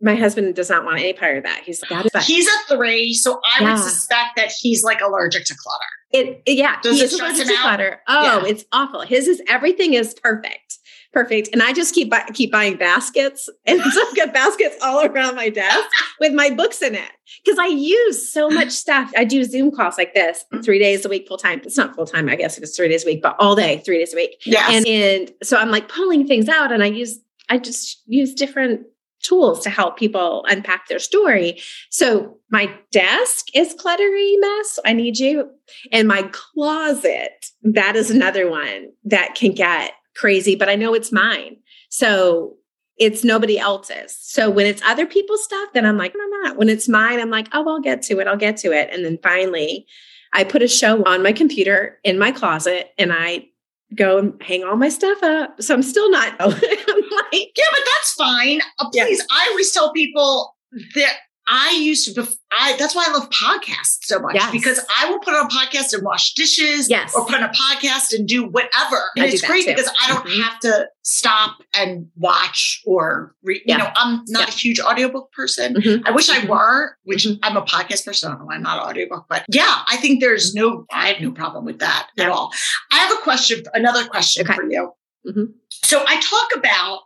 my 0.00 0.14
husband 0.14 0.54
does 0.54 0.68
not 0.68 0.84
want 0.84 0.98
any 0.98 1.12
part 1.14 1.38
of 1.38 1.44
that. 1.44 1.62
He's 1.64 1.80
like, 1.82 1.90
that 2.12 2.20
is 2.20 2.26
He's 2.26 2.46
a 2.46 2.74
three, 2.74 3.14
so 3.14 3.40
I 3.44 3.62
Yeah. 3.62 3.72
would 3.74 3.82
suspect 3.82 4.36
that 4.36 4.52
he's 4.60 4.82
like 4.84 5.00
allergic 5.00 5.44
to 5.46 5.54
clutter. 5.54 5.84
It, 6.12 6.42
it- 6.46 6.58
yeah, 6.58 6.76
Does 6.82 6.96
he 6.98 7.02
it 7.02 7.12
is 7.12 7.18
allergic 7.18 7.42
him 7.42 7.48
to 7.48 7.54
out? 7.54 7.62
clutter. 7.62 8.00
Oh, 8.06 8.24
Yeah. 8.42 8.50
it's 8.50 8.64
awful. 8.72 9.00
His 9.02 9.26
is 9.26 9.40
everything 9.48 9.94
is 9.94 10.12
perfect, 10.14 10.78
perfect. 11.14 11.48
And 11.52 11.62
I 11.62 11.72
just 11.72 11.94
keep 11.94 12.10
bu- 12.10 12.32
keep 12.34 12.52
buying 12.52 12.76
baskets, 12.76 13.48
and 13.66 13.80
so 13.80 14.06
I've 14.06 14.16
got 14.16 14.34
baskets 14.34 14.76
all 14.82 15.04
around 15.04 15.34
my 15.34 15.48
desk 15.48 15.88
with 16.20 16.32
my 16.34 16.50
books 16.50 16.82
in 16.82 16.94
it 16.94 17.10
because 17.44 17.58
I 17.58 17.66
use 17.66 18.30
so 18.30 18.50
much 18.50 18.70
stuff. 18.70 19.10
I 19.16 19.24
do 19.24 19.44
Zoom 19.44 19.70
calls 19.70 19.96
like 19.96 20.12
this 20.12 20.44
mm. 20.52 20.62
three 20.62 20.78
days 20.78 21.06
a 21.06 21.08
week, 21.08 21.26
full 21.26 21.38
time. 21.38 21.60
It's 21.64 21.76
not 21.78 21.94
full 21.96 22.06
time, 22.06 22.28
I 22.28 22.36
guess, 22.36 22.58
if 22.58 22.62
it's 22.62 22.76
three 22.76 22.88
days 22.88 23.04
a 23.04 23.06
week, 23.06 23.22
but 23.22 23.34
all 23.38 23.56
day, 23.56 23.78
three 23.78 23.98
days 23.98 24.12
a 24.12 24.16
week. 24.16 24.36
Yes. 24.44 24.70
And 24.70 24.86
and 24.86 25.32
so 25.42 25.56
I'm 25.56 25.70
like 25.70 25.88
pulling 25.88 26.26
things 26.26 26.50
out, 26.50 26.70
and 26.70 26.82
I 26.82 26.86
use 26.86 27.18
I 27.48 27.58
just 27.58 28.02
use 28.06 28.34
different 28.34 28.82
tools 29.22 29.60
to 29.62 29.70
help 29.70 29.98
people 29.98 30.44
unpack 30.48 30.88
their 30.88 30.98
story. 30.98 31.60
So 31.90 32.38
my 32.50 32.72
desk 32.92 33.46
is 33.54 33.74
cluttery 33.74 34.34
mess. 34.38 34.78
I 34.84 34.92
need 34.92 35.18
you. 35.18 35.50
And 35.92 36.06
my 36.06 36.28
closet, 36.32 37.46
that 37.62 37.96
is 37.96 38.10
another 38.10 38.48
one 38.50 38.90
that 39.04 39.34
can 39.34 39.52
get 39.52 39.92
crazy, 40.14 40.54
but 40.54 40.68
I 40.68 40.76
know 40.76 40.94
it's 40.94 41.12
mine. 41.12 41.56
So 41.88 42.56
it's 42.98 43.24
nobody 43.24 43.58
else's. 43.58 44.16
So 44.20 44.48
when 44.48 44.66
it's 44.66 44.82
other 44.82 45.06
people's 45.06 45.44
stuff, 45.44 45.68
then 45.74 45.84
I'm 45.84 45.98
like, 45.98 46.14
no, 46.16 46.24
I'm 46.24 46.42
not. 46.42 46.56
When 46.56 46.68
it's 46.68 46.88
mine, 46.88 47.20
I'm 47.20 47.30
like, 47.30 47.48
oh, 47.52 47.68
I'll 47.68 47.80
get 47.80 48.02
to 48.02 48.18
it. 48.20 48.26
I'll 48.26 48.36
get 48.36 48.56
to 48.58 48.72
it. 48.72 48.88
And 48.90 49.04
then 49.04 49.18
finally, 49.22 49.86
I 50.32 50.44
put 50.44 50.62
a 50.62 50.68
show 50.68 51.02
on 51.04 51.22
my 51.22 51.32
computer 51.32 51.98
in 52.04 52.18
my 52.18 52.32
closet 52.32 52.92
and 52.98 53.12
I 53.12 53.48
go 53.94 54.18
and 54.18 54.42
hang 54.42 54.64
all 54.64 54.76
my 54.76 54.88
stuff 54.88 55.22
up. 55.22 55.62
So 55.62 55.74
I'm 55.74 55.82
still 55.82 56.10
not, 56.10 56.34
I'm 56.40 56.52
oh. 56.62 56.85
Like, 57.16 57.50
Yeah, 57.56 57.64
but 57.70 57.80
that's 57.84 58.12
fine. 58.14 58.60
Uh, 58.78 58.88
Yeah. 58.92 59.06
please, 59.06 59.22
I 59.30 59.48
always 59.50 59.72
tell 59.72 59.92
people 59.92 60.54
that 60.94 61.14
I 61.48 61.76
used 61.78 62.12
to. 62.12 62.20
Bef- 62.20 62.34
I 62.50 62.74
that's 62.76 62.92
why 62.96 63.04
I 63.06 63.12
love 63.12 63.30
podcasts 63.30 63.98
so 64.02 64.18
much 64.18 64.34
Yes. 64.34 64.50
because 64.50 64.80
I 64.98 65.08
will 65.08 65.20
put 65.20 65.32
on 65.34 65.46
a 65.46 65.48
podcast 65.48 65.92
and 65.92 66.02
wash 66.02 66.32
dishes, 66.32 66.88
Yes. 66.90 67.14
or 67.14 67.24
put 67.24 67.36
on 67.36 67.44
a 67.44 67.50
podcast 67.52 68.12
and 68.12 68.26
do 68.26 68.44
whatever. 68.48 69.00
And 69.14 69.26
I 69.26 69.28
it's 69.28 69.42
great 69.42 69.64
too. 69.64 69.70
because 69.72 69.88
I 70.02 70.08
don't 70.08 70.26
Mhm. 70.26 70.42
have 70.42 70.58
to 70.60 70.88
stop 71.02 71.58
and 71.72 72.08
watch 72.16 72.82
or 72.84 73.36
re- 73.44 73.62
you 73.64 73.78
know. 73.78 73.88
I'm 73.94 74.24
not 74.26 74.48
a 74.48 74.52
huge 74.52 74.80
audiobook 74.80 75.30
person. 75.32 75.74
Mhm. 75.74 76.02
I 76.04 76.10
wish 76.10 76.28
I 76.28 76.40
Mhm. 76.40 76.48
were, 76.48 76.96
which 77.04 77.22
Mhm. 77.26 77.38
I'm 77.44 77.56
a 77.56 77.62
podcast 77.62 78.04
person. 78.04 78.28
I 78.28 78.32
don't 78.32 78.40
know 78.40 78.46
why 78.46 78.56
I'm 78.56 78.62
not 78.62 78.82
an 78.82 78.88
audiobook, 78.90 79.26
but 79.28 79.44
yeah, 79.48 79.82
I 79.88 79.98
think 79.98 80.20
there's 80.20 80.52
no, 80.52 80.84
I 80.92 81.08
have 81.12 81.20
no 81.20 81.30
problem 81.30 81.64
with 81.64 81.78
that 81.78 82.08
at 82.18 82.28
all. 82.28 82.52
I 82.90 82.96
have 82.98 83.12
a 83.12 83.20
question, 83.22 83.62
another 83.72 84.04
question 84.06 84.44
Okay. 84.44 84.54
for 84.56 84.68
you. 84.68 84.90
Mhm. 85.28 85.52
So 85.84 86.04
I 86.06 86.20
talk 86.20 86.56
about 86.56 87.02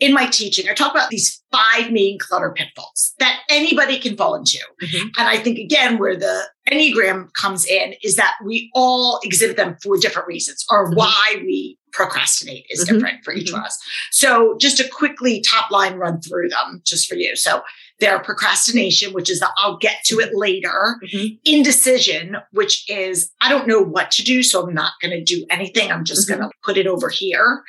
in 0.00 0.14
my 0.14 0.26
teaching, 0.26 0.68
I 0.68 0.74
talk 0.74 0.92
about 0.92 1.10
these 1.10 1.42
five 1.52 1.92
main 1.92 2.18
clutter 2.18 2.52
pitfalls 2.56 3.12
that 3.18 3.40
anybody 3.50 3.98
can 3.98 4.16
fall 4.16 4.34
into. 4.34 4.58
Mhm. 4.82 5.10
And 5.18 5.28
I 5.28 5.36
think 5.38 5.58
again, 5.58 5.98
where 5.98 6.16
the 6.16 6.48
Enneagram 6.70 7.32
comes 7.34 7.66
in 7.66 7.94
is 8.02 8.16
that 8.16 8.34
we 8.44 8.70
all 8.74 9.20
exhibit 9.22 9.56
them 9.56 9.76
for 9.82 9.96
different 9.98 10.28
reasons 10.28 10.64
or 10.70 10.90
Mhm. 10.90 10.96
why 10.96 11.34
we 11.44 11.76
procrastinate 11.92 12.64
is 12.70 12.84
Mhm. 12.84 12.94
different 12.94 13.24
for 13.24 13.34
each 13.34 13.50
Mhm. 13.50 13.58
of 13.58 13.64
us. 13.64 13.76
So 14.12 14.56
just 14.60 14.76
to 14.78 14.88
quickly 14.88 15.42
top 15.48 15.70
line 15.70 15.94
run 15.94 16.20
through 16.20 16.48
them 16.50 16.80
just 16.84 17.08
for 17.08 17.16
you. 17.16 17.34
So 17.36 17.62
there 17.98 18.14
are 18.16 18.22
procrastination, 18.22 19.12
which 19.12 19.28
is 19.28 19.40
the 19.40 19.50
I'll 19.58 19.76
get 19.76 20.04
to 20.06 20.20
it 20.20 20.30
later. 20.34 20.96
Mhm. 21.12 21.38
Indecision, 21.44 22.36
which 22.52 22.88
is 22.88 23.30
I 23.40 23.48
don't 23.50 23.66
know 23.66 23.80
what 23.82 24.10
to 24.12 24.22
do, 24.22 24.42
so 24.42 24.62
I'm 24.62 24.72
not 24.72 24.92
going 25.02 25.12
to 25.12 25.22
do 25.22 25.44
anything. 25.50 25.90
I'm 25.90 26.04
just 26.04 26.26
Mhm. 26.26 26.38
going 26.38 26.40
to 26.48 26.50
put 26.64 26.78
it 26.78 26.86
over 26.86 27.10
here. 27.10 27.62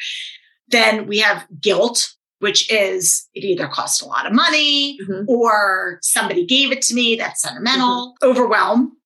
Then 0.68 1.08
we 1.08 1.18
have 1.20 1.46
guilt, 1.60 2.14
which 2.42 2.70
is 2.72 3.28
it 3.34 3.44
either 3.44 3.68
cost 3.68 4.02
a 4.02 4.06
lot 4.06 4.26
of 4.26 4.34
money 4.34 4.98
Mhm. 5.08 5.26
or 5.28 6.00
somebody 6.02 6.46
gave 6.46 6.72
it 6.72 6.82
to 6.84 6.94
me. 6.94 7.16
That's 7.16 7.42
sentimental. 7.42 8.16
Mm-hmm. 8.22 8.30
Overwhelm, 8.30 8.98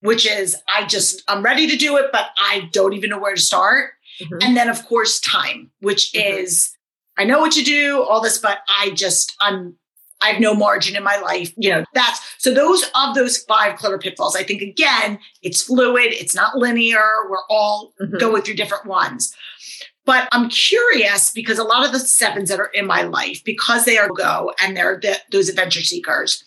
which 0.00 0.26
is 0.26 0.56
I 0.68 0.86
just, 0.86 1.22
I'm 1.28 1.42
ready 1.42 1.66
to 1.68 1.76
do 1.76 1.96
it, 1.96 2.06
but 2.12 2.26
I 2.38 2.68
don't 2.72 2.92
even 2.94 3.10
know 3.10 3.18
where 3.18 3.34
to 3.34 3.40
start. 3.40 3.92
Mhm. 4.22 4.38
And 4.44 4.56
then, 4.56 4.68
of 4.68 4.86
course, 4.86 5.20
time, 5.20 5.70
which 5.80 6.12
Mhm. 6.12 6.40
is 6.40 6.70
I 7.20 7.24
know 7.24 7.40
what 7.40 7.50
to 7.52 7.64
do, 7.64 8.02
all 8.04 8.20
this, 8.20 8.38
but 8.38 8.58
I 8.68 8.90
just, 8.90 9.34
I'm, 9.40 9.76
I 10.20 10.28
have 10.28 10.40
no 10.40 10.54
margin 10.54 10.94
in 10.94 11.02
my 11.02 11.16
life. 11.16 11.52
You 11.56 11.70
know, 11.70 11.84
that's 11.94 12.20
so 12.38 12.54
those 12.54 12.84
of 12.94 13.14
those 13.16 13.38
five 13.38 13.76
clutter 13.76 13.98
pitfalls, 13.98 14.36
I 14.36 14.44
think 14.44 14.62
again, 14.62 15.18
it's 15.42 15.62
fluid, 15.62 16.12
it's 16.12 16.34
not 16.34 16.56
linear. 16.58 17.04
We're 17.28 17.44
all 17.50 17.92
Mhm. 18.00 18.20
going 18.20 18.42
through 18.42 18.54
different 18.54 18.86
ones. 18.86 19.32
But 20.08 20.26
I'm 20.32 20.48
curious 20.48 21.28
because 21.28 21.58
a 21.58 21.64
lot 21.64 21.84
of 21.84 21.92
the 21.92 21.98
sevens 21.98 22.48
that 22.48 22.58
are 22.58 22.70
in 22.72 22.86
my 22.86 23.02
life, 23.02 23.44
because 23.44 23.84
they 23.84 23.98
are 23.98 24.08
go 24.08 24.54
and 24.58 24.74
they're 24.74 24.98
the, 24.98 25.18
those 25.30 25.50
adventure 25.50 25.82
seekers, 25.82 26.42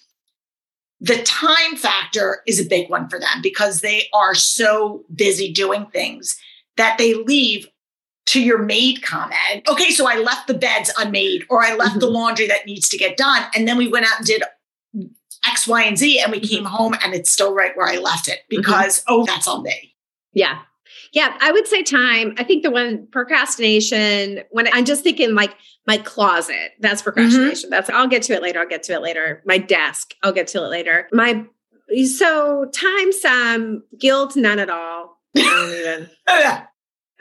the 0.99 1.22
time 1.22 1.76
factor 1.76 2.41
is 2.47 2.59
a 2.59 2.68
big 2.68 2.89
one 2.89 3.07
for 3.07 3.20
them 3.20 3.39
because 3.43 3.82
they 3.82 4.07
are 4.16 4.34
so 4.34 5.05
busy 5.14 5.53
doing 5.53 5.86
things 5.86 6.36
that 6.78 6.97
they 6.97 7.14
leave 7.14 7.68
to 8.26 8.41
your 8.41 8.57
maid 8.57 9.03
comment. 9.03 9.70
Okay, 9.70 9.91
so 9.91 10.09
I 10.09 10.16
left 10.16 10.47
the 10.47 10.55
beds 10.55 10.91
unmade 10.97 11.45
or 11.47 11.64
I 11.64 11.76
left 11.76 11.99
the 11.99 12.07
mm-hmm. 12.07 12.16
laundry 12.16 12.47
that 12.47 12.66
needs 12.66 12.89
to 12.89 12.97
get 12.97 13.16
done. 13.16 13.43
And 13.53 13.68
then 13.68 13.78
we 13.78 13.88
went 13.88 14.07
out 14.07 14.18
and 14.18 14.26
did 14.26 14.41
X, 15.45 15.68
Y, 15.68 15.84
and 15.84 15.99
Z 15.99 16.20
and 16.20 16.32
we 16.32 16.39
mm-hmm. 16.39 16.47
came 16.47 16.66
home 16.66 16.95
and 17.03 17.14
it's 17.14 17.32
still 17.32 17.53
right 17.53 17.78
where 17.78 17.88
I 17.88 17.97
left 17.97 18.28
it 18.28 18.39
mm-hmm. 18.39 18.57
because, 18.57 19.03
oh, 19.07 19.24
that's 19.24 19.47
on 19.47 19.62
me. 19.62 19.95
Yeah. 20.34 20.62
Yeah. 21.12 21.36
I 21.41 21.51
would 21.51 21.68
say 21.68 21.84
time. 21.84 22.36
I 22.38 22.43
think 22.43 22.64
the 22.64 22.72
one 22.72 23.07
procrastination, 23.07 24.41
when 24.51 24.68
I'm 24.74 24.86
just 24.86 25.03
thinking 25.03 25.36
like 25.36 25.55
my 25.88 25.97
closet, 25.97 26.72
that's 26.80 27.01
mm-hmm. 27.01 27.12
procrastination. 27.12 27.70
That's 27.70 27.89
I'll 27.89 28.07
get 28.07 28.24
to 28.24 28.34
it 28.34 28.41
later. 28.41 28.59
I'll 28.59 28.68
get 28.68 28.84
to 28.84 28.93
it 28.93 29.01
later. 29.01 29.41
My 29.45 29.57
desk, 29.57 30.14
I'll 30.24 30.34
get 30.34 30.47
to 30.47 30.64
it 30.64 30.68
later. 30.68 31.09
My 31.12 31.45
so 32.05 32.66
time 32.66 33.12
some 33.12 33.84
guilt, 33.97 34.36
none 34.36 34.59
at 34.59 34.70
all. 34.70 35.18
I 35.36 35.41
don't 35.41 35.80
even 35.80 36.62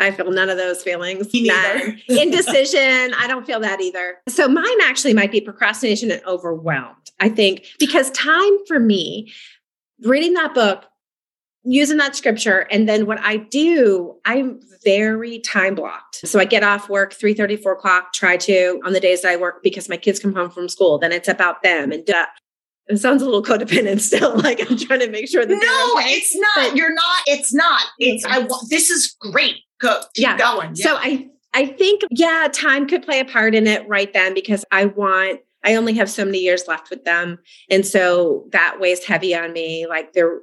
I 0.00 0.10
feel 0.10 0.30
none 0.30 0.48
of 0.48 0.56
those 0.56 0.82
feelings. 0.82 1.28
None. 1.34 2.00
Indecision. 2.08 3.14
I 3.18 3.26
don't 3.28 3.46
feel 3.46 3.60
that 3.60 3.80
either. 3.80 4.16
So 4.28 4.48
mine 4.48 4.80
actually 4.82 5.12
might 5.12 5.30
be 5.30 5.40
procrastination 5.42 6.10
and 6.10 6.24
overwhelmed. 6.24 7.10
I 7.20 7.28
think 7.28 7.66
because 7.78 8.10
time 8.12 8.64
for 8.66 8.80
me, 8.80 9.30
reading 10.02 10.32
that 10.34 10.54
book, 10.54 10.86
using 11.64 11.98
that 11.98 12.16
scripture, 12.16 12.66
and 12.70 12.88
then 12.88 13.06
what 13.06 13.18
I 13.20 13.36
do, 13.36 14.16
I'm 14.24 14.60
very 14.84 15.40
time 15.40 15.74
blocked. 15.74 16.16
So 16.26 16.38
I 16.38 16.44
get 16.44 16.62
off 16.62 16.88
work 16.88 17.12
3 17.12 17.34
4 17.56 17.72
o'clock, 17.72 18.12
try 18.12 18.36
to 18.38 18.80
on 18.84 18.92
the 18.92 19.00
days 19.00 19.22
that 19.22 19.32
I 19.32 19.36
work 19.36 19.62
because 19.62 19.88
my 19.88 19.96
kids 19.96 20.18
come 20.18 20.34
home 20.34 20.50
from 20.50 20.68
school. 20.68 20.98
Then 20.98 21.12
it's 21.12 21.28
about 21.28 21.62
them. 21.62 21.92
And 21.92 22.08
uh, 22.08 22.26
it 22.86 22.98
sounds 22.98 23.22
a 23.22 23.24
little 23.26 23.42
codependent 23.42 24.00
still. 24.00 24.36
Like 24.42 24.60
I'm 24.70 24.76
trying 24.78 25.00
to 25.00 25.10
make 25.10 25.28
sure 25.28 25.44
that 25.44 25.54
No, 25.54 26.00
okay. 26.00 26.10
it's 26.12 26.34
not. 26.34 26.68
But- 26.70 26.76
You're 26.76 26.94
not. 26.94 27.22
It's 27.26 27.52
not. 27.52 27.82
It's. 27.98 28.24
I. 28.24 28.48
This 28.68 28.90
is 28.90 29.14
great. 29.20 29.56
Go. 29.80 30.00
Keep 30.14 30.22
Yeah. 30.22 30.38
going. 30.38 30.74
So 30.76 30.96
I 30.96 31.28
I 31.52 31.66
think 31.66 32.02
yeah, 32.10 32.48
time 32.52 32.86
could 32.86 33.02
play 33.02 33.20
a 33.20 33.24
part 33.24 33.54
in 33.54 33.66
it 33.66 33.86
right 33.88 34.12
then 34.12 34.34
because 34.34 34.64
I 34.72 34.86
want 34.86 35.40
I 35.62 35.74
only 35.74 35.92
have 35.94 36.08
so 36.08 36.24
many 36.24 36.38
years 36.38 36.64
left 36.68 36.88
with 36.90 37.04
them. 37.04 37.38
And 37.68 37.84
so 37.86 38.48
that 38.52 38.78
weighs 38.80 39.04
heavy 39.04 39.34
on 39.34 39.52
me. 39.52 39.86
Like 39.86 40.14
they're 40.14 40.40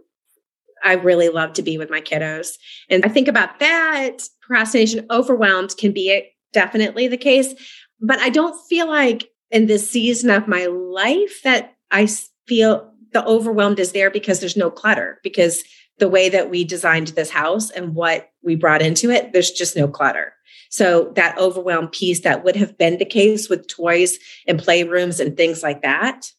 I 0.83 0.93
really 0.93 1.29
love 1.29 1.53
to 1.53 1.61
be 1.61 1.77
with 1.77 1.89
my 1.89 2.01
kiddos. 2.01 2.57
And 2.89 3.03
I 3.05 3.09
think 3.09 3.27
about 3.27 3.59
that 3.59 4.23
procrastination 4.41 5.05
overwhelmed 5.09 5.75
can 5.77 5.91
be 5.91 6.29
definitely 6.53 7.07
the 7.07 7.17
case, 7.17 7.53
but 7.99 8.19
I 8.19 8.29
don't 8.29 8.59
feel 8.67 8.87
like 8.87 9.29
in 9.51 9.67
this 9.67 9.89
season 9.89 10.29
of 10.29 10.47
my 10.47 10.65
life 10.65 11.41
that 11.43 11.75
I 11.91 12.07
feel 12.47 12.91
the 13.13 13.25
overwhelmed 13.25 13.79
is 13.79 13.91
there 13.91 14.11
because 14.11 14.39
there's 14.39 14.57
no 14.57 14.69
clutter 14.69 15.19
because 15.23 15.63
the 15.99 16.09
way 16.09 16.29
that 16.29 16.49
we 16.49 16.63
designed 16.63 17.07
this 17.09 17.29
house 17.29 17.69
and 17.71 17.95
what 17.95 18.29
we 18.43 18.55
brought 18.55 18.81
into 18.81 19.09
it, 19.09 19.33
there's 19.33 19.51
just 19.51 19.75
no 19.75 19.87
clutter. 19.87 20.33
So 20.69 21.11
that 21.15 21.37
overwhelmed 21.37 21.91
piece 21.91 22.21
that 22.21 22.43
would 22.43 22.55
have 22.55 22.77
been 22.77 22.97
the 22.97 23.05
case 23.05 23.49
with 23.49 23.67
toys 23.67 24.19
and 24.47 24.59
playrooms 24.59 25.19
and 25.19 25.35
things 25.35 25.63
like 25.63 25.81
that 25.81 26.31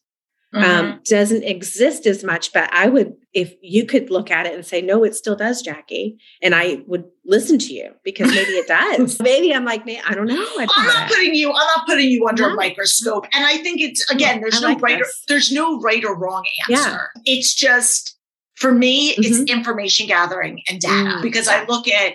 Mhm. 0.53 0.63
um, 0.63 0.99
doesn't 1.07 1.43
exist 1.43 2.07
as 2.07 2.23
much. 2.23 2.51
But 2.53 2.73
I 2.73 2.87
would, 2.87 3.13
if 3.33 3.53
you 3.61 3.85
could 3.85 4.09
look 4.09 4.31
at 4.31 4.47
it 4.47 4.55
and 4.55 4.65
say, 4.65 4.81
no, 4.81 5.03
it 5.03 5.13
still 5.15 5.35
does, 5.35 5.61
Jackie, 5.61 6.17
and 6.41 6.55
I 6.55 6.81
would 6.87 7.03
listen 7.23 7.59
to 7.59 7.73
you 7.73 7.91
because 8.03 8.29
maybe 8.31 8.53
it 8.53 8.67
does. 8.67 9.19
maybe 9.21 9.53
I'm 9.53 9.63
like, 9.65 9.85
"May- 9.85 10.01
I 10.01 10.15
don't 10.15 10.25
know. 10.25 10.33
I 10.57 10.65
I'm 10.75 10.85
not 10.87 11.07
putting 11.07 11.35
you. 11.35 11.49
I'm 11.49 11.67
not 11.77 11.85
putting 11.85 12.09
you 12.09 12.27
under 12.27 12.47
No. 12.47 12.53
a 12.53 12.55
microscope. 12.55 13.25
And 13.31 13.45
I 13.45 13.57
think 13.57 13.79
it's 13.79 14.09
again. 14.09 14.41
There's 14.41 14.57
I 14.57 14.61
no 14.61 14.67
like 14.69 14.81
right. 14.81 14.99
Or, 15.01 15.05
there's 15.27 15.51
no 15.51 15.79
right 15.81 16.03
or 16.03 16.15
wrong 16.17 16.43
Yeah. 16.67 16.77
answer. 16.77 17.09
It's 17.25 17.53
just 17.53 18.15
for 18.55 18.71
me. 18.71 19.11
It's 19.19 19.37
Mhm. 19.41 19.49
information 19.49 20.07
gathering 20.07 20.63
and 20.67 20.79
data 20.81 21.17
Mm, 21.17 21.21
because 21.21 21.47
I 21.47 21.63
look 21.65 21.87
at 21.87 22.13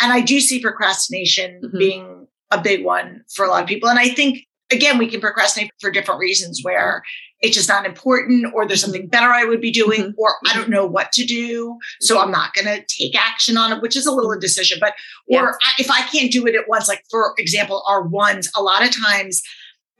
and 0.00 0.12
I 0.12 0.20
do 0.22 0.40
see 0.40 0.58
procrastination 0.60 1.60
Mhm. 1.64 1.78
being 1.78 2.26
a 2.50 2.60
big 2.60 2.84
one 2.84 3.22
for 3.34 3.44
a 3.46 3.48
lot 3.48 3.62
of 3.62 3.68
people. 3.68 3.88
And 3.88 3.98
I 3.98 4.08
think 4.08 4.40
again 4.70 4.98
we 4.98 5.08
can 5.08 5.20
procrastinate 5.20 5.70
for 5.80 5.90
different 5.90 6.20
reasons 6.20 6.60
where 6.62 7.02
it's 7.40 7.54
just 7.54 7.68
not 7.68 7.84
important 7.84 8.46
or 8.54 8.66
there's 8.66 8.80
something 8.80 9.06
better 9.08 9.28
I 9.28 9.44
would 9.44 9.60
be 9.60 9.70
doing 9.70 10.00
Mhm. 10.00 10.14
or 10.16 10.36
I 10.46 10.54
don't 10.54 10.70
know 10.70 10.86
what 10.86 11.12
to 11.12 11.24
do. 11.24 11.76
So 12.00 12.18
I'm 12.18 12.30
not 12.30 12.54
going 12.54 12.64
to 12.66 12.82
take 12.86 13.14
action 13.14 13.58
on 13.58 13.72
it, 13.72 13.82
which 13.82 13.94
is 13.94 14.06
a 14.06 14.10
little 14.10 14.32
indecision. 14.32 14.78
But 14.80 14.94
Yeah. 15.28 15.42
or 15.42 15.58
I, 15.62 15.72
if 15.78 15.90
I 15.90 16.00
can't 16.02 16.32
do 16.32 16.46
it 16.46 16.54
at 16.54 16.66
once, 16.66 16.88
like 16.88 17.02
for 17.10 17.34
example, 17.36 17.84
our 17.86 18.02
ones, 18.02 18.50
a 18.56 18.62
lot 18.62 18.82
of 18.82 18.90
times, 18.90 19.42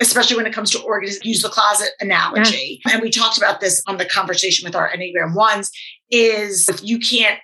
especially 0.01 0.37
when 0.37 0.47
it 0.47 0.53
comes 0.55 0.71
to 0.71 0.81
organize, 0.81 1.23
use 1.25 1.43
the 1.43 1.49
closet 1.51 1.91
analogy. 2.01 2.81
And 2.91 3.03
we 3.03 3.11
talked 3.11 3.37
about 3.39 3.61
this 3.61 3.83
on 3.87 3.99
the 3.99 4.05
conversation 4.07 4.65
with 4.67 4.75
our 4.75 4.91
Enneagram 4.91 5.35
ones 5.35 5.71
is 6.11 6.69
if 6.69 6.83
you 6.83 6.99
can't 6.99 7.39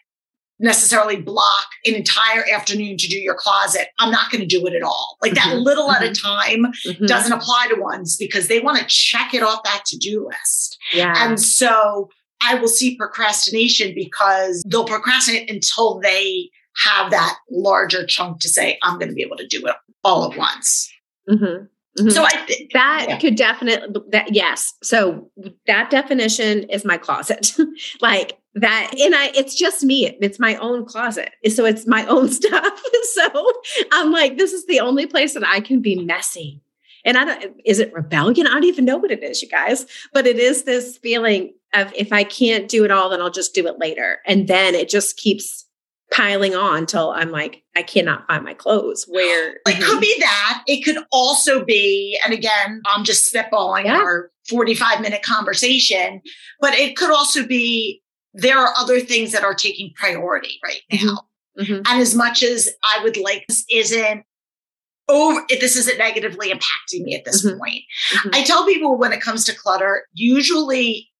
necessarily 0.62 1.16
block 1.16 1.66
an 1.84 1.94
entire 1.94 2.44
afternoon 2.54 2.96
to 2.96 3.08
do 3.08 3.18
your 3.18 3.34
closet. 3.34 3.88
I'm 3.98 4.10
not 4.10 4.30
going 4.30 4.40
to 4.40 4.46
do 4.46 4.64
it 4.66 4.74
at 4.74 4.82
all. 4.82 5.18
Like 5.20 5.34
that 5.34 5.48
Mhm, 5.56 5.64
little 5.64 5.90
at 5.90 6.02
a 6.02 6.10
mhm. 6.10 6.22
time 6.22 6.72
Mhm. 6.86 7.06
doesn't 7.06 7.32
apply 7.32 7.66
to 7.74 7.80
ones 7.80 8.16
because 8.16 8.46
they 8.48 8.60
want 8.60 8.78
to 8.78 8.86
check 8.86 9.34
it 9.34 9.42
off 9.42 9.62
that 9.64 9.84
to 9.86 9.98
do 9.98 10.26
list. 10.28 10.78
yeah. 10.92 11.12
And 11.16 11.40
so 11.40 12.08
I 12.40 12.54
will 12.56 12.68
see 12.68 12.96
procrastination 12.96 13.94
because 13.94 14.62
they'll 14.66 14.84
procrastinate 14.84 15.50
until 15.50 16.00
they 16.00 16.48
have 16.84 17.10
that 17.10 17.36
larger 17.50 18.06
chunk 18.06 18.40
to 18.40 18.48
say, 18.48 18.78
I'm 18.82 18.98
going 18.98 19.08
to 19.08 19.14
be 19.14 19.22
able 19.22 19.36
to 19.36 19.46
do 19.46 19.66
it 19.66 19.74
all 20.04 20.30
at 20.30 20.38
once. 20.38 20.90
Mhm. 21.28 21.68
Mhm. 21.98 22.12
So 22.12 22.24
I 22.24 22.36
think 22.46 22.72
that 22.72 23.06
Yeah. 23.08 23.18
could 23.18 23.36
definitely 23.36 24.00
that 24.12 24.34
yes 24.34 24.72
so 24.82 25.30
that 25.66 25.90
definition 25.90 26.64
is 26.70 26.84
my 26.86 26.96
closet 26.96 27.54
like 28.00 28.38
that 28.54 28.92
and 29.00 29.14
i 29.14 29.30
it's 29.34 29.54
just 29.54 29.82
me 29.82 30.14
it's 30.20 30.38
my 30.38 30.56
own 30.56 30.84
closet 30.84 31.30
so 31.48 31.64
it's 31.64 31.86
my 31.86 32.04
own 32.06 32.28
stuff 32.30 32.82
so 33.14 33.52
i'm 33.92 34.10
like 34.12 34.36
this 34.36 34.52
is 34.52 34.66
the 34.66 34.80
only 34.80 35.06
place 35.06 35.34
that 35.34 35.46
i 35.46 35.58
can 35.60 35.80
be 35.80 35.96
messy 36.04 36.60
and 37.04 37.16
i 37.16 37.24
don't 37.24 37.56
is 37.64 37.78
it 37.78 37.92
rebellion 37.94 38.46
i 38.46 38.50
don't 38.50 38.64
even 38.64 38.84
know 38.84 38.98
what 38.98 39.10
it 39.10 39.22
is 39.22 39.40
you 39.42 39.48
guys 39.48 39.86
but 40.12 40.26
it 40.26 40.38
is 40.38 40.64
this 40.64 40.98
feeling 40.98 41.52
of 41.72 41.90
if 41.94 42.12
i 42.12 42.22
can't 42.22 42.68
do 42.68 42.84
it 42.84 42.90
all 42.90 43.08
then 43.08 43.22
i'll 43.22 43.30
just 43.30 43.54
do 43.54 43.66
it 43.66 43.78
later 43.78 44.18
and 44.26 44.48
then 44.48 44.74
it 44.74 44.88
just 44.88 45.16
keeps 45.16 45.66
piling 46.12 46.54
on 46.54 46.84
till 46.84 47.10
i'm 47.12 47.30
like 47.30 47.62
i 47.74 47.82
cannot 47.82 48.26
find 48.26 48.44
my 48.44 48.52
clothes 48.52 49.06
where 49.08 49.52
it 49.66 49.82
could 49.82 49.98
be 50.00 50.14
that. 50.20 50.62
It 50.66 50.84
could 50.84 50.98
also 51.10 51.64
be, 51.64 52.18
and 52.22 52.34
again, 52.34 52.82
I'm 52.84 53.02
just 53.02 53.32
spitballing 53.32 53.86
Yeah. 53.86 53.96
our 53.96 54.30
45 54.48 55.00
minute 55.00 55.22
conversation, 55.22 56.20
but 56.60 56.74
it 56.74 56.96
could 56.96 57.10
also 57.10 57.46
be 57.46 58.01
there 58.34 58.58
are 58.58 58.72
other 58.76 59.00
things 59.00 59.32
that 59.32 59.44
are 59.44 59.54
taking 59.54 59.92
priority 59.94 60.58
right 60.64 60.80
now. 60.92 61.28
Mhm. 61.58 61.82
And 61.86 62.00
as 62.00 62.14
much 62.14 62.42
as 62.42 62.70
I 62.82 63.02
would 63.02 63.16
like 63.16 63.44
this 63.48 63.64
isn't 63.70 64.24
over, 65.08 65.44
if 65.50 65.60
this 65.60 65.76
isn't 65.76 65.98
negatively 65.98 66.50
impacting 66.50 67.02
me 67.02 67.14
at 67.14 67.24
this 67.24 67.44
Mhm. 67.44 67.58
point. 67.58 67.82
Mhm. 68.12 68.34
I 68.34 68.42
tell 68.42 68.64
people 68.66 68.96
when 68.96 69.12
it 69.12 69.20
comes 69.20 69.44
to 69.44 69.54
clutter, 69.54 70.06
usually 70.14 71.10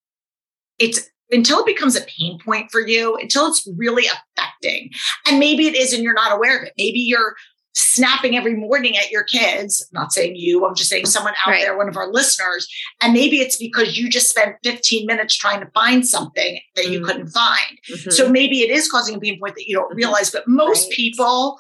it's 0.79 1.09
until 1.31 1.61
it 1.61 1.67
becomes 1.67 1.97
a 1.97 2.03
pain 2.03 2.39
point 2.45 2.71
for 2.71 2.87
you, 2.87 3.17
until 3.17 3.47
it's 3.47 3.67
really 3.77 4.07
affecting. 4.07 4.91
And 5.27 5.39
maybe 5.39 5.67
it 5.67 5.75
is 5.75 5.93
and 5.95 6.03
you're 6.03 6.13
not 6.13 6.33
aware 6.33 6.59
of 6.59 6.65
it. 6.65 6.75
Maybe 6.77 6.99
you're 7.01 7.35
snapping 7.75 8.37
every 8.37 8.55
morning 8.55 8.97
at 8.99 9.11
your 9.11 9.25
kids. 9.25 9.87
I'm 9.95 10.01
not 10.03 10.13
saying 10.13 10.37
you, 10.37 10.67
I'm 10.67 10.75
just 10.75 10.91
saying 10.91 11.07
someone 11.07 11.35
out 11.47 11.51
Right. 11.53 11.63
there, 11.63 11.77
one 11.77 11.89
of 11.89 11.97
our 11.97 12.11
listeners. 12.13 12.69
And 13.01 13.13
maybe 13.13 13.41
it's 13.41 13.57
because 13.57 13.99
you 13.99 14.09
just 14.11 14.29
spent 14.29 14.57
15 14.63 15.07
minutes 15.07 15.35
trying 15.37 15.61
to 15.61 15.71
find 15.75 16.07
something 16.07 16.59
that 16.77 16.89
you 16.89 17.01
Mm. 17.01 17.05
couldn't 17.07 17.29
find. 17.29 17.79
Mhm. 17.91 18.13
So 18.13 18.29
maybe 18.29 18.61
it 18.63 18.71
is 18.71 18.91
causing 18.91 19.15
a 19.15 19.21
pain 19.21 19.39
point 19.41 19.55
that 19.57 19.67
you 19.67 19.75
don't 19.77 19.93
Mhm. 19.93 19.97
realize. 19.97 20.31
But 20.31 20.47
most 20.47 20.89
Right. 20.89 20.97
people, 20.97 21.59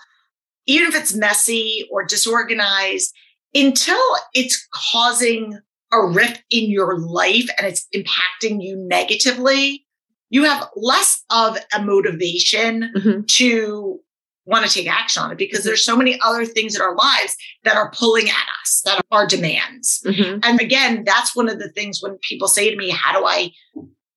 even 0.66 0.88
if 0.88 0.94
it's 0.94 1.14
messy 1.14 1.88
or 1.90 2.04
disorganized, 2.04 3.14
until 3.54 4.00
it's 4.34 4.66
causing 4.72 5.58
a 5.92 6.02
rift 6.06 6.42
in 6.50 6.70
your 6.70 6.98
life 6.98 7.48
and 7.58 7.66
it's 7.66 7.86
impacting 7.94 8.62
you 8.62 8.76
negatively, 8.76 9.86
you 10.30 10.44
have 10.44 10.68
less 10.76 11.22
of 11.30 11.58
a 11.74 11.82
motivation 11.82 12.90
Mhm. 12.96 13.26
to 13.36 14.00
want 14.44 14.66
to 14.66 14.72
take 14.72 14.88
action 14.88 15.22
on 15.22 15.30
it 15.32 15.38
because 15.38 15.60
Mhm. 15.60 15.64
there's 15.64 15.84
so 15.84 15.96
many 15.96 16.18
other 16.20 16.44
things 16.44 16.74
in 16.74 16.80
our 16.82 16.96
lives 16.96 17.36
that 17.64 17.76
are 17.76 17.90
pulling 17.92 18.28
at 18.28 18.46
us, 18.60 18.82
that 18.84 19.00
are 19.10 19.26
demands. 19.26 20.00
Mhm. 20.04 20.40
And 20.42 20.60
again, 20.60 21.04
that's 21.04 21.34
one 21.36 21.48
of 21.48 21.58
the 21.58 21.68
things 21.70 22.00
when 22.02 22.18
people 22.28 22.48
say 22.48 22.70
to 22.70 22.76
me, 22.76 22.90
how 22.90 23.18
do 23.18 23.24
I 23.26 23.50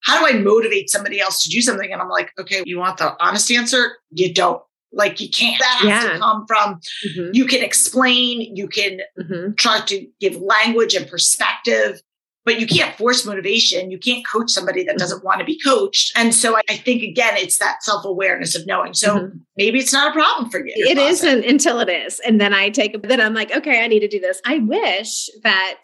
how 0.03 0.19
do 0.19 0.27
I 0.27 0.37
motivate 0.39 0.87
somebody 0.91 1.19
else 1.19 1.41
to 1.41 1.49
do 1.49 1.61
something? 1.63 1.91
And 1.91 1.99
I'm 1.99 2.09
like, 2.09 2.31
okay, 2.39 2.61
you 2.63 2.77
want 2.77 2.97
the 2.99 3.15
honest 3.19 3.49
answer? 3.51 3.97
You 4.11 4.31
don't. 4.31 4.61
Like 4.93 5.19
you 5.19 5.29
can't. 5.31 5.59
That 5.59 5.77
has 5.79 6.03
Yeah. 6.03 6.13
to 6.13 6.19
come 6.19 6.45
from 6.47 6.79
Mhm. 7.09 7.31
you 7.33 7.45
can 7.45 7.63
explain, 7.63 8.55
you 8.55 8.67
can 8.67 8.99
Mhm. 9.19 9.57
try 9.57 9.79
to 9.81 10.05
give 10.21 10.35
language 10.35 10.93
and 10.93 11.07
perspective, 11.09 12.01
but 12.45 12.59
you 12.59 12.67
can't 12.67 12.95
force 12.95 13.25
motivation. 13.25 13.89
You 13.91 13.97
can't 13.97 14.25
coach 14.25 14.51
somebody 14.51 14.83
that 14.83 14.97
doesn't 14.97 15.23
want 15.23 15.39
to 15.39 15.45
be 15.45 15.59
coached. 15.59 16.13
And 16.15 16.33
so 16.33 16.55
I, 16.55 16.61
I 16.69 16.75
think 16.77 17.01
again, 17.01 17.33
it's 17.35 17.57
that 17.57 17.83
self-awareness 17.83 18.55
of 18.55 18.65
knowing. 18.67 18.93
So 18.93 19.15
Mhm. 19.17 19.39
maybe 19.57 19.79
it's 19.79 19.91
not 19.91 20.11
a 20.11 20.13
problem 20.13 20.49
for 20.51 20.59
you. 20.59 20.71
It 20.75 20.95
not 20.95 21.45
until 21.45 21.79
it 21.79 21.89
is. 21.89 22.19
And 22.19 22.39
then 22.39 22.53
I 22.53 22.69
take 22.69 22.93
it, 22.93 23.07
then 23.07 23.19
I'm 23.19 23.33
like, 23.33 23.51
okay, 23.55 23.83
I 23.83 23.87
need 23.87 24.01
to 24.01 24.07
do 24.07 24.19
this. 24.19 24.39
I 24.45 24.59
wish 24.59 25.27
that 25.43 25.81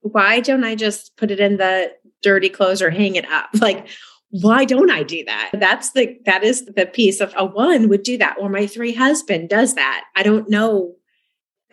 why 0.00 0.40
don't 0.40 0.64
I 0.64 0.74
just 0.74 1.16
put 1.16 1.30
it 1.30 1.40
in 1.40 1.56
the 1.56 1.90
dirty 2.22 2.50
clothes 2.50 2.82
or 2.82 2.90
hang 2.90 3.14
it 3.14 3.26
up? 3.30 3.48
Like, 3.60 3.86
why 4.30 4.64
don't 4.64 4.90
I 4.90 5.04
do 5.04 5.24
that? 5.26 5.50
That's 5.54 5.92
the 5.92 6.18
that 6.26 6.42
is 6.42 6.64
the 6.66 6.86
piece 6.86 7.20
of 7.20 7.32
a 7.36 7.46
one 7.46 7.88
would 7.88 8.02
do 8.02 8.18
that, 8.18 8.36
or 8.40 8.48
my 8.50 8.66
three 8.66 8.92
husband 8.92 9.48
does 9.48 9.74
that. 9.76 10.04
I 10.16 10.24
don't 10.24 10.50
know. 10.50 10.96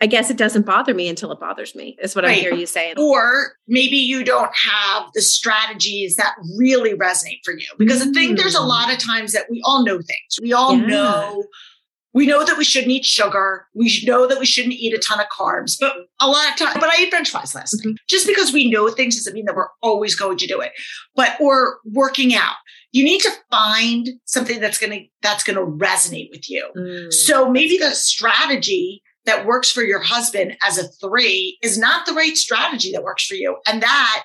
I 0.02 0.06
guess 0.06 0.30
it 0.30 0.36
doesn't 0.36 0.66
bother 0.66 0.94
me 0.94 1.08
until 1.08 1.30
it 1.30 1.38
bothers 1.38 1.76
me, 1.76 1.96
is 2.02 2.16
what 2.16 2.24
I 2.24 2.32
hear 2.32 2.52
you 2.52 2.66
saying. 2.66 2.94
Or 2.98 3.52
maybe 3.68 3.96
you 3.96 4.24
don't 4.24 4.50
have 4.54 5.06
the 5.14 5.22
strategies 5.22 6.16
that 6.16 6.34
really 6.58 6.94
resonate 6.94 7.38
for 7.44 7.52
you. 7.56 7.66
Because 7.78 8.02
I 8.02 8.06
think 8.10 8.36
there's 8.36 8.56
a 8.56 8.58
Mm. 8.58 8.66
lot 8.66 8.92
of 8.92 8.98
times 8.98 9.32
that 9.32 9.46
we 9.48 9.62
all 9.64 9.84
know 9.84 9.98
things. 9.98 10.38
We 10.42 10.52
all 10.52 10.76
Yeah. 10.76 10.86
know 10.86 11.44
we 12.14 12.26
know 12.26 12.44
that 12.44 12.58
we 12.58 12.64
shouldn't 12.64 12.92
eat 12.92 13.06
sugar. 13.06 13.66
We 13.74 14.02
know 14.04 14.26
that 14.26 14.38
we 14.38 14.44
shouldn't 14.44 14.74
eat 14.74 14.92
a 14.92 14.98
ton 14.98 15.18
of 15.18 15.28
carbs. 15.28 15.76
But 15.80 15.94
a 16.20 16.28
lot 16.28 16.46
of 16.50 16.56
times, 16.58 16.74
but 16.78 16.90
I 16.92 17.00
ate 17.00 17.08
French 17.10 17.30
fries 17.30 17.54
last 17.54 17.74
Mm-hmm. 17.78 17.88
night. 17.92 17.98
Just 18.06 18.26
because 18.26 18.52
we 18.52 18.68
know 18.70 18.90
things 18.90 19.16
doesn't 19.16 19.32
mean 19.32 19.46
that 19.46 19.56
we're 19.56 19.70
always 19.82 20.14
going 20.14 20.36
to 20.36 20.46
do 20.46 20.60
it. 20.60 20.72
But 21.16 21.40
or 21.40 21.78
working 21.86 22.34
out. 22.34 22.56
You 22.90 23.02
need 23.04 23.22
to 23.22 23.30
find 23.50 24.10
something 24.26 24.60
that's 24.60 24.76
gonna 24.78 25.00
that's 25.22 25.42
gonna 25.42 25.64
resonate 25.64 26.28
with 26.30 26.50
you. 26.50 26.68
Mm. 26.76 27.10
So 27.14 27.48
maybe 27.50 27.78
the 27.78 27.92
strategy 27.92 29.02
that 29.26 29.46
works 29.46 29.70
for 29.70 29.82
your 29.82 30.00
husband 30.00 30.56
as 30.66 30.78
a 30.78 30.88
three 30.88 31.58
is 31.62 31.78
not 31.78 32.06
the 32.06 32.12
right 32.12 32.36
strategy 32.36 32.92
that 32.92 33.04
works 33.04 33.26
for 33.26 33.34
you. 33.34 33.56
And 33.66 33.82
that 33.82 34.24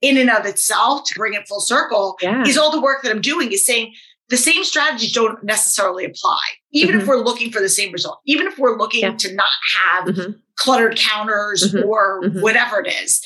in 0.00 0.16
and 0.16 0.30
of 0.30 0.46
itself, 0.46 1.04
to 1.08 1.14
bring 1.16 1.34
it 1.34 1.46
full 1.48 1.60
circle, 1.60 2.16
yeah. 2.22 2.42
is 2.46 2.56
all 2.56 2.70
the 2.70 2.80
work 2.80 3.02
that 3.02 3.10
I'm 3.10 3.20
doing 3.20 3.52
is 3.52 3.66
saying 3.66 3.94
the 4.28 4.36
same 4.36 4.62
strategies 4.62 5.12
don't 5.12 5.42
necessarily 5.42 6.04
apply, 6.04 6.38
even 6.72 6.96
if 6.96 7.04
Mhm. 7.04 7.08
we're 7.08 7.24
looking 7.24 7.50
for 7.50 7.60
the 7.60 7.68
same 7.68 7.92
result, 7.92 8.20
even 8.26 8.46
if 8.46 8.58
we're 8.58 8.76
looking 8.78 9.00
Yeah. 9.00 9.16
to 9.16 9.34
not 9.34 9.48
have 9.76 10.04
Mhm. 10.06 10.34
cluttered 10.56 10.96
counters 10.96 11.72
Mhm. 11.72 11.84
or 11.84 12.22
Mhm. 12.22 12.42
whatever 12.42 12.80
it 12.80 12.92
is. 13.02 13.20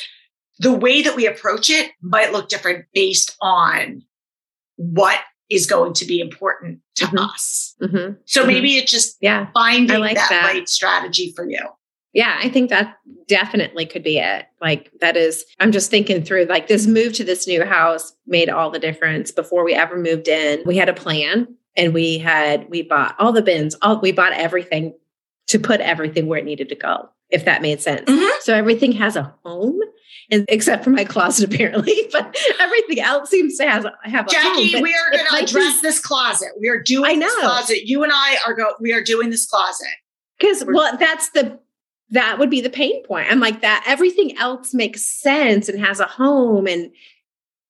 The 0.60 0.72
way 0.72 1.02
that 1.02 1.16
we 1.16 1.26
approach 1.26 1.68
it 1.70 1.90
might 2.02 2.32
look 2.32 2.48
different 2.48 2.86
based 2.94 3.36
on 3.40 4.02
what 4.76 5.20
is 5.52 5.66
going 5.66 5.92
to 5.94 6.04
be 6.04 6.20
important 6.20 6.80
to 6.96 7.06
Mhm. 7.06 7.24
us. 7.34 7.74
Mhm. 7.82 8.16
So 8.24 8.42
Mhm. 8.42 8.46
maybe 8.46 8.76
it's 8.76 8.90
just 8.90 9.16
Yeah. 9.20 9.46
finding 9.54 10.00
like 10.00 10.16
that, 10.16 10.28
that. 10.30 10.46
right 10.52 10.68
strategy 10.68 11.32
for 11.36 11.48
you. 11.48 11.60
Yeah, 12.14 12.38
I 12.42 12.48
think 12.50 12.68
that 12.70 12.96
definitely 13.26 13.86
could 13.86 14.02
be 14.02 14.18
it. 14.18 14.44
Like 14.60 14.90
that 15.00 15.16
is 15.16 15.44
I'm 15.60 15.72
just 15.72 15.90
thinking 15.90 16.22
through 16.22 16.44
like 16.44 16.68
this 16.68 16.86
move 16.86 17.14
to 17.14 17.24
this 17.24 17.46
new 17.46 17.64
house 17.64 18.12
made 18.26 18.50
all 18.50 18.70
the 18.70 18.78
difference 18.78 19.30
before 19.30 19.64
we 19.64 19.72
ever 19.74 19.96
moved 19.96 20.28
in. 20.28 20.62
We 20.66 20.76
had 20.76 20.88
a 20.90 20.94
plan 20.94 21.48
and 21.76 21.94
we 21.94 22.18
had 22.18 22.68
we 22.68 22.82
bought 22.82 23.14
all 23.18 23.32
the 23.32 23.40
bins, 23.42 23.74
all 23.80 23.98
we 24.00 24.12
bought 24.12 24.34
everything 24.34 24.92
to 25.52 25.58
put 25.58 25.80
everything 25.80 26.26
where 26.26 26.38
it 26.38 26.44
needed 26.44 26.68
to 26.70 26.74
go, 26.74 27.08
if 27.30 27.44
that 27.44 27.62
made 27.62 27.80
sense. 27.80 28.08
Mhm. 28.10 28.30
So 28.40 28.54
everything 28.54 28.92
has 28.92 29.16
a 29.16 29.34
home 29.44 29.80
and 30.30 30.44
except 30.48 30.84
for 30.84 30.90
my 30.90 31.04
closet 31.04 31.44
apparently, 31.52 32.08
but 32.12 32.36
everything 32.60 33.00
else 33.00 33.30
seems 33.30 33.56
to 33.58 33.68
have 33.68 33.86
have 34.02 34.26
a 34.26 34.34
home. 34.34 34.56
Jackie, 34.56 34.82
we 34.82 34.94
are 34.94 35.10
going 35.10 35.26
to 35.26 35.44
address 35.44 35.80
this 35.82 35.98
closet. 36.00 36.48
We 36.60 36.68
are 36.68 36.80
doing 36.82 37.10
I 37.10 37.20
this 37.20 37.34
know. 37.36 37.40
closet. 37.42 37.86
You 37.86 38.02
and 38.02 38.12
I 38.12 38.36
are 38.46 38.54
going, 38.54 38.74
We 38.80 38.92
are 38.92 39.02
doing 39.02 39.30
this 39.30 39.46
closet. 39.46 39.86
Because 40.38 40.64
well, 40.66 40.96
that's 40.96 41.30
the 41.30 41.58
that 42.10 42.38
would 42.38 42.50
be 42.50 42.60
the 42.60 42.70
pain 42.70 43.02
point. 43.04 43.26
I'm 43.30 43.40
like 43.40 43.62
that. 43.62 43.84
Everything 43.86 44.36
else 44.36 44.74
makes 44.74 45.02
sense 45.02 45.68
and 45.68 45.80
has 45.80 45.98
a 45.98 46.04
home 46.06 46.66
and 46.66 46.90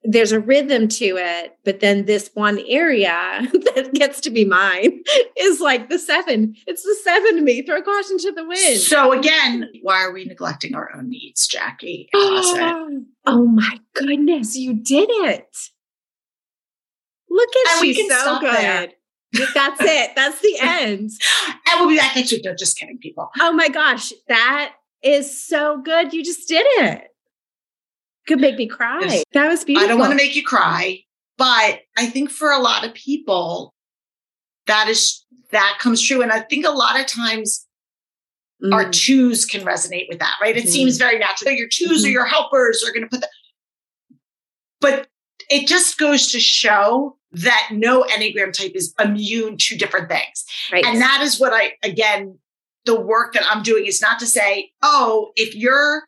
there's 0.05 0.32
a 0.32 0.40
rhythm 0.40 0.88
to 0.88 1.16
it. 1.16 1.57
But 1.64 1.80
then 1.80 2.07
this 2.07 2.30
one 2.34 2.61
area 2.68 3.09
that 3.74 3.90
gets 3.94 4.20
to 4.22 4.30
be 4.30 4.44
mine 4.44 5.03
is 5.36 5.61
like 5.61 5.88
the 5.88 5.98
seven. 5.98 6.55
It's 6.66 6.82
the 6.82 6.96
seven 7.05 7.36
to 7.36 7.40
me. 7.42 7.62
Throw 7.62 7.82
caution 7.82 8.18
to 8.18 8.32
the 8.32 8.46
wind. 8.46 8.80
So 8.80 9.12
again, 9.12 9.68
why 9.82 10.03
are 10.03 10.12
we 10.12 10.24
neglecting 10.24 10.74
our 10.74 10.90
own 10.96 11.09
needs, 11.09 11.46
Jackie? 11.46 12.09
Oh, 12.14 12.53
closet. 12.55 13.05
oh 13.26 13.46
my 13.46 13.78
goodness, 13.94 14.57
you 14.57 14.74
did 14.74 15.09
it. 15.11 15.57
Look 17.30 17.48
at 17.66 17.72
And 17.74 17.80
we 17.82 17.94
can 17.94 18.11
so 18.11 18.40
good. 18.40 18.55
there. 18.55 18.88
That's 19.55 19.80
it. 19.82 20.11
That's 20.14 20.40
the 20.40 20.57
end. 20.61 21.11
and 21.48 21.80
we'll 21.80 21.88
be 21.88 21.96
back 21.96 22.14
next 22.16 22.32
week. 22.32 22.42
No, 22.44 22.55
just 22.55 22.78
kidding, 22.78 22.98
people. 22.98 23.30
Oh 23.40 23.53
my 23.53 23.68
gosh, 23.68 24.12
that 24.28 24.74
is 25.03 25.46
so 25.46 25.80
good. 25.82 26.12
You 26.12 26.22
just 26.22 26.48
did 26.48 26.66
it. 26.66 27.05
Could 28.26 28.40
make 28.40 28.56
me 28.56 28.66
cry. 28.68 29.00
Yes. 29.02 29.24
That 29.32 29.48
was 29.48 29.64
beautiful. 29.64 29.84
I 29.86 29.88
don't 29.88 29.98
want 29.98 30.12
to 30.12 30.16
make 30.16 30.36
you 30.36 30.44
cry, 30.44 31.00
but 31.38 31.80
I 31.96 32.06
think 32.06 32.30
for 32.30 32.50
a 32.52 32.58
lot 32.58 32.84
of 32.86 32.94
people, 32.94 33.74
that 34.66 34.88
is 34.88 35.24
that 35.50 35.76
comes 35.80 36.00
true. 36.00 36.22
And 36.22 36.32
I 36.32 36.40
think 36.40 36.64
a 36.64 36.70
lot 36.70 36.98
of 36.98 37.06
times 37.06 37.66
our 38.72 38.84
Mm. 38.86 38.92
twos 38.92 39.44
can 39.44 39.62
resonate 39.66 40.08
with 40.08 40.20
that, 40.20 40.36
right? 40.40 40.56
It 40.56 40.64
Mhm. 40.64 40.68
seems 40.68 40.96
very 40.96 41.18
natural. 41.18 41.50
Your 41.52 41.68
2s 41.68 42.04
or 42.04 42.08
Mhm. 42.08 42.12
your 42.12 42.24
helpers 42.26 42.82
are 42.84 42.90
going 42.92 43.02
to 43.02 43.08
put 43.08 43.20
that. 43.20 43.30
But 44.80 45.08
it 45.50 45.66
just 45.66 45.98
goes 45.98 46.30
to 46.32 46.40
show 46.40 47.18
that 47.32 47.68
no 47.72 48.02
Enneagram 48.04 48.52
type 48.52 48.72
is 48.74 48.94
immune 48.98 49.56
to 49.58 49.76
different 49.76 50.08
things. 50.08 50.44
Right. 50.70 50.84
And 50.84 51.00
that 51.00 51.22
is 51.22 51.38
what 51.40 51.52
I, 51.52 51.76
again, 51.82 52.38
the 52.84 52.98
work 52.98 53.34
that 53.34 53.44
I'm 53.50 53.62
doing 53.62 53.86
is 53.86 54.00
not 54.00 54.18
to 54.20 54.26
say, 54.26 54.72
oh, 54.82 55.32
if 55.36 55.54
you're 55.54 56.06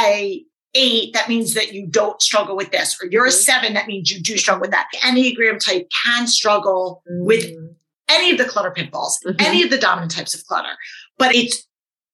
a 0.00 0.44
eight, 0.74 1.12
that 1.12 1.28
means 1.28 1.54
that 1.54 1.72
you 1.72 1.86
don't 1.86 2.20
struggle 2.20 2.56
with 2.56 2.70
this, 2.72 2.96
or 3.02 3.06
you're 3.08 3.26
a 3.26 3.30
Mhm. 3.30 3.32
seven, 3.32 3.74
that 3.74 3.86
means 3.86 4.10
you 4.10 4.20
do 4.20 4.36
struggle 4.36 4.62
with 4.62 4.70
that. 4.72 4.88
Enneagram 5.02 5.58
type 5.64 5.88
can 6.04 6.26
struggle 6.26 7.02
with 7.06 7.44
Mm. 7.44 7.74
any 8.08 8.30
of 8.32 8.38
the 8.38 8.44
clutter 8.44 8.70
pitfalls, 8.70 9.18
Mhm. 9.24 9.36
any 9.40 9.62
of 9.62 9.70
the 9.70 9.78
dominant 9.78 10.12
types 10.12 10.34
of 10.34 10.44
clutter. 10.46 10.76
But 11.18 11.34
it's 11.34 11.66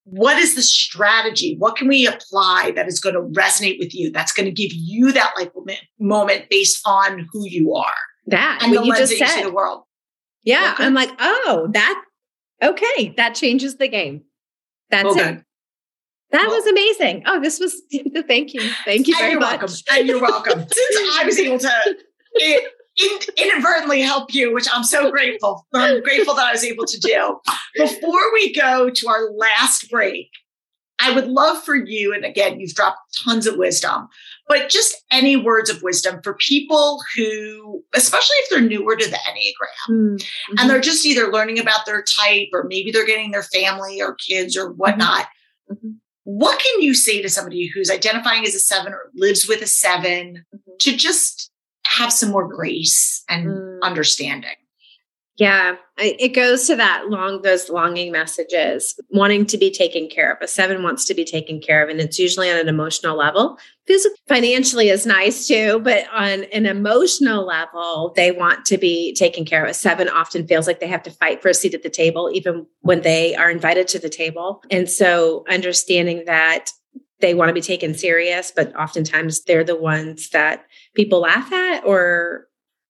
what 0.03 0.37
is 0.39 0.55
the 0.55 0.61
strategy? 0.63 1.55
What 1.59 1.75
can 1.75 1.87
we 1.87 2.07
apply 2.07 2.71
that 2.75 2.87
is 2.87 2.99
going 2.99 3.13
to 3.15 3.21
resonate 3.39 3.77
with 3.79 3.93
you? 3.93 4.09
That's 4.11 4.31
going 4.31 4.45
to 4.47 4.51
give 4.51 4.71
you 4.73 5.11
that 5.11 5.33
like 5.37 5.51
moment- 5.99 6.49
based 6.49 6.81
on 6.85 7.27
who 7.31 7.47
you 7.47 7.75
are 7.75 7.95
that 8.27 8.59
and 8.63 8.73
the 8.73 8.81
you 8.83 8.89
lens 8.89 8.99
just 8.99 9.11
that 9.13 9.19
you 9.19 9.27
see 9.27 9.33
said. 9.41 9.45
the 9.45 9.51
world. 9.53 9.83
Yeah, 10.43 10.71
Okay. 10.73 10.85
I'm 10.85 10.95
like, 10.95 11.11
oh, 11.19 11.67
that 11.73 12.03
okay, 12.63 13.13
that 13.17 13.35
changes 13.35 13.77
the 13.77 13.87
game. 13.87 14.23
That's 14.89 15.05
Well 15.05 15.19
it. 15.19 15.43
That 16.31 16.47
Well- 16.47 16.57
was 16.57 16.67
amazing. 16.67 17.23
Oh, 17.25 17.39
this 17.41 17.59
was 17.59 17.81
thank 18.27 18.53
you. 18.53 18.61
Thank 18.85 19.07
you 19.07 19.15
very 19.17 19.31
you're 19.31 19.39
much. 19.39 19.59
welcome. 19.61 19.75
And 19.91 20.07
you're 20.07 20.21
welcome. 20.21 20.59
Since 20.59 21.19
I 21.19 21.23
was 21.25 21.37
able 21.39 21.59
to 21.59 21.95
in, 22.39 22.59
in, 22.97 23.19
inadvertently 23.37 24.01
help 24.01 24.33
you, 24.33 24.53
which 24.53 24.67
I'm 24.73 24.83
so 24.83 25.11
grateful. 25.11 25.65
I'm 25.73 26.01
grateful 26.03 26.33
that 26.35 26.45
I 26.47 26.51
was 26.51 26.63
able 26.63 26.85
to 26.85 26.99
do. 26.99 27.39
Before 27.75 28.33
we 28.33 28.53
go 28.53 28.89
to 28.89 29.07
our 29.09 29.31
last 29.31 29.89
break, 29.89 30.29
I 31.03 31.13
would 31.15 31.27
love 31.27 31.63
for 31.63 31.75
you, 31.75 32.13
and 32.13 32.23
again, 32.23 32.59
you've 32.59 32.75
dropped 32.75 32.99
tons 33.25 33.47
of 33.47 33.57
wisdom, 33.57 34.07
but 34.47 34.69
just 34.69 34.95
any 35.11 35.35
words 35.35 35.69
of 35.71 35.81
wisdom 35.81 36.19
for 36.23 36.35
people 36.35 37.01
who, 37.15 37.83
especially 37.95 38.35
if 38.43 38.49
they're 38.51 38.61
newer 38.61 38.95
to 38.95 39.09
the 39.09 39.17
Enneagram 39.17 39.89
Mm, 39.89 40.27
and 40.59 40.69
they're 40.69 40.79
just 40.79 41.03
either 41.05 41.31
learning 41.31 41.59
about 41.59 41.87
their 41.87 42.03
type 42.03 42.49
or 42.53 42.65
maybe 42.69 42.91
they're 42.91 43.05
getting 43.07 43.31
their 43.31 43.41
family 43.43 43.99
or 43.99 44.13
kids 44.15 44.55
or 44.55 44.71
whatnot. 44.73 45.25
Mhm. 45.71 45.95
What 46.23 46.59
can 46.59 46.81
you 46.81 46.93
say 46.93 47.21
to 47.21 47.29
somebody 47.29 47.67
who's 47.73 47.89
identifying 47.89 48.43
as 48.45 48.53
a 48.55 48.59
seven 48.59 48.93
or 48.93 49.09
lives 49.15 49.47
with 49.47 49.61
a 49.61 49.67
7 49.67 50.45
Mhm. 50.53 50.79
to 50.81 50.95
just 50.95 51.49
have 51.85 52.13
some 52.13 52.29
more 52.29 52.47
grace 52.47 53.23
and 53.27 53.47
Mm. 53.47 53.79
understanding? 53.81 54.55
Yeah, 55.41 55.77
it 55.97 56.35
goes 56.35 56.67
to 56.67 56.75
that 56.75 57.09
long, 57.09 57.41
those 57.41 57.67
longing 57.67 58.11
messages, 58.11 58.93
wanting 59.09 59.47
to 59.47 59.57
be 59.57 59.71
taken 59.71 60.07
care 60.07 60.31
of. 60.31 60.37
A 60.39 60.47
seven 60.47 60.83
wants 60.83 61.03
to 61.05 61.15
be 61.15 61.25
taken 61.25 61.59
care 61.59 61.83
of, 61.83 61.89
and 61.89 61.99
it's 61.99 62.19
usually 62.19 62.51
on 62.51 62.57
an 62.57 62.69
emotional 62.69 63.17
level. 63.17 63.57
Physical, 63.87 64.15
financially 64.27 64.89
is 64.89 65.07
nice 65.07 65.47
too, 65.47 65.79
but 65.79 66.05
on 66.13 66.43
an 66.53 66.67
emotional 66.67 67.43
level, 67.43 68.13
they 68.15 68.31
want 68.31 68.65
to 68.65 68.77
be 68.77 69.15
taken 69.15 69.43
care 69.43 69.63
of. 69.63 69.71
A 69.71 69.73
seven 69.73 70.07
often 70.09 70.45
feels 70.45 70.67
like 70.67 70.79
they 70.79 70.85
have 70.85 71.01
to 71.01 71.11
fight 71.11 71.41
for 71.41 71.49
a 71.49 71.55
seat 71.55 71.73
at 71.73 71.81
the 71.81 71.89
table, 71.89 72.29
even 72.31 72.67
when 72.81 73.01
they 73.01 73.35
are 73.35 73.49
invited 73.49 73.87
to 73.87 73.97
the 73.97 74.09
table. 74.09 74.61
And 74.69 74.87
so, 74.87 75.43
understanding 75.49 76.25
that 76.27 76.69
they 77.19 77.33
want 77.33 77.49
to 77.49 77.53
be 77.55 77.61
taken 77.61 77.95
serious, 77.95 78.53
but 78.55 78.75
oftentimes 78.75 79.43
they're 79.45 79.63
the 79.63 79.75
ones 79.75 80.29
that 80.29 80.65
people 80.93 81.21
laugh 81.21 81.51
at 81.51 81.83
or 81.83 82.45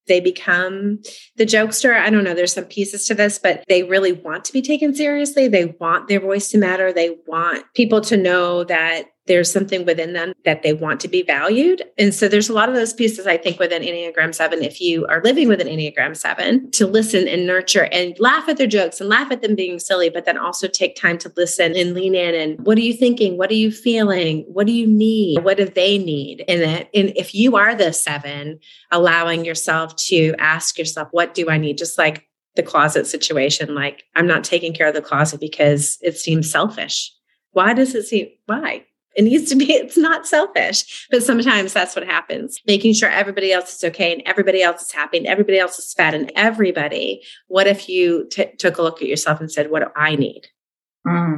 they 0.08 0.20
become 0.20 1.00
the 1.38 1.46
jokester. 1.46 1.98
I 1.98 2.10
don't 2.10 2.24
know. 2.24 2.34
There's 2.34 2.54
some 2.54 2.66
pieces 2.66 3.06
to 3.08 3.14
this, 3.14 3.40
but 3.40 3.64
they 3.68 3.84
really 3.84 4.12
want 4.12 4.46
to 4.46 4.54
be 4.54 4.62
taken 4.62 4.96
seriously. 4.96 5.48
They 5.48 5.76
want 5.80 6.08
their 6.08 6.20
voice 6.20 6.50
to 6.50 6.58
matter. 6.58 6.92
They 6.92 7.18
want 7.28 7.66
people 7.76 8.02
to 8.02 8.18
know 8.18 8.64
that 8.66 9.06
there's 9.28 9.52
something 9.52 9.86
within 9.86 10.14
them 10.14 10.34
that 10.46 10.64
they 10.64 10.74
want 10.74 11.00
to 11.02 11.08
be 11.08 11.22
valued. 11.22 11.84
And 11.98 12.14
so 12.14 12.28
there's 12.28 12.50
a 12.50 12.54
lot 12.54 12.70
of 12.70 12.76
those 12.76 12.94
pieces, 12.94 13.28
I 13.28 13.38
think, 13.38 13.60
within 13.60 13.84
Enneagram 13.84 14.34
7. 14.34 14.64
If 14.64 14.82
you 14.82 15.06
are 15.08 15.22
living 15.24 15.48
with 15.48 15.62
an 15.62 15.68
Enneagram 15.68 16.18
7, 16.18 16.72
to 16.72 16.88
listen 16.88 17.28
and 17.28 17.46
nurture 17.46 17.88
and 17.92 18.20
laugh 18.20 18.50
at 18.50 18.58
their 18.58 18.68
jokes 18.68 19.00
and 19.00 19.10
laugh 19.10 19.32
at 19.32 19.42
them 19.42 19.56
being 19.56 19.80
silly, 19.80 20.10
but 20.10 20.26
then 20.26 20.38
also 20.38 20.68
take 20.68 20.96
time 20.96 21.18
to 21.20 21.32
listen 21.38 21.76
and 21.76 21.94
lean 21.94 22.16
in 22.16 22.34
and 22.34 22.66
what 22.66 22.78
are 22.78 22.82
you 22.82 22.94
thinking? 22.94 23.38
What 23.38 23.52
are 23.52 23.56
you 23.56 23.72
feeling? 23.72 24.44
What 24.48 24.68
do 24.68 24.74
you 24.74 24.88
need? 24.88 25.44
What 25.44 25.58
do 25.58 25.66
they 25.66 25.98
need? 25.98 26.44
And, 26.48 26.62
that, 26.62 26.90
and 26.94 27.14
if 27.16 27.36
you 27.36 27.56
are 27.58 27.76
the 27.76 27.94
seven, 27.94 28.60
allowing 28.92 29.46
yourself 29.46 29.96
to 30.08 30.34
ask 30.40 30.78
yourself, 30.78 31.10
what 31.12 31.34
do 31.34 31.50
I 31.50 31.58
need? 31.58 31.78
Just 31.78 31.98
like 31.98 32.28
the 32.56 32.64
closet 32.64 33.08
situation, 33.08 33.76
like 33.76 34.04
I'm 34.16 34.28
not 34.28 34.44
taking 34.44 34.74
care 34.74 34.88
of 34.88 34.94
the 34.94 35.02
closet 35.02 35.40
because 35.40 35.98
it 36.02 36.18
seems 36.18 36.52
selfish. 36.52 37.14
Why 37.52 37.74
does 37.74 37.96
it 37.96 38.04
seem, 38.04 38.28
why? 38.46 38.86
It 39.16 39.24
needs 39.24 39.50
to 39.50 39.56
be, 39.56 39.74
it's 39.74 39.98
not 39.98 40.26
selfish, 40.26 41.08
but 41.12 41.24
sometimes 41.24 41.74
that's 41.74 41.96
what 41.96 42.06
happens. 42.06 42.60
Making 42.66 42.94
sure 42.94 43.10
everybody 43.10 43.52
else 43.52 43.76
is 43.76 43.84
okay 43.84 44.14
and 44.14 44.22
everybody 44.26 44.62
else 44.62 44.82
is 44.84 44.92
happy 44.92 45.18
and 45.18 45.28
everybody 45.28 45.60
else 45.60 45.78
is 45.80 45.94
fat 45.94 46.14
and 46.14 46.32
everybody. 46.36 47.22
What 47.48 47.68
if 47.68 47.90
you 47.90 48.28
t- 48.32 48.56
took 48.58 48.78
a 48.78 48.82
look 48.82 49.02
at 49.02 49.08
yourself 49.08 49.40
and 49.40 49.52
said, 49.52 49.70
what 49.70 49.82
do 49.84 49.90
I 49.96 50.16
need? 50.16 50.48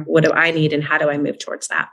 What 0.06 0.24
do 0.24 0.30
I 0.32 0.50
need? 0.50 0.72
And 0.72 0.84
how 0.84 0.98
do 0.98 1.08
I 1.10 1.18
move 1.18 1.38
towards 1.38 1.68
that? 1.68 1.88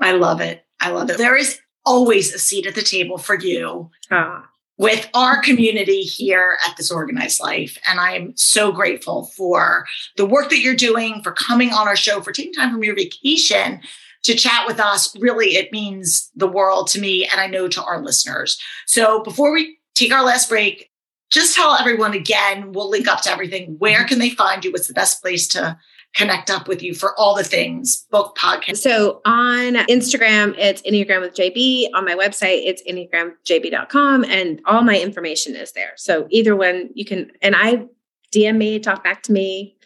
I 0.00 0.12
love 0.12 0.40
it. 0.40 0.64
I 0.80 0.90
love 0.90 1.08
it. 1.10 1.18
There 1.18 1.36
is 1.36 1.58
always 1.86 2.32
a 2.34 2.38
seat 2.38 2.66
at 2.66 2.74
the 2.74 2.82
table 2.82 3.18
for 3.18 3.38
you 3.38 3.90
Ah, 4.10 4.48
with 4.76 5.08
our 5.14 5.40
community 5.42 6.00
here 6.00 6.58
at 6.66 6.76
this 6.76 6.90
organized 6.90 7.40
life 7.40 7.78
and 7.86 8.00
i'm 8.00 8.34
so 8.36 8.72
grateful 8.72 9.26
for 9.36 9.84
the 10.16 10.26
work 10.26 10.48
that 10.50 10.60
you're 10.60 10.74
doing 10.74 11.20
for 11.22 11.32
coming 11.32 11.72
on 11.72 11.86
our 11.86 11.94
show 11.96 12.20
for 12.20 12.32
taking 12.32 12.52
time 12.54 12.72
from 12.72 12.82
your 12.82 12.94
vacation 12.94 13.80
to 14.24 14.34
chat 14.34 14.66
with 14.66 14.80
us 14.80 15.16
really 15.20 15.56
it 15.56 15.70
means 15.72 16.30
the 16.34 16.48
world 16.48 16.88
to 16.88 17.00
me 17.00 17.26
and 17.26 17.40
i 17.40 17.46
know 17.46 17.68
to 17.68 17.82
our 17.82 18.02
listeners 18.02 18.60
so 18.86 19.22
before 19.22 19.52
we 19.52 19.78
take 19.94 20.12
our 20.12 20.24
last 20.24 20.48
break 20.48 20.90
just 21.30 21.54
tell 21.54 21.74
everyone 21.74 22.14
again 22.14 22.72
we'll 22.72 22.90
link 22.90 23.06
up 23.06 23.22
to 23.22 23.30
everything 23.30 23.76
where 23.78 23.98
mm-hmm. 23.98 24.08
can 24.08 24.18
they 24.18 24.30
find 24.30 24.64
you 24.64 24.72
what's 24.72 24.88
the 24.88 24.94
best 24.94 25.22
place 25.22 25.46
to 25.46 25.78
connect 26.14 26.48
up 26.48 26.68
with 26.68 26.82
you 26.82 26.94
for 26.94 27.18
all 27.18 27.34
the 27.34 27.44
things 27.44 28.06
book 28.10 28.36
podcast 28.36 28.78
So 28.78 29.20
on 29.24 29.74
Instagram, 29.88 30.54
it's 30.56 30.80
Enneagram 30.82 31.20
with 31.20 31.34
JB. 31.34 31.88
On 31.94 32.04
my 32.04 32.14
website, 32.14 32.62
it's 32.64 32.82
EnneagramJB.com, 32.84 34.24
and 34.24 34.60
all 34.64 34.82
my 34.82 34.98
information 34.98 35.56
is 35.56 35.72
there. 35.72 35.92
So 35.96 36.26
either 36.30 36.54
one 36.54 36.90
you 36.94 37.04
can, 37.04 37.32
and 37.42 37.56
I 37.56 37.86
DM 38.32 38.56
me, 38.56 38.78
talk 38.78 39.02
back 39.02 39.22
to 39.24 39.32
me. 39.32 39.76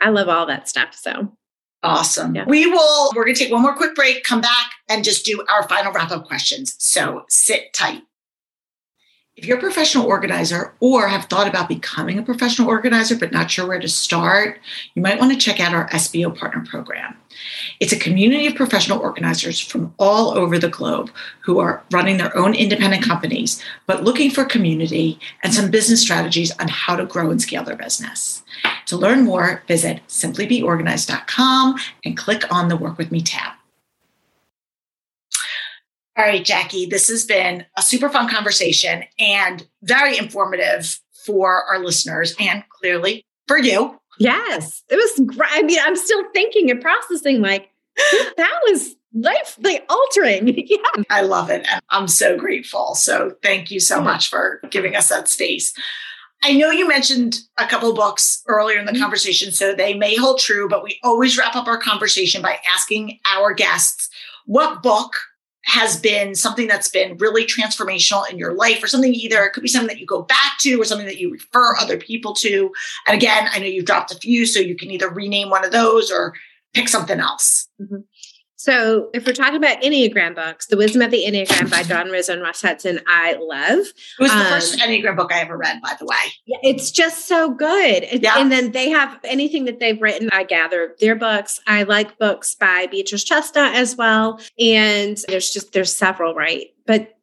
I 0.00 0.10
love 0.10 0.28
all 0.28 0.46
that 0.46 0.68
stuff. 0.68 0.94
So 0.94 1.36
Awesome. 1.82 2.34
Yeah. 2.34 2.44
We 2.46 2.66
will, 2.66 3.10
we're 3.14 3.24
going 3.24 3.34
to 3.34 3.42
take 3.42 3.52
one 3.52 3.62
more 3.62 3.74
quick 3.74 3.94
break, 3.94 4.22
come 4.24 4.40
back 4.40 4.72
and 4.88 5.02
just 5.02 5.24
do 5.24 5.44
our 5.48 5.66
final 5.68 5.92
wrap 5.92 6.10
up 6.10 6.26
questions. 6.26 6.74
So 6.78 7.24
sit 7.28 7.72
tight. 7.72 8.02
If 9.36 9.46
you're 9.46 9.56
a 9.56 9.60
professional 9.60 10.06
organizer 10.06 10.74
or 10.80 11.08
have 11.08 11.24
thought 11.24 11.48
about 11.48 11.66
becoming 11.66 12.18
a 12.18 12.22
professional 12.22 12.68
organizer 12.68 13.16
but 13.16 13.32
not 13.32 13.50
sure 13.50 13.66
where 13.66 13.80
to 13.80 13.88
start, 13.88 14.60
you 14.94 15.00
might 15.00 15.18
want 15.18 15.32
to 15.32 15.38
check 15.38 15.60
out 15.60 15.72
our 15.72 15.88
SBO 15.88 16.36
Partner 16.36 16.62
Program. 16.68 17.16
It's 17.78 17.92
a 17.92 17.98
community 17.98 18.46
of 18.48 18.54
professional 18.54 18.98
organizers 18.98 19.58
from 19.58 19.94
all 19.98 20.36
over 20.36 20.58
the 20.58 20.68
globe 20.68 21.10
who 21.42 21.58
are 21.58 21.82
running 21.90 22.18
their 22.18 22.36
own 22.36 22.54
independent 22.54 23.02
companies, 23.02 23.62
but 23.86 24.04
looking 24.04 24.30
for 24.30 24.44
community 24.44 25.18
and 25.42 25.54
some 25.54 25.70
business 25.70 26.02
strategies 26.02 26.52
on 26.58 26.68
how 26.68 26.94
to 26.96 27.06
grow 27.06 27.30
and 27.30 27.40
scale 27.40 27.64
their 27.64 27.76
business. 27.76 28.42
To 28.90 28.96
learn 28.96 29.22
more, 29.22 29.62
visit 29.68 30.00
simplybeorganized.com 30.08 31.76
and 32.04 32.16
click 32.16 32.52
on 32.52 32.66
the 32.66 32.76
Work 32.76 32.98
With 32.98 33.12
Me 33.12 33.20
tab. 33.20 33.52
All 36.18 36.24
right, 36.24 36.44
Jackie, 36.44 36.86
this 36.86 37.06
has 37.06 37.24
been 37.24 37.66
a 37.78 37.82
super 37.82 38.08
fun 38.08 38.28
conversation 38.28 39.04
and 39.16 39.64
very 39.84 40.18
informative 40.18 40.98
for 41.24 41.62
our 41.66 41.78
listeners 41.78 42.34
and 42.40 42.64
clearly 42.68 43.24
for 43.46 43.58
you. 43.58 43.96
yes, 44.18 44.82
it 44.90 44.96
was 44.96 45.36
great. 45.36 45.50
I 45.52 45.62
mean, 45.62 45.78
I'm 45.80 45.94
still 45.94 46.24
thinking 46.32 46.68
and 46.68 46.80
processing 46.80 47.40
like 47.40 47.70
that 48.36 48.60
was 48.68 48.96
life 49.14 49.56
like 49.62 49.86
altering. 49.88 50.48
yeah. 50.66 51.04
I 51.10 51.22
love 51.22 51.48
it. 51.48 51.64
And 51.70 51.80
I'm 51.90 52.08
so 52.08 52.36
grateful. 52.36 52.96
So 52.96 53.36
thank 53.40 53.70
you 53.70 53.78
so 53.78 54.02
much 54.02 54.28
for 54.28 54.60
giving 54.70 54.96
us 54.96 55.10
that 55.10 55.28
space. 55.28 55.74
I 56.42 56.52
know 56.54 56.70
you 56.70 56.88
mentioned 56.88 57.40
a 57.58 57.66
couple 57.66 57.92
books 57.94 58.42
earlier 58.48 58.78
in 58.78 58.86
the 58.86 58.92
Mhm. 58.92 59.00
conversation, 59.00 59.52
so 59.52 59.74
they 59.74 59.94
may 59.94 60.16
hold 60.16 60.40
true, 60.40 60.68
but 60.68 60.82
we 60.82 60.98
always 61.02 61.36
wrap 61.36 61.54
up 61.54 61.66
our 61.66 61.78
conversation 61.78 62.40
by 62.40 62.58
asking 62.68 63.20
our 63.26 63.52
guests 63.52 64.08
what 64.46 64.82
book 64.82 65.12
has 65.66 66.00
been 66.00 66.34
something 66.34 66.66
that's 66.66 66.88
been 66.88 67.16
really 67.18 67.44
transformational 67.44 68.28
in 68.30 68.38
your 68.38 68.54
life 68.54 68.82
or 68.82 68.86
something 68.88 69.14
either 69.14 69.44
it 69.44 69.52
could 69.52 69.62
be 69.62 69.68
something 69.68 69.88
that 69.88 70.00
you 70.00 70.06
go 70.06 70.22
back 70.22 70.58
to 70.60 70.80
or 70.80 70.84
something 70.84 71.06
that 71.06 71.18
you 71.20 71.30
refer 71.30 71.76
other 71.76 71.98
people 71.98 72.34
to? 72.34 72.72
And 73.06 73.14
again 73.14 73.48
i 73.52 73.58
know 73.58 73.66
you've 73.66 73.84
dropped 73.84 74.10
a 74.10 74.16
few 74.16 74.46
so 74.46 74.58
you 74.58 74.74
can 74.74 74.90
either 74.90 75.08
rename 75.10 75.50
one 75.50 75.64
of 75.64 75.70
those 75.72 76.10
or 76.10 76.34
pick 76.72 76.88
something 76.88 77.20
else 77.20 77.68
So, 78.64 79.08
if 79.14 79.24
we're 79.26 79.32
talking 79.32 79.56
about 79.56 79.80
Enneagram 79.80 80.34
books, 80.34 80.66
The 80.66 80.76
Wisdom 80.76 81.00
of 81.00 81.10
the 81.10 81.24
Enneagram 81.26 81.70
by 81.70 81.82
Don 81.82 82.10
Riso 82.10 82.34
and 82.34 82.42
Russ 82.42 82.60
Hudson, 82.60 83.00
I 83.06 83.32
love. 83.40 83.78
it 83.86 83.94
was 84.18 84.30
the 84.30 84.36
Um, 84.36 84.46
first 84.48 84.78
enneagram 84.80 85.16
book 85.16 85.32
i 85.32 85.40
ever 85.40 85.56
read 85.56 85.80
by 85.80 85.94
the 85.98 86.04
way 86.04 86.16
Yeah, 86.44 86.58
it's 86.62 86.90
just 86.90 87.26
so 87.26 87.48
good. 87.52 88.02
It- 88.02 88.22
Yeah. 88.22 88.34
And 88.38 88.52
then 88.52 88.72
they 88.72 88.90
have 88.90 89.18
anything 89.24 89.64
that 89.64 89.80
they've 89.80 89.98
written, 90.02 90.28
I 90.30 90.44
gather 90.44 90.94
their 91.00 91.14
books. 91.16 91.58
I 91.66 91.84
like 91.84 92.18
books 92.18 92.54
by 92.54 92.86
Beatrice 92.90 93.24
Chestnut 93.24 93.74
as 93.74 93.96
well. 93.96 94.38
And 94.58 95.16
there's 95.28 95.50
just, 95.50 95.72
there's 95.72 95.96
several, 95.96 96.34
right? 96.34 96.66
But 96.86 97.14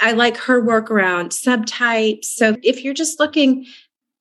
I 0.00 0.12
like 0.12 0.38
her 0.38 0.58
work 0.64 0.90
around 0.90 1.32
subtypes. 1.32 2.24
So 2.24 2.56
if 2.62 2.82
you're 2.82 2.94
just 2.94 3.20
looking 3.20 3.66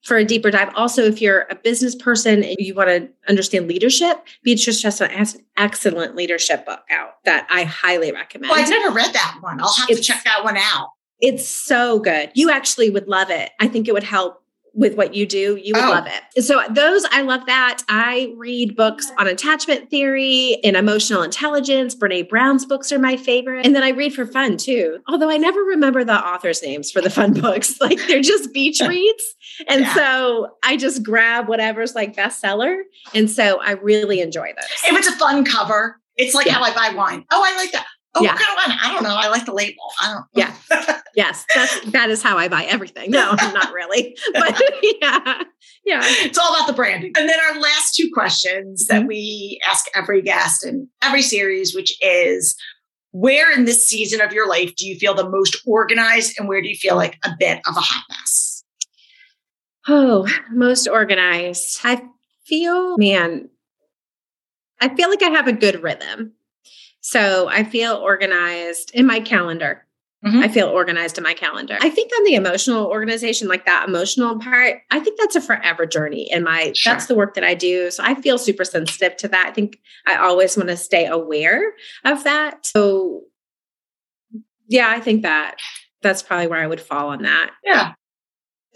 for 0.04 0.18
a 0.18 0.24
deeper 0.24 0.50
dive, 0.52 0.70
also 0.76 1.04
if 1.04 1.22
you're 1.22 1.46
a 1.50 1.56
business 1.56 1.96
person 1.96 2.44
and 2.44 2.56
you 2.60 2.74
want 2.74 2.90
to 2.90 3.10
understand 3.28 3.68
leadership, 3.68 4.26
Beatrice 4.44 4.82
Chestnut 4.82 5.12
has 5.12 5.36
an 5.36 5.42
excellent 5.58 6.16
leadership 6.16 6.66
book 6.66 6.82
out 6.92 7.16
that 7.26 7.46
I 7.50 7.64
highly 7.64 8.12
recommend. 8.12 8.50
Well, 8.52 8.60
I've 8.60 8.70
never 8.70 8.94
read 8.94 9.14
that 9.14 9.38
one. 9.42 9.60
I'll 9.62 9.74
have 9.74 9.90
It's- 9.90 10.06
to 10.06 10.14
check 10.14 10.24
that 10.24 10.44
one 10.44 10.58
out. 10.58 10.90
It's 11.20 11.48
so 11.48 12.00
good. 12.00 12.32
You 12.36 12.52
actually 12.52 12.90
would 12.92 13.08
love 13.08 13.32
it. 13.32 13.50
I 13.60 13.68
think 13.68 13.88
it 13.88 13.92
would 13.94 14.04
help 14.04 14.44
with 14.78 14.96
what 14.96 15.14
you 15.16 15.26
do. 15.26 15.60
You 15.62 15.74
would 15.74 15.84
Oh. 15.84 15.90
love 15.90 16.08
it. 16.08 16.44
So 16.44 16.62
those 16.70 17.04
I 17.12 17.22
love 17.24 17.46
that. 17.48 17.82
I 17.90 18.32
read 18.38 18.76
books 18.76 19.12
on 19.18 19.28
attachment 19.28 19.90
theory 19.90 20.60
and 20.64 20.78
emotional 20.78 21.24
intelligence. 21.24 21.96
Brene 21.96 22.30
Brown's 22.30 22.64
books 22.66 22.92
are 22.92 23.00
my 23.00 23.18
favorite. 23.18 23.66
And 23.66 23.76
then 23.76 23.82
I 23.84 23.90
read 23.90 24.14
for 24.14 24.26
fun 24.26 24.56
too. 24.56 25.00
Although 25.08 25.30
I 25.32 25.38
never 25.38 25.60
remember 25.62 26.04
the 26.04 26.14
authors' 26.14 26.62
names 26.62 26.92
for 26.92 27.02
the 27.02 27.10
fun 27.10 27.34
books. 27.42 27.82
Like 27.82 28.00
they're 28.08 28.22
just 28.22 28.54
beach 28.54 28.80
reads. 28.88 29.24
And 29.68 29.82
Yeah. 29.82 29.96
so 29.96 30.48
I 30.64 30.78
just 30.78 31.02
grab 31.04 31.48
whatever's 31.50 31.96
like 31.96 32.16
bestseller. 32.16 32.82
And 33.16 33.30
so 33.30 33.60
I 33.62 33.72
really 33.72 34.22
enjoy 34.22 34.54
those. 34.56 34.92
If 34.92 34.98
it's 34.98 35.08
a 35.08 35.18
fun 35.18 35.44
cover, 35.44 36.00
it's 36.18 36.36
like 36.36 36.46
Yeah. 36.46 36.54
how 36.54 36.64
I 36.64 36.74
buy 36.74 36.96
wine. 36.96 37.26
Oh, 37.32 37.44
I 37.44 37.58
like 37.58 37.72
that. 37.72 37.86
Oh, 38.18 38.24
Yeah. 38.24 38.34
what 38.34 38.42
kind 38.42 38.58
of 38.58 38.68
wine? 38.68 38.78
I 38.82 38.94
don't 38.94 39.04
know. 39.04 39.16
I 39.16 39.28
like 39.30 39.46
the 39.46 39.54
label. 39.54 39.84
I 40.02 40.14
don't. 40.14 40.26
Yeah. 40.34 40.54
Yes, 41.16 41.46
that's 41.56 41.80
that 41.94 42.12
is 42.12 42.22
how 42.22 42.38
I 42.38 42.48
buy 42.48 42.66
everything. 42.66 43.10
No, 43.10 43.32
not 43.36 43.74
really. 43.74 44.16
But 44.34 44.62
yeah. 45.02 45.42
Yeah. 45.84 46.02
it's 46.04 46.38
all 46.38 46.54
about 46.54 46.68
the 46.68 46.74
branding. 46.74 47.14
And 47.18 47.28
then 47.28 47.40
our 47.40 47.60
last 47.60 47.96
two 47.96 48.12
questions 48.14 48.86
that 48.86 49.00
Mm-hmm. 49.00 49.08
we 49.08 49.60
ask 49.68 49.86
every 49.96 50.22
guest 50.22 50.64
in 50.64 50.88
every 51.02 51.24
series, 51.24 51.74
which 51.74 51.98
is 52.04 52.56
where 53.14 53.52
in 53.52 53.66
this 53.66 53.88
season 53.88 54.22
of 54.22 54.32
your 54.32 54.48
life 54.48 54.76
do 54.76 54.86
you 54.86 54.96
feel 54.96 55.16
the 55.16 55.28
most 55.28 55.58
organized 55.66 56.36
and 56.38 56.48
where 56.48 56.62
do 56.62 56.70
you 56.70 56.76
feel 56.76 56.96
like 56.96 57.18
a 57.26 57.32
bit 57.40 57.62
of 57.68 57.76
a 57.76 57.80
hot 57.82 58.04
mess? 58.12 58.64
Oh, 59.88 60.28
most 60.52 60.88
organized. 60.88 61.80
I 61.84 62.00
feel, 62.46 62.96
man, 63.00 63.50
I 64.80 64.94
feel 64.94 65.10
like 65.10 65.24
I 65.24 65.30
have 65.30 65.48
a 65.48 65.54
good 65.54 65.82
rhythm. 65.82 66.34
So 67.10 67.48
I 67.48 67.64
feel 67.64 67.94
organized 67.96 68.92
in 68.94 69.06
my 69.06 69.22
calendar. 69.22 69.86
Mhm. 70.26 70.44
I 70.44 70.50
feel 70.50 70.68
organized 70.68 71.18
in 71.18 71.24
my 71.24 71.34
calendar. 71.34 71.78
I 71.80 71.90
think 71.90 72.12
on 72.18 72.26
the 72.26 72.34
emotional 72.36 72.88
organization, 72.88 73.48
like 73.48 73.66
that 73.66 73.88
emotional 73.88 74.38
part, 74.40 74.82
I 74.92 75.00
think 75.00 75.18
that's 75.18 75.38
a 75.38 75.42
forever 75.42 75.86
journey. 75.86 76.30
And 76.32 76.44
my 76.44 76.74
Sure. 76.76 76.92
that's 76.92 77.06
the 77.06 77.16
work 77.16 77.34
that 77.36 77.46
I 77.46 77.54
do. 77.54 77.90
So 77.92 78.04
I 78.04 78.14
feel 78.16 78.38
super 78.38 78.66
sensitive 78.66 79.16
to 79.18 79.30
that. 79.30 79.48
I 79.48 79.52
think 79.52 79.80
I 80.06 80.18
always 80.18 80.58
want 80.58 80.68
to 80.68 80.76
stay 80.76 81.06
aware 81.06 81.76
of 82.04 82.26
that. 82.26 82.66
So 82.66 83.22
yeah, 84.68 84.90
I 84.90 85.00
think 85.00 85.22
that 85.22 85.56
that's 86.02 86.22
probably 86.22 86.48
where 86.48 86.62
I 86.62 86.68
would 86.68 86.82
fall 86.82 87.08
on 87.08 87.22
that. 87.22 87.52
Yeah. 87.64 87.94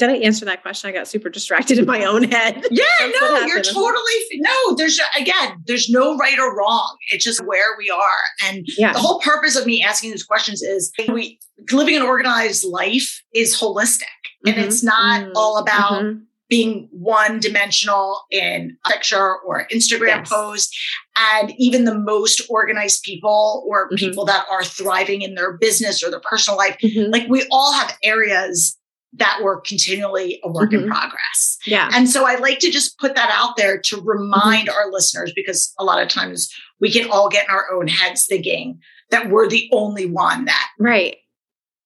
Did 0.01 0.09
I 0.09 0.15
answer 0.15 0.45
that 0.45 0.63
question? 0.63 0.89
I 0.89 0.93
got 0.93 1.07
super 1.07 1.29
distracted 1.29 1.77
in 1.77 1.85
my 1.85 2.05
own 2.05 2.23
head. 2.23 2.65
Yeah, 2.71 2.83
That's 2.99 3.21
no, 3.21 3.39
you're 3.45 3.61
totally 3.61 4.13
no. 4.33 4.75
There's 4.75 4.99
again, 5.15 5.63
there's 5.67 5.91
no 5.91 6.17
right 6.17 6.39
or 6.39 6.57
wrong. 6.57 6.97
It's 7.11 7.23
just 7.23 7.45
where 7.45 7.77
we 7.77 7.91
are, 7.91 8.47
and 8.47 8.65
Yeah. 8.79 8.93
the 8.93 8.99
whole 8.99 9.19
purpose 9.19 9.55
of 9.55 9.67
me 9.67 9.83
asking 9.83 10.09
these 10.09 10.23
questions 10.23 10.63
is 10.63 10.91
we 11.07 11.37
living 11.71 11.95
an 11.95 12.01
organized 12.01 12.63
life 12.65 13.21
is 13.35 13.55
holistic, 13.55 14.05
and 14.43 14.55
Mhm. 14.55 14.63
it's 14.63 14.81
not 14.81 15.21
Mm. 15.21 15.31
all 15.35 15.57
about 15.59 16.01
Mhm. 16.01 16.21
being 16.49 16.89
one 16.91 17.39
dimensional 17.39 18.25
in 18.31 18.75
a 18.83 18.89
picture 18.89 19.37
or 19.45 19.67
Instagram 19.71 20.07
Yes. 20.21 20.29
post. 20.29 20.75
And 21.15 21.53
even 21.59 21.85
the 21.85 21.93
most 21.95 22.41
organized 22.49 23.03
people 23.03 23.63
or 23.67 23.89
Mhm. 23.91 23.97
people 23.99 24.25
that 24.25 24.45
are 24.49 24.63
thriving 24.63 25.21
in 25.21 25.35
their 25.35 25.53
business 25.57 26.01
or 26.03 26.09
their 26.09 26.19
personal 26.21 26.57
life, 26.57 26.75
Mhm. 26.83 27.11
like 27.13 27.27
we 27.29 27.45
all 27.51 27.71
have 27.73 27.95
areas 28.03 28.77
that 29.13 29.39
were 29.43 29.59
continually 29.61 30.39
a 30.43 30.49
work 30.49 30.71
in 30.73 30.81
Mhm. 30.83 30.87
progress. 30.87 31.57
Yeah. 31.65 31.89
And 31.93 32.09
so 32.09 32.25
I 32.25 32.35
like 32.35 32.59
to 32.59 32.71
just 32.71 32.97
put 32.97 33.15
that 33.15 33.29
out 33.31 33.57
there 33.57 33.77
to 33.77 34.01
remind 34.01 34.69
our 34.69 34.89
listeners 34.91 35.33
because 35.35 35.73
a 35.77 35.83
lot 35.83 36.01
of 36.01 36.07
times 36.07 36.49
we 36.79 36.91
can 36.91 37.09
all 37.11 37.27
get 37.29 37.45
in 37.45 37.51
our 37.53 37.71
own 37.73 37.87
heads 37.87 38.25
thinking 38.25 38.79
that 39.09 39.29
we're 39.29 39.49
the 39.49 39.69
only 39.73 40.05
one 40.05 40.45
that 40.45 40.69
Right. 40.79 41.17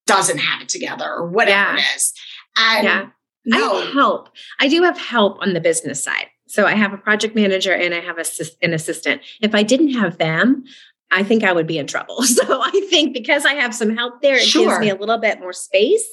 doesn't 0.06 0.38
have 0.38 0.62
it 0.62 0.70
together 0.70 1.10
or 1.12 1.28
whatever 1.28 1.74
Yeah. 1.78 1.84
it 1.84 1.96
is. 1.96 2.14
And 2.58 2.84
Yeah. 2.86 3.06
I 3.54 3.58
no, 3.60 3.82
have 3.82 3.94
help. 3.94 4.30
I 4.60 4.68
do 4.68 4.84
have 4.84 4.98
help 4.98 5.40
on 5.42 5.54
the 5.54 5.60
business 5.62 6.04
side. 6.04 6.28
So 6.48 6.66
I 6.68 6.74
have 6.76 6.94
a 6.94 6.98
project 6.98 7.34
manager 7.36 7.74
and 7.74 7.94
I 7.94 8.02
have 8.02 8.20
assist- 8.20 8.58
an 8.62 8.74
assistant. 8.74 9.22
If 9.42 9.56
I 9.56 9.64
didn't 9.64 9.94
have 9.94 10.20
them, 10.20 10.64
I 11.12 11.24
think 11.24 11.44
I 11.44 11.52
would 11.54 11.68
be 11.68 11.78
in 11.78 11.88
trouble. 11.88 12.24
So 12.24 12.62
I 12.62 12.72
think 12.90 13.14
because 13.14 13.46
I 13.46 13.54
have 13.54 13.74
some 13.74 13.96
help 13.96 14.22
there, 14.22 14.36
it 14.36 14.42
Sure. 14.42 14.66
gives 14.68 14.80
me 14.80 14.90
a 14.90 14.96
little 14.96 15.18
bit 15.18 15.40
more 15.40 15.54
space 15.54 16.04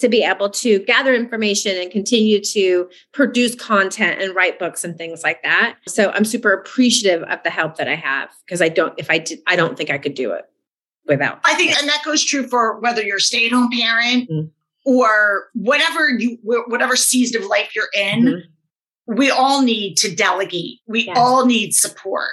to 0.00 0.08
be 0.08 0.22
able 0.24 0.50
to 0.50 0.78
gather 0.80 1.14
information 1.14 1.76
and 1.76 1.90
continue 1.90 2.40
to 2.42 2.88
produce 3.12 3.54
content 3.54 4.20
and 4.20 4.34
write 4.34 4.58
books 4.58 4.84
and 4.84 4.96
things 4.96 5.22
like 5.22 5.42
that. 5.42 5.76
So 5.86 6.10
I'm 6.10 6.24
super 6.24 6.52
appreciative 6.52 7.22
of 7.28 7.42
the 7.44 7.50
help 7.50 7.76
that 7.76 7.88
I 7.88 7.94
have 7.94 8.30
because 8.44 8.60
I 8.62 8.68
don't, 8.68 8.94
if 8.98 9.10
I 9.10 9.18
did, 9.18 9.40
I 9.46 9.54
don't 9.56 9.76
think 9.76 9.90
I 9.90 9.98
could 9.98 10.14
do 10.14 10.32
it 10.32 10.46
without. 11.06 11.40
I 11.44 11.54
think, 11.54 11.78
and 11.78 11.88
that 11.88 12.02
goes 12.04 12.24
true 12.24 12.48
for 12.48 12.80
whether 12.80 13.02
you're 13.02 13.16
a 13.18 13.20
stay-at-home 13.20 13.70
parent 13.70 14.28
Mm. 14.30 14.50
or 14.84 15.48
whatever 15.54 16.08
you, 16.10 16.38
whatever 16.42 16.96
season 16.96 17.42
of 17.42 17.48
life 17.48 17.74
you're 17.76 17.88
in. 17.94 18.24
Mhm. 18.24 18.42
We 19.06 19.30
all 19.30 19.62
need 19.62 19.96
to 19.98 20.14
delegate. 20.14 20.80
We 20.86 21.04
Yes. 21.06 21.16
all 21.18 21.46
need 21.46 21.74
support. 21.74 22.30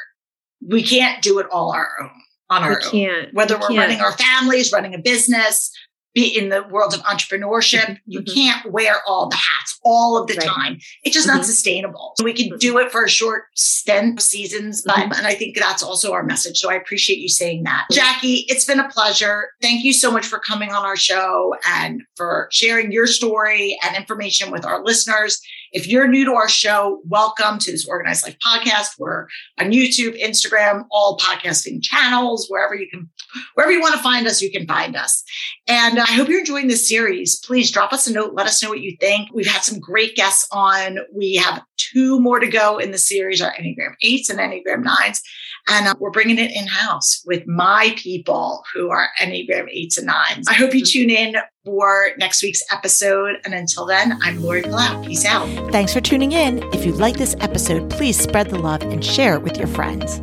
We 0.67 0.83
can't 0.83 1.21
do 1.21 1.39
it 1.39 1.47
all 1.51 1.71
our 1.71 1.89
own 2.01 2.09
on 2.49 2.63
our 2.63 2.81
own. 2.83 2.91
can't. 2.91 3.33
Whether 3.33 3.55
I 3.55 3.59
we're 3.59 3.67
can't. 3.69 3.79
running 3.79 4.01
our 4.01 4.11
families, 4.13 4.71
running 4.71 4.93
a 4.93 4.99
business, 4.99 5.71
be 6.13 6.27
in 6.37 6.47
the 6.47 6.63
world 6.69 6.93
of 6.93 7.01
entrepreneurship, 7.01 7.97
you 8.05 8.21
Mhm. 8.21 8.33
can't 8.33 8.71
wear 8.71 9.01
all 9.05 9.27
the 9.27 9.35
hats 9.35 9.77
all 9.83 10.17
of 10.17 10.27
the 10.27 10.35
Right. 10.35 10.47
time. 10.47 10.79
It's 11.03 11.13
just 11.13 11.27
Mhm. 11.27 11.35
not 11.35 11.45
sustainable. 11.45 12.13
So 12.17 12.23
we 12.23 12.31
can 12.33 12.57
do 12.57 12.77
it 12.77 12.89
for 12.91 13.03
a 13.03 13.09
short 13.09 13.43
stint 13.55 14.21
seasons, 14.21 14.81
but 14.85 14.95
Mhm. 14.95 15.17
and 15.17 15.27
I 15.27 15.35
think 15.35 15.57
that's 15.59 15.83
also 15.83 16.13
our 16.13 16.23
message. 16.23 16.57
So 16.57 16.71
I 16.71 16.75
appreciate 16.75 17.19
you 17.19 17.27
saying 17.27 17.63
that. 17.65 17.85
Jackie, 17.91 18.45
it's 18.47 18.63
been 18.63 18.79
a 18.79 18.87
pleasure. 18.87 19.49
Thank 19.61 19.83
you 19.83 19.91
so 19.91 20.09
much 20.09 20.25
for 20.25 20.39
coming 20.39 20.71
on 20.71 20.85
our 20.85 20.95
show 20.95 21.53
and 21.67 22.01
for 22.15 22.47
sharing 22.51 22.91
your 22.93 23.07
story 23.07 23.77
and 23.83 23.95
information 23.97 24.51
with 24.51 24.63
our 24.65 24.83
listeners. 24.83 25.41
If 25.71 25.87
you're 25.87 26.07
new 26.07 26.25
to 26.25 26.33
our 26.33 26.49
show, 26.49 27.01
welcome 27.05 27.57
to 27.59 27.71
this 27.71 27.87
Organized 27.87 28.23
Life 28.23 28.37
podcast. 28.45 28.99
We're 28.99 29.27
on 29.59 29.71
YouTube, 29.71 30.21
Instagram, 30.21 30.85
all 30.91 31.17
podcasting 31.17 31.81
channels, 31.81 32.47
wherever 32.49 32.75
you 32.75 32.87
can, 32.89 33.09
wherever 33.55 33.71
you 33.71 33.81
want 33.81 33.95
to 33.95 34.01
find 34.01 34.27
us, 34.27 34.41
you 34.41 34.51
can 34.51 34.67
find 34.67 34.95
us. 34.95 35.23
And 35.67 35.99
I 35.99 36.05
hope 36.05 36.29
you're 36.29 36.39
enjoying 36.39 36.67
this 36.67 36.87
series. 36.87 37.39
Please 37.39 37.71
drop 37.71 37.93
us 37.93 38.07
a 38.07 38.13
note. 38.13 38.33
Let 38.33 38.47
us 38.47 38.61
know 38.61 38.69
what 38.69 38.81
you 38.81 38.95
think. 38.99 39.29
We've 39.33 39.47
had 39.47 39.63
some 39.63 39.79
great 39.79 40.15
guests 40.15 40.47
on. 40.51 40.99
We 41.13 41.35
have 41.35 41.63
two 41.77 42.19
more 42.19 42.39
to 42.39 42.47
go 42.47 42.77
in 42.77 42.91
the 42.91 42.97
series, 42.97 43.41
our 43.41 43.53
Enneagram 43.53 43.95
8s 44.03 44.29
and 44.29 44.39
Enneagram 44.39 44.83
9s. 44.83 45.21
And 45.67 45.87
uh, 45.87 45.95
we're 45.99 46.11
bringing 46.11 46.37
it 46.37 46.51
in 46.51 46.67
house 46.67 47.23
with 47.25 47.47
my 47.47 47.93
people 47.97 48.63
who 48.73 48.89
are 48.91 49.09
Enneagram 49.19 49.65
8s 49.75 49.97
and 49.97 50.07
9s. 50.07 50.43
I 50.47 50.53
hope 50.53 50.73
you 50.73 50.85
tune 50.85 51.09
in 51.09 51.35
for 51.65 52.11
next 52.19 52.43
week's 52.43 52.61
episode. 52.71 53.37
And 53.43 53.53
until 53.53 53.85
then, 53.85 54.19
I'm 54.21 54.41
Lori 54.41 54.61
Palau. 54.61 55.05
Peace 55.05 55.25
out. 55.25 55.47
Thanks 55.71 55.93
for 55.93 56.01
tuning 56.01 56.31
in. 56.33 56.61
If 56.73 56.85
you 56.85 56.91
like 56.91 57.17
this 57.17 57.35
episode, 57.39 57.89
please 57.89 58.19
spread 58.19 58.51
the 58.51 58.59
love 58.59 58.83
and 58.83 59.03
share 59.03 59.35
it 59.35 59.41
with 59.41 59.57
your 59.57 59.67
friends. 59.67 60.21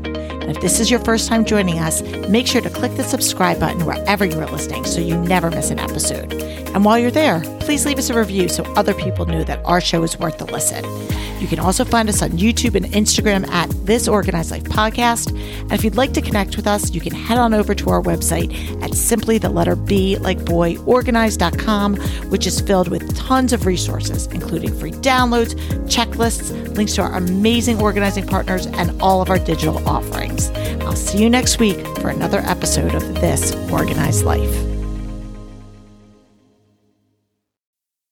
If 0.53 0.61
this 0.61 0.81
is 0.81 0.91
your 0.91 1.01
first 1.01 1.29
time 1.29 1.47
joining 1.47 1.79
us, 1.79 2.03
make 2.29 2.47
sure 2.47 2.61
to 2.61 2.69
click 2.69 2.95
the 2.97 3.05
subscribe 3.05 3.59
button 3.59 3.87
wherever 3.87 4.27
you 4.27 4.39
are 4.39 4.51
listening 4.51 4.85
so 4.85 5.01
you 5.01 5.17
never 5.17 5.51
miss 5.51 5.71
an 5.71 5.79
episode. 5.79 6.31
And 6.75 6.85
while 6.85 6.99
you're 6.99 7.11
there, 7.11 7.41
please 7.61 7.87
leave 7.87 7.97
us 7.99 8.11
a 8.11 8.15
review 8.15 8.51
so 8.51 8.63
other 8.75 8.93
people 8.93 9.25
know 9.25 9.45
that 9.45 9.65
our 9.65 9.81
show 9.81 10.03
is 10.03 10.19
worth 10.19 10.37
the 10.37 10.45
listen. 10.45 10.85
You 11.43 11.49
can 11.49 11.59
also 11.59 11.85
find 11.85 12.09
us 12.09 12.23
on 12.23 12.31
YouTube 12.31 12.77
and 12.77 12.87
Instagram 12.87 13.49
at 13.49 13.69
This 13.85 14.07
Organized 14.07 14.53
Life 14.53 14.63
Podcast. 14.63 15.31
And 15.63 15.73
if 15.73 15.83
you'd 15.83 15.97
like 15.97 16.13
to 16.13 16.23
connect 16.23 16.57
with 16.57 16.69
us, 16.69 16.93
you 16.95 17.01
can 17.01 17.13
head 17.13 17.37
on 17.37 17.53
over 17.53 17.75
to 17.75 17.91
our 17.91 18.01
website 18.01 18.81
at 18.81 18.95
simply 18.95 19.39
the 19.39 19.49
letter 19.49 19.75
B 19.75 20.17
like 20.19 20.45
boy 20.45 20.77
organized.com, 20.87 21.97
which 22.31 22.47
is 22.47 22.61
filled 22.61 22.89
with 22.89 23.17
tons 23.17 23.53
of 23.53 23.67
resources, 23.67 24.29
including 24.29 24.73
free 24.79 24.93
downloads, 24.93 25.55
checklists, 25.89 26.77
links 26.77 26.95
to 26.95 27.03
our 27.03 27.13
amazing 27.17 27.83
organizing 27.83 28.27
partners, 28.27 28.67
and 28.67 29.03
all 29.03 29.21
of 29.21 29.29
our 29.29 29.41
digital 29.41 29.87
offerings. 29.89 30.42
I'll 30.83 30.97
see 30.97 31.23
you 31.23 31.31
next 31.31 31.59
week 31.59 31.87
for 31.99 32.09
another 32.09 32.39
episode 32.41 32.95
of 32.95 33.03
This 33.15 33.55
Organized 33.71 34.25
Life. 34.25 34.82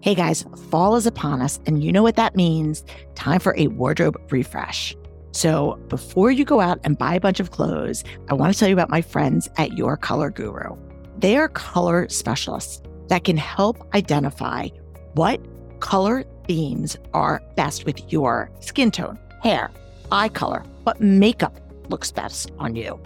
Hey 0.00 0.14
guys, 0.14 0.44
fall 0.70 0.94
is 0.94 1.06
upon 1.06 1.42
us, 1.42 1.58
and 1.66 1.82
you 1.82 1.90
know 1.90 2.04
what 2.04 2.14
that 2.14 2.36
means. 2.36 2.84
Time 3.16 3.40
for 3.40 3.52
a 3.58 3.66
wardrobe 3.66 4.16
refresh. 4.30 4.94
So, 5.32 5.76
before 5.88 6.30
you 6.30 6.44
go 6.44 6.60
out 6.60 6.78
and 6.84 6.96
buy 6.96 7.16
a 7.16 7.20
bunch 7.20 7.40
of 7.40 7.50
clothes, 7.50 8.04
I 8.28 8.34
want 8.34 8.52
to 8.52 8.58
tell 8.58 8.68
you 8.68 8.76
about 8.76 8.90
my 8.90 9.02
friends 9.02 9.48
at 9.56 9.72
Your 9.72 9.96
Color 9.96 10.30
Guru. 10.30 10.76
They 11.18 11.36
are 11.36 11.48
color 11.48 12.08
specialists 12.08 12.80
that 13.08 13.24
can 13.24 13.36
help 13.36 13.92
identify 13.92 14.68
what 15.14 15.40
color 15.80 16.22
themes 16.46 16.96
are 17.12 17.42
best 17.56 17.84
with 17.84 18.12
your 18.12 18.52
skin 18.60 18.92
tone, 18.92 19.18
hair, 19.42 19.68
eye 20.12 20.28
color, 20.28 20.62
what 20.84 21.00
makeup 21.00 21.58
looks 21.88 22.12
best 22.12 22.52
on 22.60 22.76
you. 22.76 23.00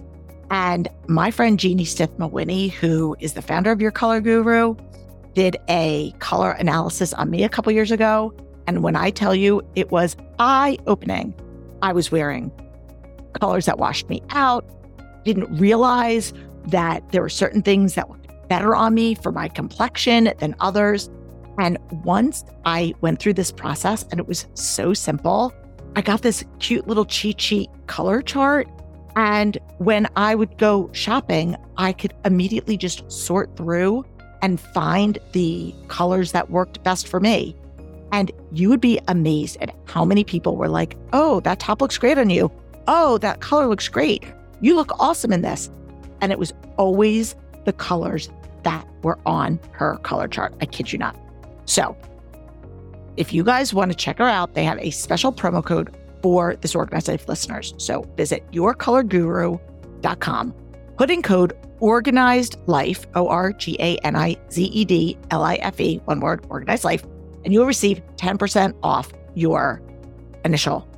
And 0.51 0.88
my 1.09 1.30
friend 1.30 1.59
Jeannie 1.59 1.86
Stith 1.86 2.18
Mawhinney, 2.18 2.70
who 2.70 3.16
is 3.18 3.32
the 3.32 3.40
founder 3.40 3.72
of 3.72 3.80
Your 3.80 3.93
Color 3.93 4.20
Guru, 4.20 4.76
did 5.35 5.57
a 5.68 6.12
color 6.18 6.53
analysis 6.53 7.12
on 7.14 7.30
me 7.30 7.45
a 7.45 7.49
couple 7.49 7.72
years 7.72 7.91
ago. 7.91 8.35
And 8.66 8.83
when 8.83 8.97
I 8.97 9.11
tell 9.11 9.35
you 9.35 9.62
it 9.74 9.91
was 9.91 10.16
eye 10.39 10.78
opening, 10.87 11.35
I 11.83 11.93
was 11.93 12.12
wearing 12.12 12.53
colors 13.41 13.66
that 13.66 13.78
washed 13.78 14.09
me 14.09 14.22
out, 14.30 14.64
didn't 15.24 15.57
realize 15.59 16.33
that 16.68 17.11
there 17.11 17.22
were 17.22 17.28
certain 17.28 17.62
things 17.62 17.95
that 17.95 18.09
looked 18.09 18.28
better 18.49 18.74
on 18.74 18.95
me 18.95 19.14
for 19.14 19.33
my 19.33 19.49
complexion 19.49 20.33
than 20.39 20.55
others. 20.61 21.11
And 21.59 21.78
once 22.05 22.45
I 22.64 22.95
went 23.01 23.20
through 23.20 23.35
this 23.35 23.51
process 23.51 24.05
and 24.11 24.20
it 24.20 24.26
was 24.26 24.47
so 24.55 24.95
simple, 24.95 25.53
I 25.97 26.03
got 26.03 26.22
this 26.22 26.45
cute 26.59 26.87
little 26.87 27.05
cheat 27.05 27.41
sheet 27.41 27.70
color 27.87 28.22
chart. 28.22 28.68
And 29.16 29.59
when 29.78 30.09
I 30.16 30.35
would 30.35 30.57
go 30.57 30.89
shopping, 30.93 31.57
I 31.76 31.93
could 31.93 32.14
immediately 32.24 32.76
just 32.76 33.11
sort 33.11 33.57
through 33.57 34.05
and 34.43 34.61
find 34.61 35.18
the 35.32 35.74
colors 35.88 36.32
that 36.32 36.51
worked 36.51 36.82
best 36.82 37.09
for 37.09 37.20
me. 37.20 37.57
And 38.11 38.30
you 38.53 38.68
would 38.68 38.80
be 38.80 39.01
amazed 39.09 39.57
at 39.61 39.74
how 39.86 40.05
many 40.05 40.24
people 40.24 40.57
were 40.57 40.68
like, 40.68 40.97
oh, 41.12 41.40
that 41.40 41.61
top 41.61 41.80
looks 41.80 41.97
great 41.97 42.18
on 42.18 42.28
you. 42.28 42.51
Oh, 42.86 43.18
that 43.18 43.40
color 43.40 43.66
looks 43.66 43.88
great. 43.88 44.24
You 44.61 44.76
look 44.76 44.93
awesome 45.01 45.32
in 45.32 45.43
this. 45.43 45.70
And 46.20 46.30
it 46.30 46.38
was 46.38 46.53
always 46.76 47.34
the 47.64 47.72
colors 47.72 48.28
that 48.64 48.86
were 49.03 49.18
on 49.24 49.59
her 49.72 49.97
color 49.99 50.28
chart. 50.28 50.55
I 50.61 50.66
kid 50.66 50.93
you 50.93 50.99
not. 50.99 51.16
So, 51.64 51.97
if 53.16 53.32
you 53.32 53.45
guys 53.45 53.72
want 53.72 53.90
to 53.90 53.97
check 53.97 54.18
her 54.18 54.28
out, 54.28 54.55
they 54.55 54.64
have 54.64 54.78
a 54.78 54.90
special 54.90 55.32
promo 55.32 55.64
code 55.64 55.95
for 56.22 56.57
this 56.57 56.74
Organized 56.74 57.09
Life 57.09 57.28
listeners. 57.28 57.74
So, 57.78 58.03
visit 58.16 58.45
yourcolorguru.com. 58.53 60.55
Put 61.03 61.11
in 61.11 61.20
code 61.20 61.53
organized 61.80 62.59
life, 62.66 63.07
O 63.16 63.26
R 63.26 63.53
G 63.53 63.76
A 63.80 63.96
N 64.05 64.14
I 64.14 64.36
Z 64.53 64.62
E 64.62 64.84
D 64.84 65.18
L 65.32 65.42
I 65.42 65.57
F 65.57 65.80
E, 65.80 66.00
one 66.05 66.20
word, 66.20 66.46
organized 66.48 66.84
life, 66.84 67.03
and 67.44 67.53
you'll 67.53 67.66
receive 67.66 68.00
10% 68.18 68.72
off 68.84 69.12
your 69.34 69.82
initial 70.44 70.88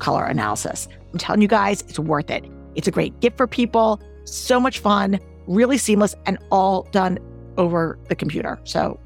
color 0.00 0.24
analysis. 0.24 0.88
I'm 1.12 1.18
telling 1.20 1.42
you 1.42 1.46
guys, 1.46 1.82
it's 1.82 2.00
worth 2.00 2.28
it. 2.28 2.44
It's 2.74 2.88
a 2.88 2.90
great 2.90 3.20
gift 3.20 3.36
for 3.36 3.46
people, 3.46 4.00
so 4.24 4.58
much 4.58 4.80
fun, 4.80 5.20
really 5.46 5.78
seamless, 5.78 6.16
and 6.26 6.36
all 6.50 6.88
done 6.90 7.20
over 7.56 7.96
the 8.08 8.16
computer. 8.16 8.58
So 8.64 8.98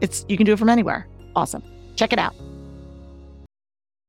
it's 0.00 0.24
you 0.28 0.36
can 0.36 0.46
do 0.46 0.52
it 0.52 0.58
from 0.60 0.68
anywhere. 0.68 1.08
Awesome. 1.34 1.64
Check 1.96 2.12
it 2.12 2.20
out. 2.20 2.36